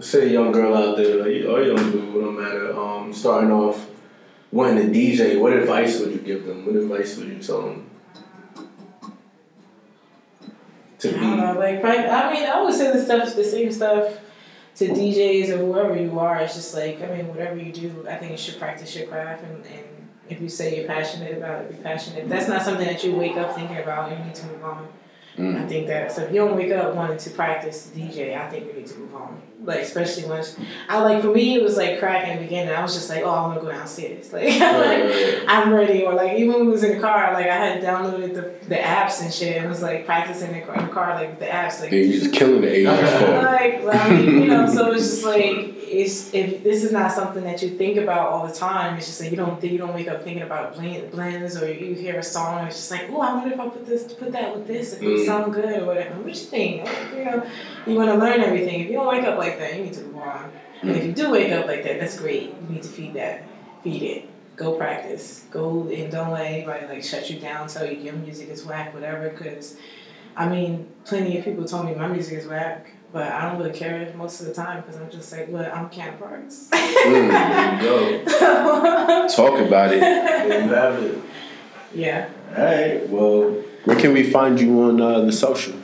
say 0.00 0.28
a 0.28 0.32
young 0.32 0.52
girl 0.52 0.74
out 0.74 0.96
there, 0.96 1.16
like, 1.16 1.44
or 1.44 1.60
a 1.62 1.66
young 1.66 1.90
dude, 1.92 2.14
no 2.14 2.30
matter, 2.32 2.74
um, 2.76 3.12
starting 3.12 3.52
off 3.52 3.86
wanting 4.50 4.90
to 4.92 4.98
DJ, 4.98 5.38
what 5.40 5.52
advice 5.52 6.00
would 6.00 6.10
you 6.12 6.18
give 6.18 6.46
them? 6.46 6.64
What 6.66 6.74
advice 6.76 7.16
would 7.18 7.28
you 7.28 7.38
tell 7.38 7.62
them? 7.62 7.86
To 11.00 11.08
I 11.08 11.12
be. 11.12 11.20
don't 11.20 11.36
know, 11.38 11.58
like, 11.58 11.82
right, 11.82 12.08
I 12.08 12.32
mean, 12.32 12.44
I 12.44 12.50
always 12.50 12.76
say 12.76 12.90
the 12.92 13.02
stuff, 13.02 13.34
the 13.34 13.44
same 13.44 13.70
stuff 13.72 14.18
to 14.76 14.88
DJs 14.88 15.50
or 15.50 15.58
whoever 15.58 15.96
you 15.96 16.18
are. 16.18 16.36
It's 16.40 16.54
just 16.54 16.74
like, 16.74 17.02
I 17.02 17.06
mean, 17.16 17.28
whatever 17.28 17.56
you 17.56 17.72
do, 17.72 18.06
I 18.08 18.16
think 18.16 18.32
you 18.32 18.38
should 18.38 18.58
practice 18.58 18.94
your 18.96 19.06
craft. 19.06 19.44
And, 19.44 19.64
and 19.66 19.99
if 20.30 20.40
you 20.40 20.48
say 20.48 20.76
you're 20.76 20.86
passionate 20.86 21.36
about 21.36 21.62
it, 21.62 21.70
be 21.70 21.82
passionate. 21.82 22.28
That's 22.28 22.48
not 22.48 22.62
something 22.62 22.86
that 22.86 23.02
you 23.04 23.14
wake 23.14 23.36
up 23.36 23.54
thinking 23.54 23.78
about, 23.78 24.10
you 24.10 24.24
need 24.24 24.34
to 24.34 24.46
move 24.46 24.64
on. 24.64 24.88
Mm. 25.36 25.62
I 25.62 25.66
think 25.66 25.86
that, 25.86 26.12
so 26.12 26.22
if 26.22 26.32
you 26.32 26.36
don't 26.36 26.56
wake 26.56 26.72
up 26.72 26.94
wanting 26.94 27.18
to 27.18 27.30
practice 27.30 27.90
DJ, 27.94 28.36
I 28.36 28.48
think 28.50 28.66
you 28.66 28.72
need 28.74 28.86
to 28.88 28.98
move 28.98 29.14
on. 29.14 29.40
Like, 29.62 29.80
especially 29.80 30.24
once, 30.24 30.58
I 30.88 31.00
like, 31.02 31.22
for 31.22 31.32
me, 31.32 31.54
it 31.54 31.62
was 31.62 31.76
like 31.76 31.98
crack 31.98 32.26
in 32.28 32.38
the 32.38 32.42
beginning. 32.44 32.74
I 32.74 32.82
was 32.82 32.94
just 32.94 33.08
like, 33.10 33.22
oh, 33.22 33.30
I'm 33.30 33.50
gonna 33.50 33.60
go 33.60 33.70
downstairs. 33.70 34.32
Like, 34.32 34.60
Right. 34.60 35.42
I'm 35.48 35.72
ready. 35.72 36.02
Or 36.04 36.14
like 36.14 36.38
even 36.38 36.54
when 36.54 36.66
we 36.66 36.72
was 36.72 36.82
in 36.82 36.96
the 36.96 37.00
car, 37.00 37.32
like 37.32 37.46
I 37.46 37.56
had 37.56 37.82
downloaded 37.82 38.34
the, 38.34 38.66
the 38.68 38.76
apps 38.76 39.22
and 39.22 39.32
shit 39.32 39.58
and 39.58 39.68
was 39.68 39.82
like 39.82 40.06
practicing 40.06 40.54
in 40.54 40.60
the 40.60 40.66
car, 40.66 40.76
in 40.76 40.86
the 40.86 40.92
car 40.92 41.14
like 41.14 41.38
the 41.38 41.46
apps 41.46 41.80
like 41.80 41.90
Yeah, 41.90 41.98
you're 41.98 42.20
just 42.20 42.32
killing 42.32 42.62
the 42.62 42.84
call. 42.84 43.42
like 43.42 43.84
I 43.84 44.10
mean, 44.10 44.42
you 44.42 44.48
know, 44.48 44.66
so 44.66 44.92
it's 44.92 45.10
just 45.10 45.24
like 45.24 45.74
it's 45.90 46.32
if 46.32 46.62
this 46.62 46.84
is 46.84 46.92
not 46.92 47.10
something 47.12 47.42
that 47.44 47.62
you 47.62 47.70
think 47.70 47.96
about 47.98 48.28
all 48.28 48.46
the 48.46 48.52
time, 48.54 48.96
it's 48.96 49.06
just 49.06 49.20
like 49.20 49.30
you 49.30 49.36
don't 49.36 49.62
you 49.64 49.78
don't 49.78 49.94
wake 49.94 50.08
up 50.08 50.22
thinking 50.22 50.42
about 50.42 50.74
blend, 50.74 51.10
blends 51.10 51.60
or 51.60 51.72
you 51.72 51.94
hear 51.94 52.18
a 52.18 52.22
song 52.22 52.60
and 52.60 52.68
it's 52.68 52.76
just 52.76 52.90
like, 52.90 53.08
oh 53.10 53.20
I 53.20 53.34
wonder 53.34 53.52
if 53.54 53.60
I 53.60 53.68
put 53.68 53.86
this 53.86 54.12
put 54.12 54.32
that 54.32 54.56
with 54.56 54.66
this 54.66 54.92
if 54.94 55.02
it 55.02 55.06
Mm. 55.06 55.26
sound 55.26 55.52
good 55.52 55.82
or 55.82 55.86
whatever. 55.86 56.14
What 56.16 56.28
you 56.28 56.34
think? 56.34 56.88
You 57.14 57.24
know, 57.24 57.46
you 57.86 57.94
wanna 57.96 58.14
learn 58.14 58.40
everything. 58.40 58.80
If 58.80 58.86
you 58.88 58.92
don't 58.94 59.08
wake 59.08 59.24
up 59.24 59.38
like 59.38 59.58
that, 59.58 59.76
you 59.76 59.84
need 59.84 59.94
to 59.94 60.02
move 60.02 60.18
on. 60.22 60.52
And 60.82 60.90
if 60.92 61.04
you 61.04 61.12
do 61.12 61.30
wake 61.30 61.52
up 61.52 61.66
like 61.66 61.82
that, 61.84 62.00
that's 62.00 62.18
great. 62.18 62.54
You 62.62 62.74
need 62.74 62.82
to 62.82 62.88
feed 62.88 63.14
that. 63.14 63.42
Feed 63.82 64.02
it 64.02 64.30
go 64.60 64.72
practice. 64.76 65.46
Go 65.50 65.88
and 65.88 66.12
don't 66.12 66.32
let 66.32 66.44
anybody 66.46 66.86
like 66.86 67.02
shut 67.02 67.30
you 67.30 67.40
down, 67.40 67.66
tell 67.66 67.86
you 67.90 67.98
your 67.98 68.12
music 68.12 68.50
is 68.50 68.64
whack, 68.64 68.92
whatever. 68.92 69.30
Because, 69.30 69.76
I 70.36 70.48
mean, 70.48 70.86
plenty 71.06 71.38
of 71.38 71.44
people 71.46 71.64
told 71.64 71.86
me 71.86 71.94
my 71.94 72.06
music 72.08 72.38
is 72.38 72.46
whack, 72.46 72.92
but 73.12 73.30
I 73.30 73.48
don't 73.50 73.58
really 73.60 73.76
care 73.76 74.12
most 74.16 74.40
of 74.40 74.46
the 74.46 74.54
time 74.54 74.82
because 74.82 75.00
I'm 75.00 75.10
just 75.10 75.32
like, 75.32 75.46
well, 75.48 75.70
I'm 75.72 75.88
Quiana 75.90 76.18
Parks. 76.18 76.68
Mm. 77.00 77.82
Yo, 77.82 79.26
Talk 79.28 79.58
about 79.58 79.92
it. 79.92 80.00
there 80.00 80.62
you 80.62 80.68
have 80.68 81.02
it. 81.02 81.18
yeah, 81.94 82.28
All 82.56 82.64
right. 82.64 83.08
Well, 83.08 83.50
Where 83.84 83.96
can 83.98 84.12
we 84.12 84.22
find 84.30 84.60
you 84.60 84.82
on 84.82 85.00
uh, 85.00 85.20
the 85.20 85.32
social? 85.32 85.74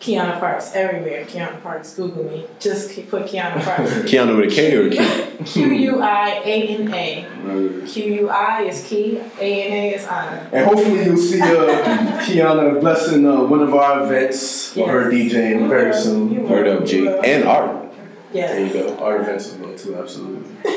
Quiana 0.00 0.38
Parks 0.40 0.74
everywhere. 0.74 1.26
Quiana 1.26 1.62
Parks. 1.62 1.94
Google 1.94 2.24
me. 2.24 2.46
Just 2.58 2.88
put 3.10 3.26
Quiana 3.26 3.62
Parks. 3.64 3.90
Keanu 4.10 4.36
with 4.40 4.50
a 4.50 4.54
K 4.54 4.74
or 4.76 4.86
a 4.86 4.90
K? 4.90 5.36
Q 5.44 5.66
U 5.72 6.00
I 6.00 6.40
A 6.42 6.68
N 6.68 6.92
A. 6.94 7.86
Q 7.86 8.14
U 8.14 8.28
I 8.30 8.62
is 8.62 8.86
key. 8.88 9.18
A 9.18 9.62
N 9.66 9.72
A 9.72 9.94
is 9.94 10.06
honor. 10.06 10.48
and 10.52 10.64
hopefully 10.66 11.04
you'll 11.04 11.16
see 11.18 11.40
uh, 11.40 12.22
Quiana 12.24 12.80
blessing 12.80 13.26
uh, 13.26 13.42
one 13.44 13.60
of 13.62 13.74
our 13.74 14.02
events 14.04 14.72
for 14.72 14.88
her 14.90 15.10
DJing 15.10 15.68
very 15.68 15.92
soon. 15.92 16.32
You. 16.32 16.40
Word 16.42 16.66
up, 16.66 16.86
G. 16.86 17.06
And 17.06 17.44
art. 17.44 17.92
Yes. 18.32 18.52
There 18.52 18.66
you 18.66 18.72
go. 18.72 19.04
Our 19.04 19.20
events 19.20 19.52
as 19.52 19.58
well 19.58 19.76
too, 19.76 19.96
absolutely. 19.96 20.48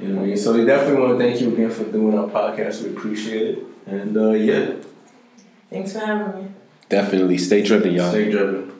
you 0.00 0.08
know 0.08 0.16
what 0.16 0.22
I 0.22 0.26
mean? 0.26 0.36
So 0.36 0.54
we 0.54 0.64
definitely 0.64 1.00
want 1.00 1.18
to 1.18 1.24
thank 1.24 1.40
you 1.40 1.52
again 1.52 1.70
for 1.70 1.84
doing 1.84 2.18
our 2.18 2.26
podcast. 2.28 2.82
We 2.82 2.90
appreciate 2.96 3.58
it. 3.58 3.64
And 3.86 4.16
uh, 4.16 4.30
yeah, 4.30 4.74
Thanks 5.70 5.92
for 5.92 5.98
having 6.00 6.44
me. 6.44 6.50
Definitely. 6.94 7.38
Stay 7.38 7.62
driven, 7.62 7.92
y'all. 7.92 8.10
stay 8.10 8.30
driven. 8.30 8.73